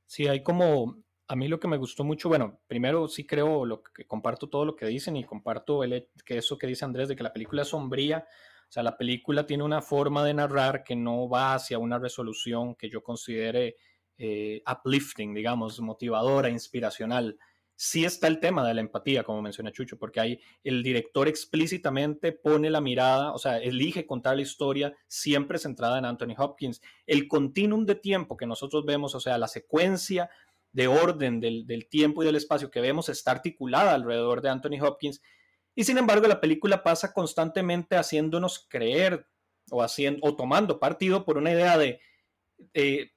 Sí, 0.07 0.27
hay 0.27 0.43
como, 0.43 1.03
a 1.29 1.37
mí 1.37 1.49
lo 1.49 1.61
que 1.61 1.69
me 1.69 1.77
gustó 1.77 2.03
mucho, 2.03 2.29
bueno, 2.29 2.61
primero 2.67 3.07
sí 3.07 3.27
creo 3.27 3.65
lo 3.65 3.83
que 3.83 4.07
comparto 4.07 4.49
todo 4.49 4.65
lo 4.65 4.77
que 4.77 4.87
dicen 4.87 5.17
y 5.17 5.25
comparto 5.25 5.85
el, 5.85 6.09
que 6.25 6.39
eso 6.39 6.59
que 6.59 6.67
dice 6.67 6.85
Andrés 6.85 7.09
de 7.09 7.17
que 7.17 7.23
la 7.23 7.33
película 7.33 7.63
es 7.63 7.69
sombría, 7.69 8.27
o 8.71 8.73
sea, 8.73 8.85
la 8.85 8.97
película 8.97 9.47
tiene 9.47 9.65
una 9.65 9.83
forma 9.83 10.25
de 10.25 10.35
narrar 10.35 10.85
que 10.85 10.95
no 10.95 11.29
va 11.29 11.55
hacia 11.55 11.79
una 11.81 11.99
resolución 11.99 12.77
que 12.77 12.89
yo 12.89 13.03
considere 13.03 13.77
eh, 14.17 14.63
uplifting, 14.71 15.35
digamos, 15.35 15.81
motivadora, 15.81 16.49
inspiracional. 16.49 17.37
Sí 17.83 18.05
está 18.05 18.27
el 18.27 18.41
tema 18.41 18.67
de 18.67 18.75
la 18.75 18.83
empatía, 18.83 19.23
como 19.23 19.41
menciona 19.41 19.73
Chucho, 19.73 19.99
porque 19.99 20.21
ahí 20.21 20.41
el 20.65 20.83
director 20.83 21.29
explícitamente 21.29 22.33
pone 22.33 22.69
la 22.69 22.83
mirada, 22.83 23.33
o 23.33 23.39
sea, 23.39 23.57
elige 23.57 24.05
contar 24.05 24.37
la 24.37 24.43
historia 24.43 24.95
siempre 25.09 25.59
centrada 25.59 25.99
en 25.99 26.05
Anthony 26.05 26.35
Hopkins. 26.37 26.83
El 27.07 27.27
continuum 27.27 27.87
de 27.87 27.95
tiempo 27.95 28.37
que 28.37 28.47
nosotros 28.47 28.85
vemos, 28.85 29.15
o 29.15 29.21
sea, 29.21 29.39
la 29.39 29.49
secuencia 29.49 30.29
de 30.73 30.89
orden 30.89 31.41
del, 31.41 31.67
del 31.67 31.89
tiempo 31.89 32.23
y 32.23 32.27
del 32.27 32.37
espacio 32.37 32.71
que 32.71 32.83
vemos 32.83 33.09
está 33.09 33.31
articulada 33.31 33.95
alrededor 33.95 34.43
de 34.43 34.51
Anthony 34.51 34.79
Hopkins 34.83 35.23
y 35.75 35.85
sin 35.85 35.97
embargo, 35.99 36.27
la 36.27 36.41
película 36.41 36.83
pasa 36.83 37.13
constantemente 37.15 37.97
haciéndonos 37.97 38.67
creer 38.69 39.27
o, 39.71 39.83
haciendo, 39.83 40.21
o 40.27 40.37
tomando 40.37 40.81
partido 40.81 41.25
por 41.25 41.39
una 41.39 41.53
idea 41.53 41.79
de 41.79 42.01
eh, 42.75 43.13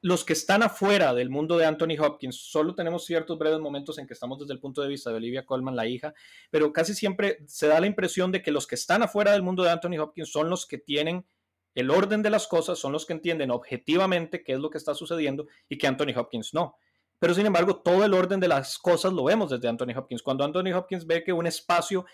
los 0.00 0.24
que 0.24 0.32
están 0.32 0.62
afuera 0.62 1.12
del 1.12 1.28
mundo 1.28 1.58
de 1.58 1.66
Anthony 1.66 1.98
Hopkins. 2.00 2.36
Solo 2.36 2.74
tenemos 2.74 3.04
ciertos 3.04 3.38
breves 3.38 3.58
momentos 3.58 3.98
en 3.98 4.06
que 4.06 4.14
estamos 4.14 4.38
desde 4.38 4.52
el 4.52 4.60
punto 4.60 4.80
de 4.82 4.88
vista 4.88 5.10
de 5.10 5.16
Olivia 5.16 5.44
Colman, 5.44 5.74
la 5.74 5.86
hija, 5.86 6.14
pero 6.50 6.72
casi 6.72 6.94
siempre 6.94 7.38
se 7.46 7.66
da 7.66 7.80
la 7.80 7.86
impresión 7.86 8.30
de 8.30 8.42
que 8.42 8.52
los 8.52 8.66
que 8.66 8.76
están 8.76 9.02
afuera 9.02 9.32
del 9.32 9.42
mundo 9.42 9.64
de 9.64 9.70
Anthony 9.70 9.98
Hopkins 10.00 10.30
son 10.30 10.50
los 10.50 10.66
que 10.66 10.78
tienen 10.78 11.26
el 11.74 11.90
orden 11.90 12.22
de 12.22 12.30
las 12.30 12.46
cosas, 12.46 12.78
son 12.78 12.92
los 12.92 13.06
que 13.06 13.12
entienden 13.12 13.50
objetivamente 13.50 14.42
qué 14.42 14.52
es 14.52 14.58
lo 14.58 14.70
que 14.70 14.78
está 14.78 14.94
sucediendo 14.94 15.46
y 15.68 15.78
que 15.78 15.86
Anthony 15.86 16.12
Hopkins 16.16 16.54
no. 16.54 16.76
Pero 17.20 17.34
sin 17.34 17.46
embargo, 17.46 17.82
todo 17.82 18.04
el 18.04 18.14
orden 18.14 18.38
de 18.38 18.48
las 18.48 18.78
cosas 18.78 19.12
lo 19.12 19.24
vemos 19.24 19.50
desde 19.50 19.68
Anthony 19.68 19.96
Hopkins. 19.96 20.22
Cuando 20.22 20.44
Anthony 20.44 20.72
Hopkins 20.74 21.06
ve 21.06 21.24
que 21.24 21.32
un 21.32 21.46
espacio 21.46 22.06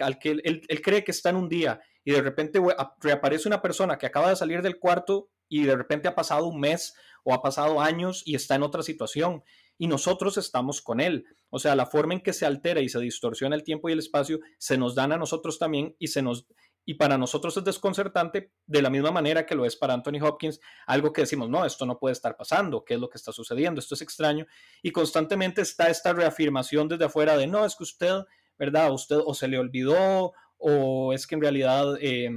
al 0.00 0.18
que 0.18 0.30
él, 0.30 0.62
él, 0.68 0.82
cree 0.82 1.04
que 1.04 1.12
está 1.12 1.30
en 1.30 1.36
un 1.36 1.48
día 1.48 1.80
y 2.04 2.10
de 2.10 2.22
repente 2.22 2.60
reaparece 3.00 3.46
una 3.46 3.62
persona 3.62 3.96
que 3.98 4.06
acaba 4.06 4.30
de 4.30 4.36
salir 4.36 4.62
del 4.62 4.80
cuarto 4.80 5.30
y 5.48 5.62
de 5.62 5.76
repente 5.76 6.08
ha 6.08 6.14
pasado 6.14 6.46
un 6.46 6.60
mes 6.60 6.94
o 7.28 7.34
ha 7.34 7.42
pasado 7.42 7.82
años 7.82 8.22
y 8.24 8.34
está 8.34 8.54
en 8.54 8.62
otra 8.62 8.82
situación 8.82 9.44
y 9.76 9.86
nosotros 9.86 10.38
estamos 10.38 10.80
con 10.80 10.98
él. 10.98 11.26
O 11.50 11.58
sea, 11.58 11.76
la 11.76 11.84
forma 11.84 12.14
en 12.14 12.22
que 12.22 12.32
se 12.32 12.46
altera 12.46 12.80
y 12.80 12.88
se 12.88 12.98
distorsiona 13.00 13.54
el 13.54 13.64
tiempo 13.64 13.88
y 13.88 13.92
el 13.92 13.98
espacio 13.98 14.40
se 14.56 14.78
nos 14.78 14.94
dan 14.94 15.12
a 15.12 15.18
nosotros 15.18 15.58
también 15.58 15.94
y 15.98 16.08
se 16.08 16.22
nos 16.22 16.46
y 16.86 16.94
para 16.94 17.18
nosotros 17.18 17.54
es 17.58 17.64
desconcertante 17.64 18.50
de 18.66 18.80
la 18.80 18.88
misma 18.88 19.10
manera 19.10 19.44
que 19.44 19.54
lo 19.54 19.66
es 19.66 19.76
para 19.76 19.92
Anthony 19.92 20.22
Hopkins, 20.22 20.58
algo 20.86 21.12
que 21.12 21.20
decimos, 21.20 21.50
no, 21.50 21.66
esto 21.66 21.84
no 21.84 21.98
puede 21.98 22.14
estar 22.14 22.34
pasando, 22.34 22.82
¿qué 22.82 22.94
es 22.94 23.00
lo 23.00 23.10
que 23.10 23.18
está 23.18 23.30
sucediendo? 23.30 23.78
Esto 23.78 23.94
es 23.94 24.00
extraño. 24.00 24.46
Y 24.82 24.90
constantemente 24.90 25.60
está 25.60 25.90
esta 25.90 26.14
reafirmación 26.14 26.88
desde 26.88 27.04
afuera 27.04 27.36
de, 27.36 27.46
no, 27.46 27.66
es 27.66 27.76
que 27.76 27.82
usted, 27.82 28.22
¿verdad? 28.58 28.90
Usted 28.90 29.18
o 29.22 29.34
se 29.34 29.48
le 29.48 29.58
olvidó, 29.58 30.32
o 30.56 31.12
es 31.12 31.26
que 31.26 31.34
en 31.34 31.42
realidad 31.42 31.98
eh, 32.00 32.30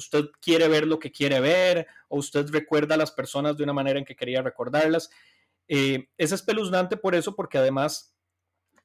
usted 0.00 0.24
quiere 0.40 0.66
ver 0.66 0.86
lo 0.86 0.98
que 0.98 1.12
quiere 1.12 1.40
ver, 1.40 1.86
o 2.08 2.18
usted 2.18 2.48
recuerda 2.50 2.94
a 2.94 2.98
las 2.98 3.12
personas 3.12 3.56
de 3.56 3.64
una 3.64 3.72
manera 3.72 3.98
en 3.98 4.04
que 4.04 4.16
quería 4.16 4.42
recordarlas. 4.42 5.10
Eh, 5.68 6.08
es 6.18 6.32
espeluznante 6.32 6.96
por 6.96 7.14
eso, 7.14 7.36
porque 7.36 7.58
además 7.58 8.16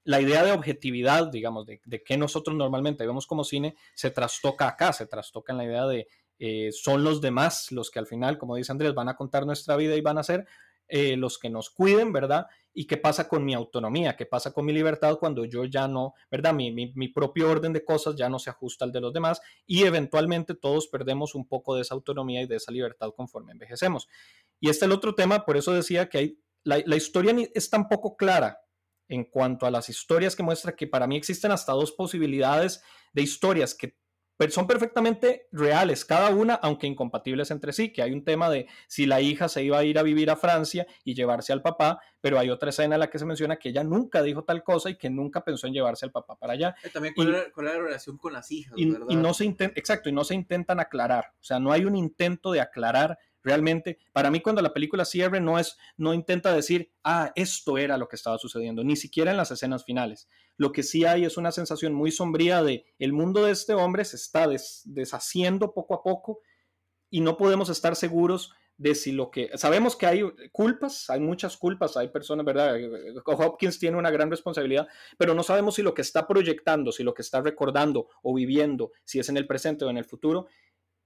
la 0.03 0.21
idea 0.21 0.43
de 0.43 0.51
objetividad, 0.51 1.31
digamos, 1.31 1.65
de, 1.65 1.79
que 2.03 2.17
nosotros 2.17 2.55
normalmente 2.55 3.07
vemos 3.07 3.25
como 3.25 3.43
cine, 3.43 3.75
se 3.95 4.11
trastoca 4.11 4.67
acá, 4.67 4.93
se 4.93 5.07
trastoca 5.07 5.51
en 5.51 5.57
la 5.57 5.65
idea 5.65 5.87
de 5.87 6.07
eh, 6.37 6.69
son 6.73 7.03
los 7.03 7.21
demás 7.21 7.71
los 7.71 7.89
que 7.89 7.99
al 7.99 8.07
final, 8.07 8.37
como 8.37 8.55
dice 8.55 8.71
Andrés, 8.71 8.93
van 8.93 9.09
a 9.09 9.15
contar 9.15 9.45
nuestra 9.45 9.77
vida 9.77 9.95
y 9.95 10.01
van 10.01 10.17
a 10.17 10.23
ser 10.23 10.45
eh, 10.87 11.17
los 11.17 11.37
que 11.39 11.49
nos 11.49 11.69
cuiden, 11.69 12.13
¿verdad? 12.13 12.47
¿Y 12.73 12.85
qué 12.85 12.97
pasa 12.97 13.27
con 13.27 13.45
mi 13.45 13.53
autonomía? 13.53 14.15
¿Qué 14.15 14.25
pasa 14.25 14.51
con 14.53 14.65
mi 14.65 14.73
libertad 14.73 15.17
cuando 15.17 15.45
yo 15.45 15.65
ya 15.65 15.87
no, 15.87 16.13
¿verdad? 16.29 16.53
Mi, 16.53 16.71
mi, 16.71 17.07
propio 17.07 17.49
orden 17.49 17.73
de 17.73 17.85
cosas 17.85 18.15
ya 18.15 18.29
no 18.29 18.37
se 18.37 18.49
ajusta 18.49 18.85
al 18.85 18.91
de 18.91 19.01
los 19.01 19.13
demás 19.13 19.41
y 19.65 19.83
eventualmente 19.83 20.55
todos 20.55 20.87
perdemos 20.87 21.35
un 21.35 21.47
poco 21.47 21.75
de 21.75 21.81
esa 21.83 21.95
autonomía 21.95 22.41
y 22.41 22.47
de 22.47 22.57
esa 22.57 22.71
libertad 22.71 23.11
conforme 23.15 23.53
envejecemos. 23.53 24.07
Y 24.59 24.69
este 24.69 24.85
es 24.85 24.89
el 24.89 24.97
otro 24.97 25.15
tema, 25.15 25.45
por 25.45 25.57
eso 25.57 25.73
decía 25.73 26.09
que 26.09 26.17
hay, 26.17 26.39
la, 26.63 26.81
la 26.85 26.95
historia 26.97 27.33
es 27.53 27.69
tan 27.69 27.87
poco 27.87 28.17
clara 28.17 28.59
en 29.07 29.23
cuanto 29.23 29.65
a 29.65 29.71
las 29.71 29.87
historias 29.89 30.35
que 30.35 30.43
muestra 30.43 30.75
que 30.75 30.87
para 30.87 31.07
mí 31.07 31.15
existen 31.15 31.51
hasta 31.51 31.71
dos 31.71 31.91
posibilidades 31.91 32.83
de 33.13 33.21
historias 33.21 33.73
que 33.73 33.97
son 34.49 34.67
perfectamente 34.67 35.47
reales, 35.51 36.05
cada 36.05 36.29
una, 36.29 36.55
aunque 36.55 36.87
incompatibles 36.87 37.51
entre 37.51 37.73
sí, 37.73 37.91
que 37.91 38.01
hay 38.01 38.11
un 38.11 38.23
tema 38.23 38.49
de 38.49 38.67
si 38.87 39.05
la 39.05 39.21
hija 39.21 39.47
se 39.47 39.63
iba 39.63 39.77
a 39.77 39.83
ir 39.83 39.97
a 39.97 40.03
vivir 40.03 40.29
a 40.29 40.35
Francia 40.35 40.85
y 41.03 41.13
llevarse 41.13 41.53
al 41.53 41.61
papá, 41.61 41.99
pero 42.21 42.39
hay 42.39 42.49
otra 42.49 42.69
escena 42.69 42.95
en 42.95 42.99
la 42.99 43.09
que 43.09 43.19
se 43.19 43.25
menciona 43.25 43.57
que 43.57 43.69
ella 43.69 43.83
nunca 43.83 44.21
dijo 44.21 44.43
tal 44.43 44.63
cosa 44.63 44.89
y 44.89 44.97
que 44.97 45.09
nunca 45.09 45.43
pensó 45.43 45.67
en 45.67 45.73
llevarse 45.73 46.05
al 46.05 46.11
papá 46.11 46.35
para 46.37 46.53
allá. 46.53 46.75
También 46.91 47.13
cuál, 47.13 47.27
y, 47.27 47.31
era, 47.31 47.51
cuál 47.51 47.67
era, 47.67 47.77
la 47.77 47.83
relación 47.83 48.17
con 48.17 48.33
las 48.33 48.51
hijas, 48.51 48.73
y, 48.75 48.91
¿verdad? 48.91 49.07
Y 49.09 49.15
no 49.15 49.33
se 49.33 49.45
intenta, 49.45 49.79
exacto, 49.79 50.09
y 50.09 50.11
no 50.11 50.23
se 50.23 50.35
intentan 50.35 50.79
aclarar, 50.79 51.33
o 51.39 51.43
sea, 51.43 51.59
no 51.59 51.71
hay 51.71 51.85
un 51.85 51.95
intento 51.95 52.51
de 52.51 52.61
aclarar 52.61 53.17
Realmente, 53.45 53.99
para 54.11 54.31
mí 54.31 54.41
cuando 54.41 54.63
la 54.63 54.73
película 54.73 55.05
cierre 55.05 55.39
no 55.39 55.59
es, 55.59 55.77
no 55.97 56.15
intenta 56.15 56.51
decir, 56.51 56.91
ah, 57.03 57.31
esto 57.35 57.77
era 57.77 57.95
lo 57.95 58.07
que 58.07 58.15
estaba 58.15 58.39
sucediendo, 58.39 58.83
ni 58.83 58.95
siquiera 58.95 59.29
en 59.29 59.37
las 59.37 59.51
escenas 59.51 59.85
finales. 59.85 60.27
Lo 60.57 60.71
que 60.71 60.83
sí 60.83 61.05
hay 61.05 61.25
es 61.25 61.37
una 61.37 61.51
sensación 61.51 61.93
muy 61.93 62.11
sombría 62.11 62.63
de 62.63 62.85
el 62.99 63.13
mundo 63.13 63.45
de 63.45 63.51
este 63.51 63.73
hombre 63.73 64.05
se 64.05 64.15
está 64.15 64.47
des, 64.47 64.81
deshaciendo 64.85 65.73
poco 65.73 65.93
a 65.93 66.03
poco 66.03 66.39
y 67.09 67.21
no 67.21 67.37
podemos 67.37 67.69
estar 67.69 67.95
seguros 67.95 68.53
de 68.77 68.93
si 68.93 69.11
lo 69.11 69.31
que 69.31 69.57
sabemos 69.57 69.95
que 69.95 70.05
hay 70.05 70.21
culpas, 70.51 71.09
hay 71.09 71.21
muchas 71.21 71.55
culpas, 71.55 71.95
hay 71.95 72.09
personas, 72.09 72.45
¿verdad? 72.45 72.77
Hopkins 73.25 73.79
tiene 73.79 73.97
una 73.97 74.11
gran 74.11 74.29
responsabilidad, 74.29 74.87
pero 75.17 75.33
no 75.33 75.43
sabemos 75.43 75.75
si 75.75 75.81
lo 75.81 75.93
que 75.93 76.01
está 76.01 76.27
proyectando, 76.27 76.91
si 76.91 77.03
lo 77.03 77.13
que 77.13 77.21
está 77.21 77.41
recordando 77.41 78.09
o 78.21 78.33
viviendo, 78.33 78.91
si 79.05 79.19
es 79.19 79.29
en 79.29 79.37
el 79.37 79.47
presente 79.47 79.85
o 79.85 79.89
en 79.89 79.97
el 79.97 80.03
futuro, 80.03 80.47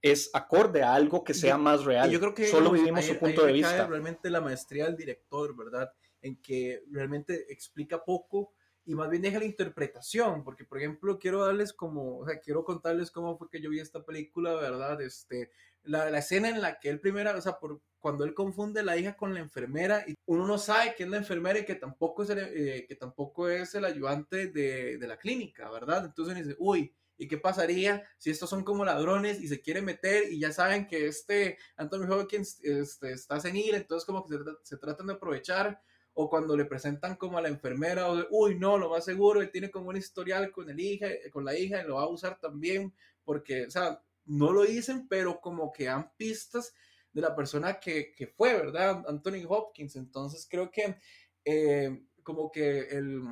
es 0.02 0.30
acorde 0.32 0.82
a 0.82 0.94
algo 0.94 1.22
que 1.22 1.34
sea 1.34 1.56
yo, 1.56 1.62
más 1.62 1.84
real. 1.84 2.10
Yo 2.10 2.18
creo 2.18 2.34
que 2.34 2.46
solo 2.46 2.70
vivimos 2.70 3.04
su 3.04 3.18
punto 3.18 3.44
de 3.44 3.52
vista. 3.52 3.86
Realmente 3.86 4.30
la 4.30 4.40
maestría 4.40 4.86
del 4.86 4.96
director, 4.96 5.54
¿verdad? 5.56 5.92
En 6.22 6.40
que 6.42 6.82
realmente 6.90 7.52
explica 7.52 8.04
poco 8.04 8.52
y 8.90 8.94
más 8.96 9.08
bien 9.08 9.22
deja 9.22 9.38
la 9.38 9.44
interpretación, 9.44 10.42
porque 10.42 10.64
por 10.64 10.78
ejemplo 10.78 11.16
quiero 11.16 11.44
darles 11.44 11.72
como, 11.72 12.18
o 12.18 12.26
sea, 12.26 12.40
quiero 12.40 12.64
contarles 12.64 13.12
cómo 13.12 13.38
fue 13.38 13.48
que 13.48 13.60
yo 13.60 13.70
vi 13.70 13.78
esta 13.78 14.04
película, 14.04 14.54
¿verdad? 14.54 15.00
Este, 15.00 15.52
la, 15.84 16.10
la 16.10 16.18
escena 16.18 16.48
en 16.48 16.60
la 16.60 16.80
que 16.80 16.88
él 16.88 16.98
primero, 16.98 17.38
o 17.38 17.40
sea, 17.40 17.60
por, 17.60 17.80
cuando 18.00 18.24
él 18.24 18.34
confunde 18.34 18.82
la 18.82 18.96
hija 18.96 19.16
con 19.16 19.32
la 19.32 19.38
enfermera 19.38 20.02
y 20.08 20.16
uno 20.26 20.44
no 20.44 20.58
sabe 20.58 20.96
que 20.96 21.04
es 21.04 21.08
la 21.08 21.18
enfermera 21.18 21.60
y 21.60 21.64
que 21.64 21.76
tampoco 21.76 22.24
es 22.24 22.30
el, 22.30 22.38
eh, 22.40 22.86
que 22.88 22.96
tampoco 22.96 23.48
es 23.48 23.76
el 23.76 23.84
ayudante 23.84 24.48
de, 24.48 24.98
de 24.98 25.06
la 25.06 25.18
clínica, 25.18 25.70
¿verdad? 25.70 26.06
Entonces 26.06 26.34
dice, 26.34 26.56
uy, 26.58 26.92
¿Y 27.16 27.28
qué 27.28 27.36
pasaría 27.36 28.02
si 28.16 28.30
estos 28.30 28.48
son 28.48 28.64
como 28.64 28.82
ladrones 28.82 29.42
y 29.42 29.46
se 29.46 29.60
quieren 29.60 29.84
meter 29.84 30.32
y 30.32 30.40
ya 30.40 30.52
saben 30.52 30.86
que 30.86 31.06
este 31.06 31.58
Anthony 31.76 32.10
Hopkins 32.10 32.58
este, 32.64 33.12
está 33.12 33.38
senil, 33.38 33.74
entonces 33.74 34.06
como 34.06 34.24
que 34.24 34.38
se, 34.38 34.44
se, 34.62 34.78
tratan 34.78 35.06
de 35.06 35.12
aprovechar? 35.12 35.82
O 36.14 36.28
cuando 36.28 36.56
le 36.56 36.64
presentan 36.64 37.16
como 37.16 37.38
a 37.38 37.42
la 37.42 37.48
enfermera, 37.48 38.08
o 38.08 38.16
de, 38.16 38.26
uy, 38.30 38.58
no, 38.58 38.78
lo 38.78 38.90
más 38.90 39.04
seguro, 39.04 39.40
él 39.40 39.50
tiene 39.50 39.70
como 39.70 39.88
un 39.88 39.96
historial 39.96 40.50
con, 40.50 40.68
el 40.68 40.80
hija, 40.80 41.08
con 41.32 41.44
la 41.44 41.56
hija 41.56 41.82
y 41.82 41.86
lo 41.86 41.96
va 41.96 42.02
a 42.02 42.08
usar 42.08 42.38
también, 42.40 42.92
porque, 43.24 43.66
o 43.66 43.70
sea, 43.70 44.02
no 44.26 44.52
lo 44.52 44.62
dicen, 44.62 45.08
pero 45.08 45.40
como 45.40 45.72
que 45.72 45.84
dan 45.84 46.12
pistas 46.16 46.74
de 47.12 47.20
la 47.20 47.34
persona 47.34 47.80
que, 47.80 48.12
que 48.14 48.26
fue, 48.26 48.54
¿verdad? 48.54 49.04
Anthony 49.08 49.44
Hopkins. 49.48 49.96
Entonces 49.96 50.46
creo 50.48 50.70
que 50.70 50.96
eh, 51.44 52.04
como 52.22 52.50
que 52.50 52.80
el 52.90 53.24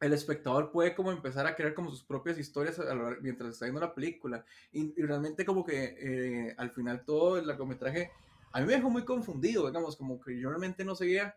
el 0.00 0.12
espectador 0.12 0.70
puede 0.70 0.94
como 0.94 1.10
empezar 1.10 1.46
a 1.46 1.56
crear 1.56 1.74
como 1.74 1.90
sus 1.90 2.04
propias 2.04 2.38
historias 2.38 2.80
mientras 3.20 3.52
está 3.52 3.64
viendo 3.64 3.80
la 3.80 3.94
película. 3.94 4.44
Y, 4.70 4.94
realmente 5.02 5.44
como 5.44 5.64
que 5.64 5.96
eh, 5.98 6.54
al 6.56 6.70
final 6.70 7.04
todo 7.04 7.38
el 7.38 7.46
largometraje 7.46 8.10
a 8.52 8.60
mí 8.60 8.66
me 8.66 8.74
dejó 8.74 8.90
muy 8.90 9.04
confundido, 9.04 9.66
digamos, 9.66 9.96
como 9.96 10.20
que 10.20 10.38
yo 10.38 10.48
realmente 10.48 10.84
no 10.84 10.94
sabía 10.94 11.36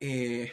eh, 0.00 0.52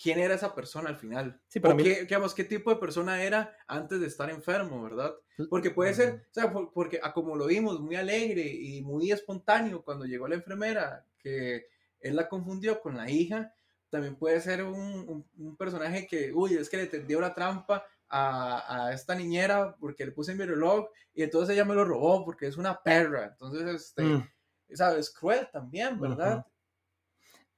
quién 0.00 0.18
era 0.18 0.34
esa 0.34 0.54
persona 0.54 0.88
al 0.88 0.96
final. 0.96 1.40
Sí, 1.48 1.60
pero 1.60 1.76
qué, 1.76 2.02
digamos, 2.02 2.34
qué 2.34 2.44
tipo 2.44 2.70
de 2.70 2.76
persona 2.76 3.22
era 3.22 3.56
antes 3.66 4.00
de 4.00 4.06
estar 4.06 4.30
enfermo, 4.30 4.82
¿verdad? 4.82 5.14
Porque 5.50 5.70
puede 5.70 5.94
ser, 5.94 6.26
o 6.30 6.34
sea, 6.34 6.52
porque 6.52 7.00
como 7.14 7.36
lo 7.36 7.46
vimos, 7.46 7.80
muy 7.80 7.96
alegre 7.96 8.42
y 8.46 8.82
muy 8.82 9.10
espontáneo 9.10 9.82
cuando 9.82 10.06
llegó 10.06 10.28
la 10.28 10.36
enfermera, 10.36 11.04
que 11.18 11.66
él 12.00 12.16
la 12.16 12.28
confundió 12.28 12.80
con 12.80 12.96
la 12.96 13.10
hija, 13.10 13.52
también 13.90 14.16
puede 14.16 14.40
ser 14.40 14.64
un, 14.64 15.26
un, 15.36 15.56
personaje 15.56 16.06
que, 16.06 16.32
uy, 16.32 16.54
es 16.54 16.68
que 16.68 16.76
le 16.76 16.86
tendió 16.86 17.18
una 17.18 17.34
trampa 17.34 17.84
a, 18.08 18.86
a, 18.86 18.92
esta 18.92 19.14
niñera 19.14 19.76
porque 19.78 20.04
le 20.04 20.12
puse 20.12 20.32
en 20.32 20.38
mi 20.38 20.44
reloj 20.44 20.88
y 21.14 21.22
entonces 21.22 21.54
ella 21.54 21.64
me 21.64 21.74
lo 21.74 21.84
robó 21.84 22.24
porque 22.24 22.46
es 22.46 22.56
una 22.56 22.82
perra. 22.82 23.26
Entonces, 23.26 23.66
este, 23.74 24.02
mm. 24.02 24.28
¿sabes? 24.74 25.10
Cruel 25.10 25.48
también, 25.52 26.00
¿verdad? 26.00 26.44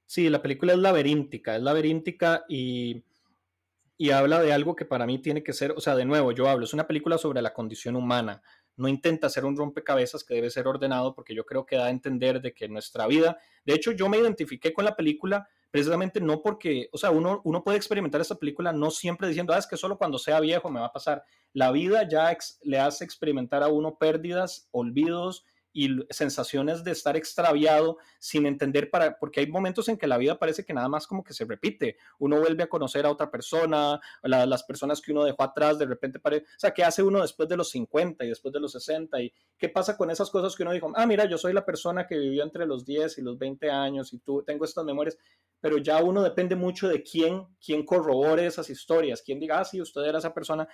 Sí, 0.09 0.27
la 0.27 0.41
película 0.41 0.73
es 0.73 0.79
laberíntica, 0.79 1.55
es 1.55 1.61
laberíntica 1.61 2.43
y, 2.49 3.03
y 3.95 4.09
habla 4.09 4.41
de 4.41 4.51
algo 4.51 4.75
que 4.75 4.83
para 4.83 5.05
mí 5.05 5.19
tiene 5.19 5.43
que 5.43 5.53
ser, 5.53 5.71
o 5.73 5.79
sea, 5.79 5.95
de 5.95 6.03
nuevo, 6.03 6.31
yo 6.31 6.49
hablo, 6.49 6.65
es 6.65 6.73
una 6.73 6.87
película 6.87 7.19
sobre 7.19 7.43
la 7.43 7.53
condición 7.53 7.95
humana, 7.95 8.41
no 8.75 8.87
intenta 8.87 9.27
hacer 9.27 9.45
un 9.45 9.55
rompecabezas 9.55 10.23
que 10.23 10.33
debe 10.33 10.49
ser 10.49 10.67
ordenado 10.67 11.13
porque 11.13 11.35
yo 11.35 11.45
creo 11.45 11.63
que 11.63 11.75
da 11.75 11.85
a 11.85 11.89
entender 11.91 12.41
de 12.41 12.55
que 12.55 12.67
nuestra 12.67 13.05
vida, 13.05 13.37
de 13.63 13.75
hecho 13.75 13.91
yo 13.91 14.09
me 14.09 14.17
identifiqué 14.17 14.73
con 14.73 14.83
la 14.83 14.95
película 14.95 15.47
precisamente 15.69 16.19
no 16.19 16.41
porque, 16.41 16.89
o 16.91 16.97
sea, 16.97 17.11
uno, 17.11 17.41
uno 17.43 17.63
puede 17.63 17.77
experimentar 17.77 18.19
esta 18.19 18.33
película 18.33 18.73
no 18.73 18.89
siempre 18.89 19.27
diciendo, 19.27 19.53
ah, 19.53 19.59
es 19.59 19.67
que 19.67 19.77
solo 19.77 19.99
cuando 19.99 20.17
sea 20.17 20.39
viejo 20.39 20.71
me 20.71 20.79
va 20.79 20.87
a 20.87 20.91
pasar. 20.91 21.23
La 21.53 21.71
vida 21.71 22.09
ya 22.09 22.35
le 22.63 22.79
hace 22.79 23.05
experimentar 23.05 23.61
a 23.61 23.67
uno 23.67 23.99
pérdidas, 23.99 24.69
olvidos, 24.71 25.45
y 25.71 25.89
sensaciones 26.09 26.83
de 26.83 26.91
estar 26.91 27.15
extraviado 27.15 27.97
sin 28.19 28.45
entender 28.45 28.89
para, 28.89 29.17
porque 29.19 29.41
hay 29.41 29.47
momentos 29.47 29.87
en 29.87 29.97
que 29.97 30.07
la 30.07 30.17
vida 30.17 30.39
parece 30.39 30.65
que 30.65 30.73
nada 30.73 30.89
más 30.89 31.05
como 31.05 31.23
que 31.23 31.33
se 31.33 31.45
repite, 31.45 31.97
uno 32.17 32.39
vuelve 32.39 32.63
a 32.63 32.67
conocer 32.67 33.05
a 33.05 33.11
otra 33.11 33.29
persona, 33.29 33.99
las 34.23 34.63
personas 34.63 35.01
que 35.01 35.11
uno 35.11 35.23
dejó 35.23 35.43
atrás 35.43 35.77
de 35.77 35.85
repente 35.85 36.19
parece, 36.19 36.45
o 36.45 36.59
sea, 36.59 36.71
¿qué 36.71 36.83
hace 36.83 37.03
uno 37.03 37.21
después 37.21 37.47
de 37.47 37.57
los 37.57 37.69
50 37.69 38.25
y 38.25 38.29
después 38.29 38.53
de 38.53 38.59
los 38.59 38.71
60? 38.71 39.21
¿Y 39.21 39.33
qué 39.57 39.69
pasa 39.69 39.95
con 39.95 40.09
esas 40.09 40.29
cosas 40.29 40.55
que 40.55 40.63
uno 40.63 40.71
dijo, 40.71 40.91
ah, 40.95 41.05
mira, 41.05 41.25
yo 41.25 41.37
soy 41.37 41.53
la 41.53 41.65
persona 41.65 42.07
que 42.07 42.17
vivió 42.17 42.43
entre 42.43 42.65
los 42.65 42.85
10 42.85 43.17
y 43.17 43.21
los 43.21 43.37
20 43.37 43.69
años 43.69 44.13
y 44.13 44.19
tú 44.19 44.43
tengo 44.43 44.65
estas 44.65 44.85
memorias, 44.85 45.17
pero 45.61 45.77
ya 45.77 46.01
uno 46.03 46.23
depende 46.23 46.55
mucho 46.55 46.87
de 46.87 47.03
quién, 47.03 47.45
quién 47.63 47.85
corrobore 47.85 48.45
esas 48.45 48.69
historias, 48.69 49.21
quién 49.21 49.39
diga, 49.39 49.59
ah, 49.59 49.65
sí, 49.65 49.81
usted 49.81 50.01
era 50.01 50.19
esa 50.19 50.33
persona. 50.33 50.67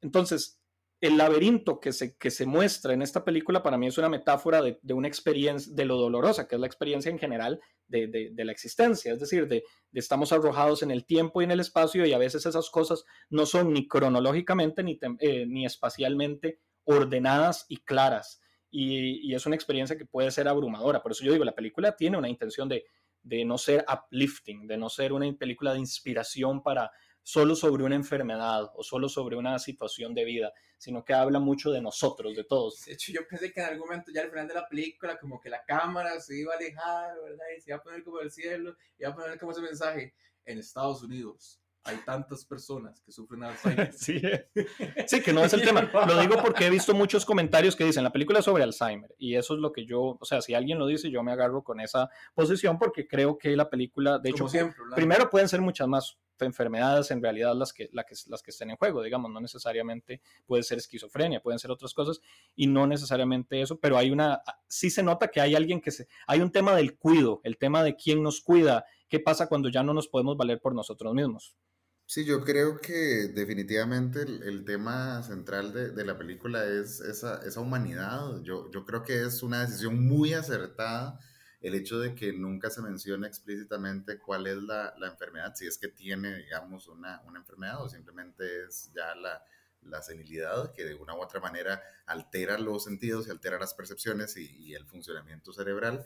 Entonces, 0.00 0.60
el 1.04 1.18
laberinto 1.18 1.80
que 1.80 1.92
se, 1.92 2.16
que 2.16 2.30
se 2.30 2.46
muestra 2.46 2.94
en 2.94 3.02
esta 3.02 3.26
película 3.26 3.62
para 3.62 3.76
mí 3.76 3.86
es 3.86 3.98
una 3.98 4.08
metáfora 4.08 4.62
de, 4.62 4.94
una 4.94 5.06
experiencia, 5.06 5.70
de 5.74 5.84
lo 5.84 5.98
dolorosa, 5.98 6.48
que 6.48 6.54
es 6.54 6.60
la 6.62 6.66
experiencia 6.66 7.10
en 7.10 7.18
general 7.18 7.60
de, 7.86 8.32
la 8.34 8.52
existencia, 8.52 9.12
es 9.12 9.20
decir, 9.20 9.46
de, 9.46 9.64
estamos 9.92 10.32
arrojados 10.32 10.82
en 10.82 10.90
el 10.90 11.04
tiempo 11.04 11.42
y 11.42 11.44
en 11.44 11.50
el 11.50 11.60
espacio 11.60 12.06
y 12.06 12.14
a 12.14 12.18
veces 12.18 12.46
esas 12.46 12.70
cosas 12.70 13.04
no 13.28 13.44
son 13.44 13.74
ni 13.74 13.86
cronológicamente 13.86 14.82
ni, 14.82 14.98
eh, 15.20 15.44
ni 15.46 15.66
espacialmente 15.66 16.60
ordenadas 16.84 17.66
y 17.68 17.84
claras. 17.84 18.40
Y, 18.70 19.30
y, 19.30 19.34
es 19.34 19.44
una 19.44 19.56
experiencia 19.56 19.98
que 19.98 20.06
puede 20.06 20.30
ser 20.30 20.48
abrumadora. 20.48 21.02
Por 21.02 21.12
eso 21.12 21.22
yo 21.22 21.32
digo, 21.32 21.44
la 21.44 21.54
película 21.54 21.94
tiene 21.96 22.16
una 22.16 22.30
intención 22.30 22.66
de, 22.66 22.86
de 23.22 23.44
no 23.44 23.58
ser 23.58 23.84
uplifting, 23.92 24.66
de 24.66 24.78
no 24.78 24.88
ser 24.88 25.12
una 25.12 25.30
película 25.34 25.74
de 25.74 25.80
inspiración 25.80 26.62
para, 26.62 26.90
solo 27.24 27.56
sobre 27.56 27.82
una 27.82 27.96
enfermedad 27.96 28.70
o 28.76 28.84
solo 28.84 29.08
sobre 29.08 29.34
una 29.34 29.58
situación 29.58 30.14
de 30.14 30.24
vida, 30.24 30.52
sino 30.78 31.04
que 31.04 31.14
habla 31.14 31.40
mucho 31.40 31.72
de 31.72 31.80
nosotros, 31.80 32.36
de 32.36 32.44
todos. 32.44 32.84
De 32.84 32.92
hecho, 32.92 33.12
yo 33.12 33.26
pensé 33.26 33.50
que 33.50 33.60
en 33.60 33.66
algún 33.66 33.88
momento 33.88 34.12
ya 34.14 34.22
al 34.22 34.30
final 34.30 34.46
de 34.46 34.54
la 34.54 34.68
película, 34.68 35.18
como 35.18 35.40
que 35.40 35.50
la 35.50 35.64
cámara 35.64 36.20
se 36.20 36.38
iba 36.38 36.52
a 36.52 36.56
alejar, 36.56 37.16
¿verdad? 37.20 37.46
Y 37.56 37.60
se 37.60 37.70
iba 37.70 37.78
a 37.78 37.82
poner 37.82 38.04
como 38.04 38.20
el 38.20 38.30
cielo, 38.30 38.76
iba 38.98 39.10
a 39.10 39.14
poner 39.14 39.38
como 39.40 39.50
ese 39.50 39.62
mensaje, 39.62 40.14
en 40.44 40.58
Estados 40.58 41.02
Unidos 41.02 41.63
hay 41.84 41.98
tantas 42.04 42.44
personas 42.44 43.00
que 43.00 43.12
sufren 43.12 43.42
Alzheimer. 43.44 43.92
sí, 43.92 44.20
sí, 45.06 45.20
que 45.20 45.32
no 45.32 45.44
es 45.44 45.52
el 45.52 45.62
tema. 45.62 45.82
Lo 45.82 46.20
digo 46.20 46.36
porque 46.42 46.66
he 46.66 46.70
visto 46.70 46.94
muchos 46.94 47.24
comentarios 47.24 47.76
que 47.76 47.84
dicen 47.84 48.04
la 48.04 48.12
película 48.12 48.38
es 48.38 48.44
sobre 48.44 48.64
Alzheimer 48.64 49.14
y 49.18 49.36
eso 49.36 49.54
es 49.54 49.60
lo 49.60 49.72
que 49.72 49.86
yo, 49.86 50.18
o 50.20 50.24
sea, 50.24 50.40
si 50.40 50.54
alguien 50.54 50.78
lo 50.78 50.86
dice, 50.86 51.10
yo 51.10 51.22
me 51.22 51.32
agarro 51.32 51.62
con 51.62 51.80
esa 51.80 52.08
posición 52.34 52.78
porque 52.78 53.06
creo 53.06 53.38
que 53.38 53.56
la 53.56 53.68
película, 53.68 54.18
de 54.18 54.30
hecho, 54.30 54.46
primero 54.94 55.30
pueden 55.30 55.48
ser 55.48 55.60
muchas 55.60 55.86
más 55.86 56.18
enfermedades 56.40 57.10
en 57.10 57.22
realidad 57.22 57.54
las 57.54 57.72
que, 57.72 57.88
que, 57.88 58.14
las 58.26 58.42
que 58.42 58.50
estén 58.50 58.70
en 58.70 58.76
juego, 58.76 59.02
digamos, 59.02 59.30
no 59.30 59.40
necesariamente 59.40 60.20
puede 60.46 60.62
ser 60.62 60.78
esquizofrenia, 60.78 61.40
pueden 61.40 61.58
ser 61.58 61.70
otras 61.70 61.94
cosas 61.94 62.20
y 62.56 62.66
no 62.66 62.86
necesariamente 62.86 63.60
eso, 63.60 63.78
pero 63.78 63.96
hay 63.96 64.10
una, 64.10 64.42
sí 64.66 64.90
se 64.90 65.02
nota 65.02 65.28
que 65.28 65.40
hay 65.40 65.54
alguien 65.54 65.80
que 65.80 65.90
se, 65.90 66.08
hay 66.26 66.40
un 66.40 66.50
tema 66.50 66.74
del 66.74 66.96
cuido, 66.96 67.40
el 67.44 67.56
tema 67.56 67.84
de 67.84 67.94
quién 67.94 68.22
nos 68.22 68.40
cuida, 68.40 68.84
qué 69.08 69.20
pasa 69.20 69.48
cuando 69.48 69.68
ya 69.68 69.82
no 69.82 69.94
nos 69.94 70.08
podemos 70.08 70.36
valer 70.36 70.60
por 70.60 70.74
nosotros 70.74 71.14
mismos. 71.14 71.56
Sí, 72.06 72.24
yo 72.26 72.44
creo 72.44 72.80
que 72.80 73.28
definitivamente 73.28 74.22
el, 74.22 74.64
tema 74.64 75.22
central 75.22 75.72
de, 75.72 76.04
la 76.04 76.18
película 76.18 76.64
es 76.64 77.00
esa, 77.00 77.40
esa 77.46 77.60
humanidad. 77.60 78.42
Yo, 78.42 78.70
yo, 78.70 78.84
creo 78.84 79.02
que 79.02 79.22
es 79.24 79.42
una 79.42 79.62
decisión 79.62 80.06
muy 80.06 80.34
acertada 80.34 81.18
el 81.62 81.74
hecho 81.74 81.98
de 81.98 82.14
que 82.14 82.32
nunca 82.34 82.68
se 82.68 82.82
menciona 82.82 83.26
explícitamente 83.26 84.18
cuál 84.18 84.46
es 84.46 84.58
la, 84.58 84.94
la 84.98 85.08
enfermedad, 85.08 85.54
si 85.54 85.66
es 85.66 85.78
que 85.78 85.88
tiene, 85.88 86.36
digamos, 86.36 86.88
una, 86.88 87.22
una, 87.26 87.38
enfermedad 87.38 87.82
o 87.82 87.88
simplemente 87.88 88.64
es 88.64 88.92
ya 88.94 89.14
la, 89.14 89.42
la 89.80 90.02
senilidad 90.02 90.74
que 90.74 90.84
de 90.84 90.94
una 90.94 91.14
u 91.16 91.22
otra 91.22 91.40
manera 91.40 91.82
altera 92.04 92.58
los 92.58 92.84
sentidos 92.84 93.26
y 93.26 93.30
altera 93.30 93.58
las 93.58 93.72
percepciones 93.72 94.36
y, 94.36 94.54
y 94.58 94.74
el 94.74 94.86
funcionamiento 94.86 95.54
cerebral. 95.54 96.04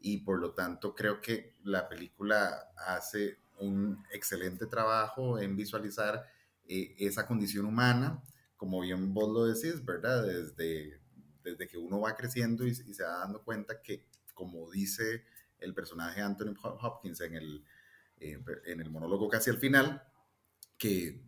Y 0.00 0.18
por 0.18 0.38
lo 0.40 0.52
tanto 0.52 0.94
creo 0.94 1.22
que 1.22 1.56
la 1.64 1.88
película 1.88 2.70
hace 2.76 3.40
un 3.60 4.04
excelente 4.10 4.66
trabajo 4.66 5.38
en 5.38 5.56
visualizar 5.56 6.24
eh, 6.66 6.94
esa 6.98 7.26
condición 7.26 7.66
humana, 7.66 8.22
como 8.56 8.80
bien 8.80 9.14
vos 9.14 9.28
lo 9.32 9.46
decís, 9.46 9.84
¿verdad? 9.84 10.24
Desde, 10.24 11.00
desde 11.42 11.66
que 11.66 11.78
uno 11.78 12.00
va 12.00 12.16
creciendo 12.16 12.66
y, 12.66 12.74
se 12.74 13.02
va 13.02 13.20
dando 13.20 13.42
cuenta 13.42 13.80
que, 13.80 14.06
como 14.34 14.70
dice 14.70 15.24
el 15.58 15.74
personaje 15.74 16.20
Anthony 16.20 16.54
Hopkins 16.62 17.20
en 17.20 17.34
el, 17.34 17.64
eh, 18.18 18.38
en 18.66 18.80
el 18.80 18.90
monólogo 18.90 19.28
casi 19.28 19.50
al 19.50 19.58
final, 19.58 20.02
que 20.76 21.24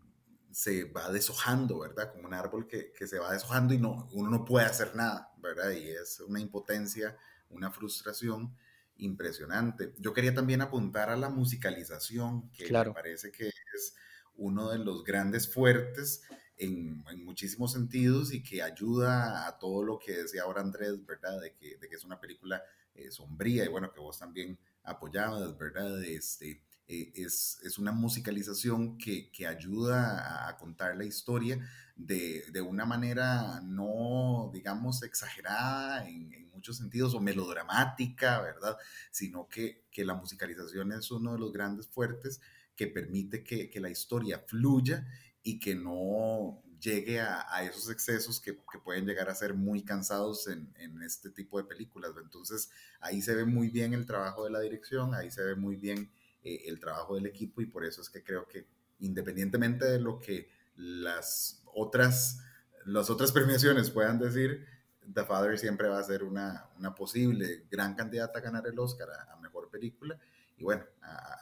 se 0.50 0.84
va 0.84 1.10
deshojando, 1.10 1.78
¿verdad? 1.80 2.12
Como 2.12 2.26
un 2.26 2.34
árbol 2.34 2.66
que, 2.66 2.92
que, 2.92 3.06
se 3.06 3.18
va 3.18 3.32
deshojando 3.32 3.72
y 3.74 3.78
no, 3.78 4.08
uno 4.12 4.30
no 4.30 4.44
puede 4.44 4.66
hacer 4.66 4.94
nada, 4.94 5.32
¿verdad? 5.38 5.70
Y 5.70 5.88
es 5.88 6.20
una 6.20 6.40
impotencia, 6.40 7.16
una 7.48 7.70
frustración 7.70 8.56
impresionante. 9.00 9.92
Yo 9.98 10.12
quería 10.12 10.34
también 10.34 10.60
apuntar 10.60 11.10
a 11.10 11.16
la 11.16 11.28
musicalización, 11.28 12.50
que 12.52 12.70
me 12.70 12.92
parece 12.92 13.30
que 13.30 13.48
es 13.48 13.94
uno 14.36 14.70
de 14.70 14.78
los 14.78 15.04
grandes 15.04 15.52
fuertes 15.52 16.22
en, 16.56 17.02
muchísimos 17.24 17.72
sentidos 17.72 18.32
y 18.32 18.42
que 18.42 18.62
ayuda 18.62 19.46
a 19.46 19.58
todo 19.58 19.82
lo 19.82 19.98
que 19.98 20.12
decía 20.12 20.42
ahora 20.42 20.60
Andrés, 20.60 21.04
¿verdad? 21.06 21.40
De 21.40 21.54
que, 21.54 21.76
de 21.78 21.88
que 21.88 21.96
es 21.96 22.04
una 22.04 22.20
película 22.20 22.62
eh, 22.94 23.10
sombría 23.10 23.64
y 23.64 23.68
bueno, 23.68 23.92
que 23.92 24.00
vos 24.00 24.18
también 24.18 24.58
apoyabas, 24.82 25.56
¿verdad? 25.56 26.02
Este, 26.04 26.62
eh, 26.92 27.12
es, 27.14 27.60
es, 27.62 27.78
una 27.78 27.92
musicalización 27.92 28.98
que, 28.98 29.30
que 29.30 29.46
ayuda 29.46 30.48
a, 30.48 30.56
contar 30.56 30.96
la 30.96 31.04
historia 31.04 31.64
de, 31.94 32.44
de, 32.50 32.60
una 32.60 32.84
manera 32.84 33.60
no, 33.60 34.50
digamos, 34.52 35.04
exagerada 35.04 36.08
en, 36.08 36.50
muchos 36.52 36.78
sentidos 36.78 37.14
o 37.14 37.20
melodramática, 37.20 38.40
¿verdad? 38.42 38.76
Sino 39.12 39.48
que, 39.48 39.84
que, 39.92 40.04
la 40.04 40.14
musicalización 40.14 40.90
es 40.90 41.12
uno 41.12 41.34
de 41.34 41.38
los 41.38 41.52
grandes 41.52 41.86
fuertes 41.86 42.40
que 42.74 42.88
permite 42.88 43.44
que, 43.44 43.70
que 43.70 43.78
la 43.78 43.88
historia 43.88 44.40
fluya 44.44 45.06
y 45.44 45.60
que 45.60 45.76
no 45.76 46.60
llegue 46.80 47.20
a, 47.20 47.46
a 47.54 47.62
esos 47.62 47.88
excesos 47.88 48.40
que, 48.40 48.56
que, 48.56 48.78
pueden 48.80 49.06
llegar 49.06 49.30
a 49.30 49.34
ser 49.36 49.54
muy 49.54 49.84
cansados 49.84 50.48
en, 50.48 50.74
en, 50.76 51.00
este 51.02 51.30
tipo 51.30 51.56
de 51.56 51.68
películas. 51.68 52.10
Entonces 52.20 52.68
ahí 53.00 53.22
se 53.22 53.36
ve 53.36 53.44
muy 53.44 53.68
bien 53.68 53.94
el 53.94 54.06
trabajo 54.06 54.44
de 54.44 54.50
la 54.50 54.60
dirección, 54.60 55.14
ahí 55.14 55.30
se 55.30 55.44
ve 55.44 55.54
muy 55.54 55.76
bien 55.76 56.10
eh, 56.42 56.62
el 56.66 56.80
trabajo 56.80 57.14
del 57.14 57.26
equipo 57.26 57.60
y 57.60 57.66
por 57.66 57.84
eso 57.84 58.00
es 58.00 58.10
que 58.10 58.22
creo 58.22 58.46
que 58.46 58.66
independientemente 59.00 59.84
de 59.84 60.00
lo 60.00 60.20
que 60.20 60.48
las 60.76 61.62
otras, 61.74 62.40
las 62.84 63.10
otras 63.10 63.32
premiaciones 63.32 63.90
puedan 63.90 64.18
decir, 64.18 64.66
The 65.12 65.24
Father 65.24 65.58
siempre 65.58 65.88
va 65.88 65.98
a 65.98 66.04
ser 66.04 66.22
una, 66.22 66.70
una 66.78 66.94
posible 66.94 67.66
gran 67.70 67.94
candidata 67.94 68.38
a 68.38 68.42
ganar 68.42 68.66
el 68.66 68.78
Oscar 68.78 69.08
a, 69.10 69.36
Mejor 69.40 69.70
Película. 69.70 70.18
Y 70.56 70.62
bueno, 70.62 70.84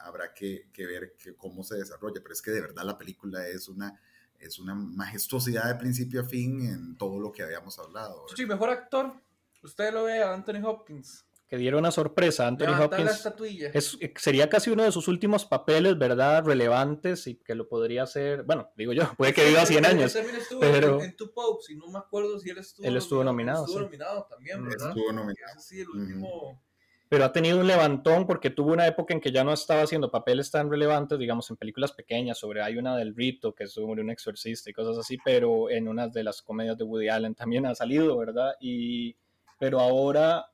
habrá 0.01 0.33
que, 0.33 0.69
que 0.71 0.87
ver 0.87 1.15
que, 1.17 1.35
cómo 1.35 1.63
se 1.63 1.75
desarrolla, 1.75 2.21
pero 2.21 2.33
es 2.33 2.41
que 2.41 2.51
de 2.51 2.61
verdad 2.61 2.85
la 2.85 2.97
película 2.97 3.45
es 3.47 3.67
una, 3.67 3.99
es 4.39 4.57
una 4.59 4.73
majestuosidad 4.73 5.67
de 5.67 5.75
principio 5.75 6.21
a 6.21 6.23
fin 6.23 6.61
en 6.61 6.97
todo 6.97 7.19
lo 7.19 7.31
que 7.31 7.43
habíamos 7.43 7.77
hablado. 7.77 8.25
Sí, 8.35 8.45
mejor 8.45 8.69
actor. 8.69 9.13
Usted 9.61 9.93
lo 9.93 10.05
ve 10.05 10.23
a 10.23 10.33
Anthony 10.33 10.65
Hopkins. 10.65 11.25
Que 11.49 11.57
diera 11.57 11.77
una 11.77 11.89
sorpresa 11.91 12.45
a 12.45 12.47
Anthony 12.49 12.65
Levanta 12.67 12.79
la 12.79 12.85
Hopkins. 13.03 13.11
estatuilla. 13.11 13.71
Es, 13.73 13.97
sería 14.17 14.47
casi 14.49 14.69
uno 14.69 14.83
de 14.83 14.91
sus 14.91 15.07
últimos 15.07 15.45
papeles, 15.45 15.97
¿verdad? 15.97 16.43
Relevantes 16.45 17.25
y 17.25 17.35
que 17.35 17.55
lo 17.55 17.67
podría 17.67 18.03
hacer, 18.03 18.43
bueno, 18.43 18.69
digo 18.77 18.93
yo, 18.93 19.03
puede 19.17 19.33
que 19.33 19.45
viva 19.47 19.65
100 19.65 19.85
años. 19.85 20.15
Él 20.15 20.21
también 20.21 20.41
estuvo 20.41 20.59
pero- 20.59 20.99
en, 20.99 21.05
en 21.09 21.15
Two 21.15 21.31
Popes 21.33 21.69
y 21.71 21.75
no 21.75 21.87
me 21.87 21.97
acuerdo 21.99 22.39
si 22.39 22.51
él 22.51 22.59
estuvo 22.59 22.87
Él 22.87 22.95
estuvo 22.95 23.23
nominado, 23.23 23.65
Estuvo 23.65 23.79
sí. 23.79 23.85
nominado 23.85 24.27
también, 24.29 24.63
¿verdad? 24.63 24.89
Estuvo 24.89 25.11
nominado. 25.11 25.53
Ese 25.57 25.67
sí, 25.67 25.81
el 25.81 25.89
último. 25.89 26.61
Pero 27.09 27.25
ha 27.25 27.31
tenido 27.33 27.59
un 27.59 27.65
levantón 27.65 28.27
porque 28.27 28.51
tuvo 28.51 28.71
una 28.71 28.85
época 28.85 29.15
en 29.15 29.19
que 29.19 29.31
ya 29.31 29.43
no 29.43 29.51
estaba 29.51 29.81
haciendo 29.81 30.11
papeles 30.11 30.51
tan 30.51 30.69
relevantes, 30.69 31.17
digamos, 31.17 31.49
en 31.49 31.57
películas 31.57 31.91
pequeñas, 31.93 32.37
sobre 32.37 32.61
hay 32.61 32.77
una 32.77 32.95
del 32.95 33.15
Rito, 33.15 33.55
que 33.55 33.63
es 33.63 33.71
sobre 33.73 34.03
un 34.03 34.11
exorcista 34.11 34.69
y 34.69 34.73
cosas 34.73 34.99
así, 34.99 35.17
pero 35.25 35.71
en 35.71 35.87
unas 35.87 36.13
de 36.13 36.23
las 36.23 36.43
comedias 36.43 36.77
de 36.77 36.83
Woody 36.83 37.09
Allen 37.09 37.33
también 37.33 37.65
ha 37.65 37.73
salido, 37.73 38.15
¿verdad? 38.15 38.51
Y, 38.59 39.15
pero 39.57 39.79
ahora 39.79 40.45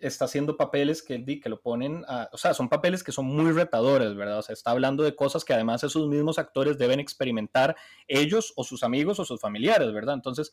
está 0.00 0.26
haciendo 0.26 0.56
papeles 0.56 1.02
que, 1.02 1.24
que 1.40 1.48
lo 1.48 1.60
ponen, 1.60 2.04
a- 2.08 2.28
o 2.32 2.38
sea, 2.38 2.54
son 2.54 2.68
papeles 2.68 3.02
que 3.04 3.12
son 3.12 3.26
muy 3.26 3.52
retadores, 3.52 4.14
¿verdad? 4.14 4.38
O 4.38 4.42
sea, 4.42 4.52
está 4.52 4.70
hablando 4.70 5.02
de 5.02 5.14
cosas 5.16 5.44
que 5.44 5.52
además 5.54 5.82
esos 5.84 6.08
mismos 6.08 6.38
actores 6.38 6.78
deben 6.78 7.00
experimentar 7.00 7.76
ellos 8.06 8.52
o 8.56 8.64
sus 8.64 8.82
amigos 8.82 9.18
o 9.20 9.24
sus 9.24 9.40
familiares, 9.40 9.92
¿verdad? 9.92 10.14
Entonces, 10.14 10.52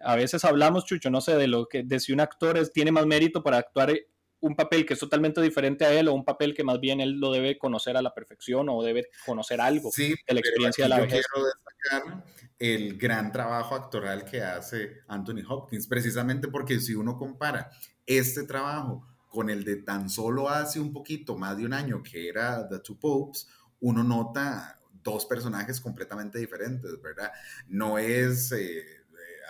a 0.00 0.14
veces 0.16 0.44
hablamos, 0.44 0.84
Chucho, 0.84 1.10
no 1.10 1.20
sé, 1.20 1.36
de 1.36 1.48
lo 1.48 1.66
que, 1.66 1.82
de 1.82 2.00
si 2.00 2.12
un 2.12 2.20
actor 2.20 2.56
es- 2.56 2.72
tiene 2.72 2.92
más 2.92 3.06
mérito 3.06 3.42
para 3.42 3.58
actuar 3.58 3.92
un 4.40 4.54
papel 4.54 4.86
que 4.86 4.94
es 4.94 5.00
totalmente 5.00 5.40
diferente 5.42 5.84
a 5.84 5.92
él 5.92 6.06
o 6.06 6.14
un 6.14 6.24
papel 6.24 6.54
que 6.54 6.62
más 6.62 6.78
bien 6.78 7.00
él 7.00 7.18
lo 7.18 7.32
debe 7.32 7.58
conocer 7.58 7.96
a 7.96 8.02
la 8.02 8.14
perfección 8.14 8.68
o 8.68 8.82
debe 8.84 9.08
conocer 9.26 9.60
algo 9.60 9.90
Sí, 9.90 10.14
de 10.28 10.34
la 10.34 10.38
experiencia 10.40 10.84
de 10.84 10.88
la 10.90 10.98
yo 10.98 11.02
vejez. 11.02 11.26
quiero 11.26 11.46
destacar 11.48 12.24
el 12.60 12.96
gran 12.98 13.32
trabajo 13.32 13.74
actoral 13.74 14.24
que 14.24 14.40
hace 14.40 14.98
Anthony 15.08 15.42
Hopkins, 15.48 15.88
precisamente 15.88 16.46
porque 16.46 16.78
si 16.78 16.94
uno 16.94 17.16
compara 17.18 17.68
este 18.08 18.44
trabajo 18.44 19.06
con 19.28 19.50
el 19.50 19.64
de 19.64 19.76
tan 19.76 20.08
solo 20.08 20.48
hace 20.48 20.80
un 20.80 20.92
poquito 20.92 21.36
más 21.36 21.56
de 21.58 21.66
un 21.66 21.74
año 21.74 22.02
que 22.02 22.28
era 22.28 22.66
The 22.66 22.80
Two 22.80 22.98
Popes, 22.98 23.46
uno 23.80 24.02
nota 24.02 24.80
dos 25.04 25.26
personajes 25.26 25.80
completamente 25.80 26.38
diferentes, 26.38 27.00
¿verdad? 27.00 27.30
No 27.68 27.98
es 27.98 28.50
eh, 28.52 28.84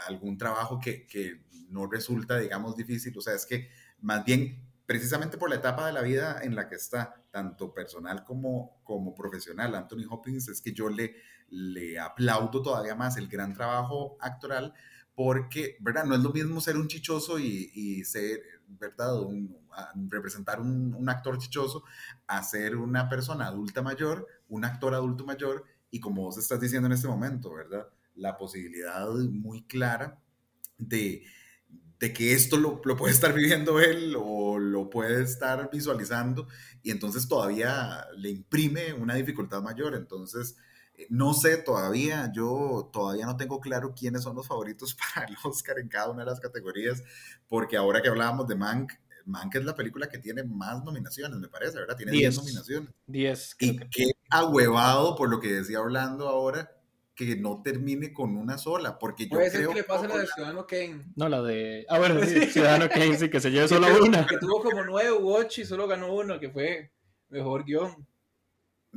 algún 0.08 0.36
trabajo 0.36 0.78
que, 0.78 1.06
que 1.06 1.44
no 1.70 1.86
resulta, 1.86 2.38
digamos, 2.38 2.76
difícil, 2.76 3.16
o 3.16 3.20
sea, 3.20 3.34
es 3.34 3.46
que 3.46 3.70
más 4.00 4.24
bien 4.24 4.68
precisamente 4.88 5.36
por 5.36 5.50
la 5.50 5.56
etapa 5.56 5.86
de 5.86 5.92
la 5.92 6.00
vida 6.00 6.40
en 6.42 6.54
la 6.54 6.66
que 6.66 6.76
está, 6.76 7.22
tanto 7.30 7.74
personal 7.74 8.24
como, 8.24 8.80
como 8.82 9.14
profesional, 9.14 9.74
Anthony 9.74 10.06
Hopkins, 10.08 10.48
es 10.48 10.62
que 10.62 10.72
yo 10.72 10.88
le, 10.88 11.14
le 11.50 11.98
aplaudo 11.98 12.62
todavía 12.62 12.94
más 12.94 13.18
el 13.18 13.28
gran 13.28 13.52
trabajo 13.52 14.16
actoral, 14.18 14.72
porque, 15.18 15.76
¿verdad? 15.80 16.04
No 16.04 16.14
es 16.14 16.20
lo 16.22 16.32
mismo 16.32 16.60
ser 16.60 16.76
un 16.76 16.86
chichoso 16.86 17.40
y, 17.40 17.72
y 17.74 18.04
ser, 18.04 18.40
¿verdad? 18.68 19.20
Un- 19.20 19.58
representar 20.08 20.60
un, 20.60 20.94
un 20.94 21.08
actor 21.08 21.38
chichoso 21.38 21.82
a 22.28 22.42
ser 22.44 22.76
una 22.76 23.08
persona 23.08 23.46
adulta 23.48 23.82
mayor, 23.82 24.26
un 24.48 24.64
actor 24.64 24.94
adulto 24.94 25.24
mayor, 25.24 25.64
y 25.90 25.98
como 26.00 26.22
vos 26.22 26.38
estás 26.38 26.60
diciendo 26.60 26.86
en 26.86 26.92
este 26.92 27.08
momento, 27.08 27.52
¿verdad? 27.52 27.88
La 28.14 28.36
posibilidad 28.38 29.08
muy 29.14 29.64
clara 29.64 30.20
de, 30.78 31.24
de 31.98 32.12
que 32.12 32.32
esto 32.32 32.56
lo, 32.56 32.80
lo 32.84 32.96
puede 32.96 33.12
estar 33.12 33.34
viviendo 33.34 33.80
él 33.80 34.14
o 34.18 34.58
lo 34.58 34.90
puede 34.90 35.22
estar 35.24 35.68
visualizando 35.72 36.46
y 36.82 36.90
entonces 36.92 37.28
todavía 37.28 38.06
le 38.16 38.30
imprime 38.30 38.92
una 38.92 39.14
dificultad 39.14 39.62
mayor. 39.62 39.94
Entonces, 39.96 40.56
no 41.10 41.32
sé 41.34 41.56
todavía, 41.58 42.30
yo 42.34 42.90
todavía 42.92 43.26
no 43.26 43.36
tengo 43.36 43.60
claro 43.60 43.94
quiénes 43.94 44.22
son 44.22 44.34
los 44.36 44.46
favoritos 44.48 44.96
para 45.14 45.26
el 45.26 45.36
Oscar 45.44 45.78
en 45.78 45.88
cada 45.88 46.10
una 46.10 46.24
de 46.24 46.30
las 46.30 46.40
categorías, 46.40 47.02
porque 47.48 47.76
ahora 47.76 48.02
que 48.02 48.08
hablábamos 48.08 48.48
de 48.48 48.56
Mank, 48.56 48.92
Mank 49.24 49.54
es 49.56 49.64
la 49.64 49.74
película 49.74 50.08
que 50.08 50.18
tiene 50.18 50.42
más 50.42 50.82
nominaciones, 50.84 51.38
me 51.38 51.48
parece, 51.48 51.78
¿verdad? 51.78 51.96
Tiene 51.96 52.12
10 52.12 52.20
Diez. 52.22 52.36
nominaciones. 52.38 52.90
10, 53.06 53.54
creo 53.58 53.72
Y 53.72 53.78
que- 53.78 53.88
qué 53.90 54.10
ahuevado, 54.30 55.16
por 55.16 55.28
lo 55.28 55.38
que 55.40 55.52
decía 55.52 55.80
Orlando 55.80 56.28
ahora, 56.28 56.72
que 57.14 57.36
no 57.36 57.60
termine 57.62 58.12
con 58.12 58.36
una 58.36 58.56
sola, 58.58 58.96
porque 58.98 59.24
yo 59.24 59.30
Puede 59.30 59.50
ser 59.50 59.60
creo 59.60 59.70
que 59.70 59.74
le 59.76 59.84
pase 59.84 60.06
la 60.08 60.18
de 60.18 60.26
Ciudadano 60.28 60.66
Kane. 60.66 61.04
No, 61.16 61.28
la 61.28 61.42
de. 61.42 61.84
Ah, 61.88 61.98
bueno, 61.98 62.20
sí, 62.24 62.46
Ciudadano 62.46 62.88
Kane, 62.88 63.18
sí, 63.18 63.28
que 63.28 63.40
se 63.40 63.50
lleve 63.50 63.66
solo 63.68 63.86
que, 63.88 64.00
una. 64.08 64.24
que 64.26 64.38
tuvo 64.38 64.62
como 64.62 64.84
nueve 64.84 65.12
u 65.12 65.28
ocho 65.34 65.60
y 65.60 65.64
solo 65.64 65.86
ganó 65.88 66.14
uno, 66.14 66.38
que 66.38 66.48
fue 66.50 66.92
mejor 67.28 67.64
guion. 67.64 68.06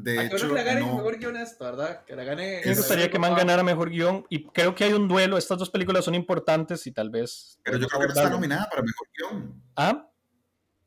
De 0.04 0.18
¿A 0.20 0.30
qué 0.30 0.36
hecho, 0.36 0.48
que 0.48 0.54
la 0.56 0.64
gane 0.64 0.80
no- 0.82 0.96
mejor 0.98 1.18
guion 1.20 1.38
esta, 1.38 1.66
verdad? 1.72 2.06
Que 2.06 2.16
la 2.16 2.24
gane. 2.24 2.62
Me 2.66 2.76
gustaría 2.76 3.10
que 3.12 3.20
Man 3.20 3.36
ganara 3.36 3.64
mejor 3.64 3.90
guion 3.90 4.26
y 4.30 4.46
creo 4.48 4.74
que 4.74 4.84
hay 4.86 4.94
un 4.94 5.08
duelo. 5.08 5.38
Estas 5.38 5.58
dos 5.60 5.70
películas 5.70 6.06
son 6.06 6.16
importantes 6.16 6.86
y 6.88 6.92
tal 6.92 7.10
vez. 7.10 7.60
pero 7.64 7.78
yo 7.78 7.88
creo 7.88 8.02
que 8.02 8.08
no 8.08 8.14
está 8.14 8.30
nominada 8.30 8.68
para 8.70 8.82
mejor 8.82 9.08
guion. 9.18 9.62
Ah, 9.76 10.08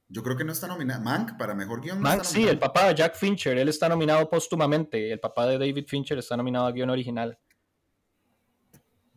Yo 0.08 0.22
creo 0.22 0.36
que 0.36 0.44
no 0.44 0.52
está 0.52 0.66
nominada. 0.68 1.00
Mank 1.00 1.36
para 1.38 1.54
mejor 1.54 1.80
guion. 1.80 1.98
no 1.98 2.02
Mank, 2.02 2.22
está 2.22 2.34
sí, 2.34 2.46
el 2.46 2.58
papá 2.58 2.88
de 2.88 2.94
Jack 2.94 3.14
Fincher, 3.16 3.56
él 3.58 3.68
está 3.68 3.88
nominado 3.88 4.28
póstumamente. 4.28 5.12
El 5.12 5.18
papá 5.20 5.46
de 5.46 5.58
David 5.58 5.86
Fincher 5.88 6.18
está 6.18 6.36
nominado 6.36 6.66
a 6.66 6.72
guion 6.72 6.90
original. 6.90 7.38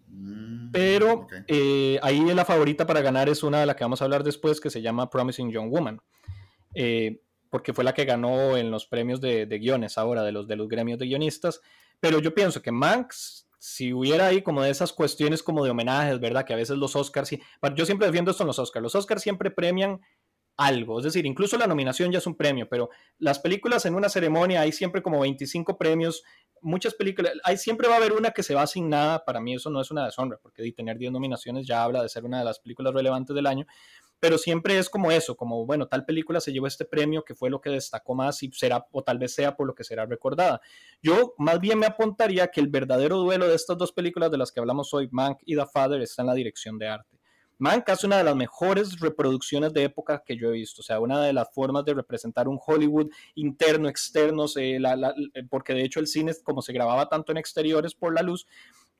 Mm, 0.08 0.72
Pero 0.72 1.28
eh, 1.48 2.00
ahí 2.02 2.20
la 2.34 2.46
favorita 2.46 2.86
para 2.88 3.02
ganar 3.02 3.30
es 3.30 3.44
una 3.44 3.60
de 3.60 3.66
la 3.66 3.76
que 3.76 3.84
vamos 3.84 4.02
a 4.02 4.06
hablar 4.06 4.24
después, 4.24 4.60
que 4.62 4.70
se 4.70 4.82
llama 4.82 5.10
Promising 5.10 5.52
Young 5.52 5.70
Woman. 5.70 6.00
Eh, 6.74 7.22
porque 7.50 7.74
fue 7.74 7.84
la 7.84 7.94
que 7.94 8.06
ganó 8.06 8.58
en 8.58 8.72
los 8.72 8.86
premios 8.86 9.22
de, 9.22 9.46
de 9.46 9.60
guiones 9.60 9.98
ahora, 9.98 10.24
de 10.24 10.32
los, 10.32 10.48
de 10.48 10.56
los 10.56 10.68
gremios 10.68 11.00
de 11.00 11.06
guionistas. 11.06 11.62
Pero 12.00 12.20
yo 12.20 12.34
pienso 12.34 12.62
que 12.62 12.72
Mank, 12.72 13.12
si 13.60 13.92
hubiera 13.94 14.28
ahí 14.28 14.42
como 14.42 14.62
de 14.62 14.70
esas 14.70 14.94
cuestiones 14.94 15.42
como 15.42 15.64
de 15.64 15.72
homenajes, 15.72 16.20
¿verdad? 16.20 16.46
Que 16.46 16.54
a 16.54 16.58
veces 16.58 16.78
los 16.78 16.96
Oscars, 16.96 17.28
sí, 17.28 17.42
yo 17.76 17.86
siempre 17.86 18.08
defiendo 18.08 18.32
esto 18.32 18.44
en 18.44 18.48
los 18.48 18.60
Oscars, 18.60 18.84
los 18.84 18.96
Oscars 18.96 19.22
siempre 19.22 19.52
premian 19.52 20.00
algo, 20.58 20.98
es 20.98 21.06
decir, 21.06 21.26
incluso 21.28 21.56
la 21.58 21.68
nominación 21.68 22.12
ya 22.12 22.18
es 22.18 22.26
un 22.26 22.36
premio, 22.36 22.68
pero 22.68 22.90
las 23.20 23.38
películas 23.38 23.86
en 23.86 23.94
una 23.94 24.10
ceremonia 24.10 24.62
hay 24.62 24.72
siempre 24.72 25.04
como 25.04 25.20
25 25.20 25.78
premios, 25.78 26.24
muchas 26.62 26.96
películas, 26.96 27.34
hay, 27.44 27.58
siempre 27.58 27.88
va 27.88 27.94
a 27.94 27.98
haber 27.98 28.14
una 28.14 28.32
que 28.32 28.42
se 28.42 28.56
va 28.56 28.64
asignada, 28.64 29.24
para 29.24 29.40
mí 29.40 29.54
eso 29.54 29.70
no 29.70 29.80
es 29.80 29.92
una 29.92 30.04
deshonra, 30.04 30.40
porque 30.42 30.72
tener 30.72 30.98
10 30.98 31.12
nominaciones 31.12 31.68
ya 31.68 31.84
habla 31.84 32.02
de 32.02 32.10
ser 32.10 32.26
una 32.26 32.40
de 32.40 32.46
las 32.46 32.60
películas 32.60 32.92
relevantes 32.92 33.36
del 33.36 33.46
año, 33.46 33.68
pero 34.20 34.38
siempre 34.38 34.78
es 34.78 34.90
como 34.90 35.12
eso, 35.12 35.36
como 35.36 35.66
bueno, 35.66 35.88
tal 35.88 36.06
película 36.06 36.40
se 36.40 36.52
llevó 36.52 36.68
este 36.68 36.86
premio 36.86 37.24
que 37.24 37.36
fue 37.36 37.50
lo 37.50 37.62
que 37.62 37.70
destacó 37.70 38.16
más 38.16 38.42
y 38.44 38.52
será, 38.52 38.86
o 38.92 39.04
tal 39.04 39.20
vez 39.20 39.34
sea 39.34 39.56
por 39.56 39.68
lo 39.68 39.76
que 39.76 39.84
será 39.84 40.06
recordada. 40.06 40.62
Yo 41.02 41.34
más 41.38 41.60
bien 41.60 41.80
me 41.80 41.86
apuntaría 41.86 42.48
que 42.48 42.60
el 42.60 42.68
verdadero 42.68 43.18
duelo 43.18 43.48
de 43.48 43.56
estas 43.56 43.78
dos 43.78 43.92
películas 43.92 44.32
de 44.32 44.38
las 44.38 44.52
que 44.52 44.60
hablamos 44.60 44.94
hoy, 44.94 45.08
Mank 45.12 45.40
y 45.46 45.56
The 45.56 45.66
Father, 45.72 46.02
está 46.02 46.24
en 46.24 46.28
la 46.28 46.34
dirección 46.34 46.78
de 46.78 46.88
arte. 46.88 47.18
Mank 47.60 47.90
es 47.90 48.04
una 48.04 48.18
de 48.18 48.24
las 48.24 48.36
mejores 48.36 49.00
reproducciones 49.00 49.74
de 49.74 49.84
época 49.84 50.22
que 50.24 50.38
yo 50.38 50.50
he 50.50 50.52
visto, 50.52 50.82
o 50.82 50.84
sea, 50.84 51.00
una 51.00 51.22
de 51.24 51.34
las 51.34 51.52
formas 51.52 51.84
de 51.86 51.96
representar 51.96 52.48
un 52.48 52.60
Hollywood 52.64 53.10
interno, 53.34 53.90
externo, 53.90 54.46
porque 55.50 55.74
de 55.74 55.84
hecho 55.84 56.00
el 56.00 56.06
cine, 56.06 56.34
como 56.44 56.62
se 56.62 56.72
grababa 56.72 57.10
tanto 57.10 57.32
en 57.32 57.40
exteriores 57.40 57.96
por 57.96 58.14
la 58.14 58.22
luz, 58.22 58.46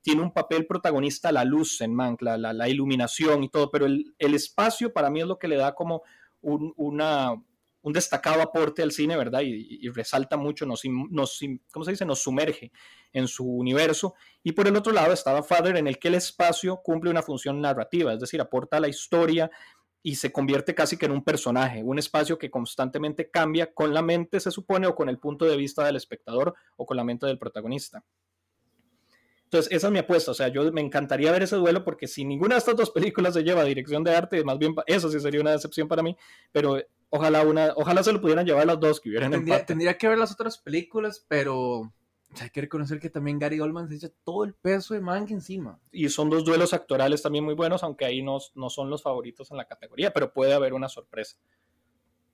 tiene 0.08 0.22
un 0.22 0.32
papel 0.32 0.66
protagonista 0.66 1.30
la 1.30 1.44
luz 1.44 1.82
en 1.82 1.94
Mank, 1.94 2.22
la, 2.22 2.68
iluminación 2.70 3.44
y 3.44 3.50
todo, 3.50 3.70
pero 3.70 3.84
el, 3.84 4.14
espacio 4.18 4.90
para 4.90 5.10
mí 5.10 5.20
es 5.20 5.26
lo 5.26 5.38
que 5.38 5.48
le 5.48 5.56
da 5.56 5.74
como 5.74 6.02
un, 6.40 7.92
destacado 7.92 8.40
aporte 8.40 8.82
al 8.82 8.90
cine, 8.90 9.18
¿verdad? 9.18 9.42
Y, 9.42 9.84
y 9.84 9.90
resalta 9.90 10.38
mucho, 10.38 10.64
nos, 10.64 10.80
nos, 11.10 11.40
¿cómo 11.70 11.84
se 11.84 11.90
dice? 11.90 12.06
Nos 12.06 12.22
sumerge 12.22 12.72
en 13.12 13.28
su 13.28 13.44
universo. 13.46 14.14
Y 14.42 14.52
por 14.52 14.66
el 14.66 14.76
otro 14.76 14.94
lado 14.94 15.12
estaba 15.12 15.42
Father, 15.42 15.76
en 15.76 15.86
el 15.86 15.98
que 15.98 16.08
el 16.08 16.14
espacio 16.14 16.80
cumple 16.82 17.10
una 17.10 17.20
función 17.20 17.60
narrativa, 17.60 18.14
es 18.14 18.20
decir, 18.20 18.40
aporta 18.40 18.80
la 18.80 18.88
historia 18.88 19.50
y 20.02 20.14
se 20.14 20.32
convierte 20.32 20.74
casi 20.74 20.96
que 20.96 21.04
en 21.04 21.12
un 21.12 21.22
personaje, 21.22 21.82
un 21.82 21.98
espacio 21.98 22.38
que 22.38 22.50
constantemente 22.50 23.30
cambia 23.30 23.74
con 23.74 23.92
la 23.92 24.00
mente, 24.00 24.40
se 24.40 24.50
supone, 24.50 24.86
o 24.86 24.94
con 24.94 25.10
el 25.10 25.18
punto 25.18 25.44
de 25.44 25.58
vista 25.58 25.84
del 25.84 25.96
espectador 25.96 26.54
o 26.76 26.86
con 26.86 26.96
la 26.96 27.04
mente 27.04 27.26
del 27.26 27.38
protagonista. 27.38 28.02
Entonces, 29.48 29.72
esa 29.72 29.86
es 29.86 29.92
mi 29.92 29.98
apuesta. 29.98 30.30
O 30.30 30.34
sea, 30.34 30.48
yo 30.48 30.70
me 30.72 30.82
encantaría 30.82 31.32
ver 31.32 31.42
ese 31.42 31.56
duelo 31.56 31.82
porque 31.82 32.06
si 32.06 32.22
ninguna 32.22 32.56
de 32.56 32.58
estas 32.58 32.76
dos 32.76 32.90
películas 33.18 33.32
se 33.32 33.42
lleva 33.42 33.62
a 33.62 33.64
dirección 33.64 34.04
de 34.04 34.14
arte, 34.14 34.44
más 34.44 34.58
bien 34.58 34.74
eso 34.86 35.10
sí 35.10 35.18
sería 35.20 35.40
una 35.40 35.52
decepción 35.52 35.88
para 35.88 36.02
mí. 36.02 36.16
Pero 36.52 36.78
ojalá 37.08 37.42
una, 37.42 37.72
ojalá 37.74 38.02
se 38.02 38.12
lo 38.12 38.20
pudieran 38.20 38.44
llevar 38.44 38.66
las 38.66 38.78
dos 38.78 39.00
que 39.00 39.08
hubieran 39.08 39.30
tendría, 39.30 39.54
empate. 39.54 39.66
tendría 39.66 39.96
que 39.96 40.06
ver 40.06 40.18
las 40.18 40.32
otras 40.32 40.58
películas, 40.58 41.24
pero 41.26 41.90
hay 42.38 42.50
que 42.50 42.60
reconocer 42.60 43.00
que 43.00 43.08
también 43.08 43.38
Gary 43.38 43.58
Oldman 43.58 43.88
se 43.88 43.96
echa 43.96 44.10
todo 44.22 44.44
el 44.44 44.52
peso 44.52 44.92
de 44.92 45.00
Mank 45.00 45.30
encima. 45.30 45.80
Y 45.90 46.10
son 46.10 46.28
dos 46.28 46.44
duelos 46.44 46.74
actorales 46.74 47.22
también 47.22 47.44
muy 47.44 47.54
buenos, 47.54 47.82
aunque 47.82 48.04
ahí 48.04 48.22
no, 48.22 48.36
no 48.54 48.68
son 48.68 48.90
los 48.90 49.02
favoritos 49.02 49.50
en 49.50 49.56
la 49.56 49.64
categoría, 49.64 50.12
pero 50.12 50.34
puede 50.34 50.52
haber 50.52 50.74
una 50.74 50.90
sorpresa 50.90 51.38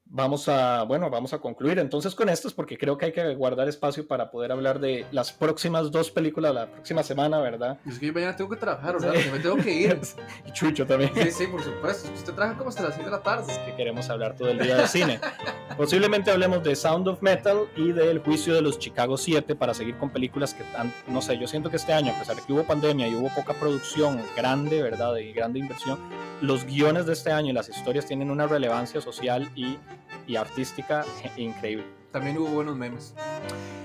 vamos 0.07 0.49
a, 0.49 0.85
bueno, 0.85 1.11
vamos 1.11 1.33
a 1.33 1.39
concluir 1.39 1.79
entonces 1.79 2.15
con 2.15 2.29
estos 2.29 2.55
porque 2.55 2.79
creo 2.79 2.97
que 2.97 3.07
hay 3.07 3.13
que 3.13 3.35
guardar 3.35 3.69
espacio 3.69 4.07
para 4.07 4.31
poder 4.31 4.53
hablar 4.53 4.79
de 4.79 5.07
las 5.11 5.33
próximas 5.33 5.91
dos 5.91 6.11
películas 6.11 6.55
la 6.55 6.67
próxima 6.67 7.03
semana, 7.03 7.41
¿verdad? 7.41 7.79
Es 7.87 7.99
que 7.99 8.07
yo 8.07 8.13
mañana 8.13 8.37
tengo 8.37 8.51
que 8.51 8.57
trabajar, 8.57 9.01
¿verdad? 9.01 9.21
Sí. 9.21 9.31
me 9.31 9.39
tengo 9.41 9.57
que 9.57 9.73
ir. 9.73 10.01
y 10.47 10.53
Chucho 10.53 10.87
también. 10.87 11.11
Sí, 11.15 11.31
sí, 11.31 11.47
por 11.47 11.63
supuesto. 11.63 12.11
Usted 12.15 12.33
trabaja 12.33 12.57
como 12.57 12.71
hasta 12.71 12.83
las 12.83 12.95
7 12.95 13.11
de 13.11 13.17
la 13.17 13.23
tarde. 13.23 13.53
Es 13.53 13.59
que 13.59 13.75
queremos 13.75 14.09
hablar 14.11 14.37
todo 14.37 14.49
el 14.49 14.59
día 14.59 14.77
de 14.77 14.87
cine. 14.87 15.21
Posiblemente 15.77 16.31
hablemos 16.31 16.63
de 16.63 16.77
Sound 16.77 17.09
of 17.09 17.23
Metal 17.23 17.69
y 17.77 17.93
del 17.93 18.21
juicio 18.21 18.55
de 18.55 18.63
los 18.63 18.79
Chicago 18.79 19.17
7 19.17 19.57
para 19.57 19.75
seguir 19.75 19.97
con 19.97 20.11
películas 20.11 20.55
que, 20.55 20.63
no 21.09 21.21
sé, 21.21 21.39
yo 21.39 21.49
siento 21.49 21.71
que 21.71 21.77
este 21.77 21.93
año, 21.93 22.13
a 22.13 22.19
pesar 22.19 22.37
de 22.37 22.43
que 22.43 22.53
hubo 22.53 22.65
pandemia 22.65 23.09
y 23.09 23.15
hubo 23.15 23.29
poca 23.35 23.55
producción 23.55 24.21
grande, 24.37 24.83
¿verdad? 24.83 25.17
Y 25.17 25.33
grande 25.33 25.59
inversión, 25.59 25.99
los 26.41 26.65
guiones 26.65 27.07
de 27.07 27.15
este 27.15 27.33
año 27.33 27.51
y 27.51 27.53
las 27.53 27.69
historias 27.69 28.07
tienen 28.07 28.31
una 28.31 28.47
relevancia 28.47 29.01
social 29.01 29.51
y, 29.57 29.79
y 30.27 30.37
artística 30.37 31.05
increíble. 31.37 31.85
También 32.13 32.39
hubo 32.39 32.47
buenos 32.49 32.77
memes. 32.77 33.13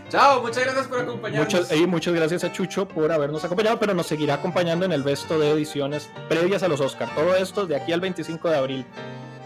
Chao, 0.10 0.42
muchas 0.42 0.64
gracias 0.64 0.88
por 0.88 1.00
acompañarnos. 1.00 1.54
Muchas, 1.54 1.72
y 1.76 1.88
muchas 1.88 2.14
gracias 2.14 2.44
a 2.44 2.52
Chucho 2.52 2.88
por 2.88 3.12
habernos 3.12 3.44
acompañado, 3.44 3.80
pero 3.80 3.94
nos 3.94 4.08
seguirá 4.08 4.36
acompañando 4.36 4.86
en 4.86 4.92
el 4.92 5.04
resto 5.04 5.40
de 5.40 5.52
ediciones 5.52 6.10
previas 6.28 6.62
a 6.64 6.68
los 6.68 6.80
Oscar. 6.80 7.10
Todo 7.16 7.36
esto 7.36 7.66
de 7.66 7.76
aquí 7.76 7.92
al 7.92 8.02
25 8.02 8.50
de 8.50 8.56
abril. 8.56 8.86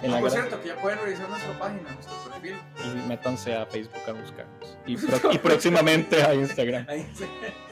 En 0.02 0.12
la 0.12 0.20
por 0.20 0.32
cierto, 0.32 0.62
que 0.62 0.68
ya 0.68 0.76
pueden 0.82 1.00
revisar 1.00 1.30
nuestra 1.30 1.58
página, 1.58 1.92
nuestro 1.94 2.14
perfil. 2.30 2.56
Y 2.84 3.08
métanse 3.08 3.56
a 3.56 3.66
Facebook 3.66 4.02
a 4.08 4.12
buscarnos. 4.12 4.78
Y, 4.86 4.98
y 5.36 5.38
próximamente 5.38 6.22
a 6.22 6.36
Instagram. 6.36 6.86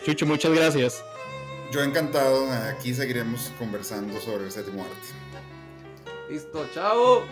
Chucho, 0.06 0.26
muchas 0.26 0.54
gracias. 0.54 1.04
Yo 1.74 1.84
encantado. 1.84 2.50
Aquí 2.70 2.94
seguiremos 2.94 3.52
conversando 3.60 4.18
sobre 4.22 4.46
el 4.46 4.52
séptimo 4.52 4.84
arte. 4.84 4.96
Listo, 6.30 6.66
chao. 6.74 7.24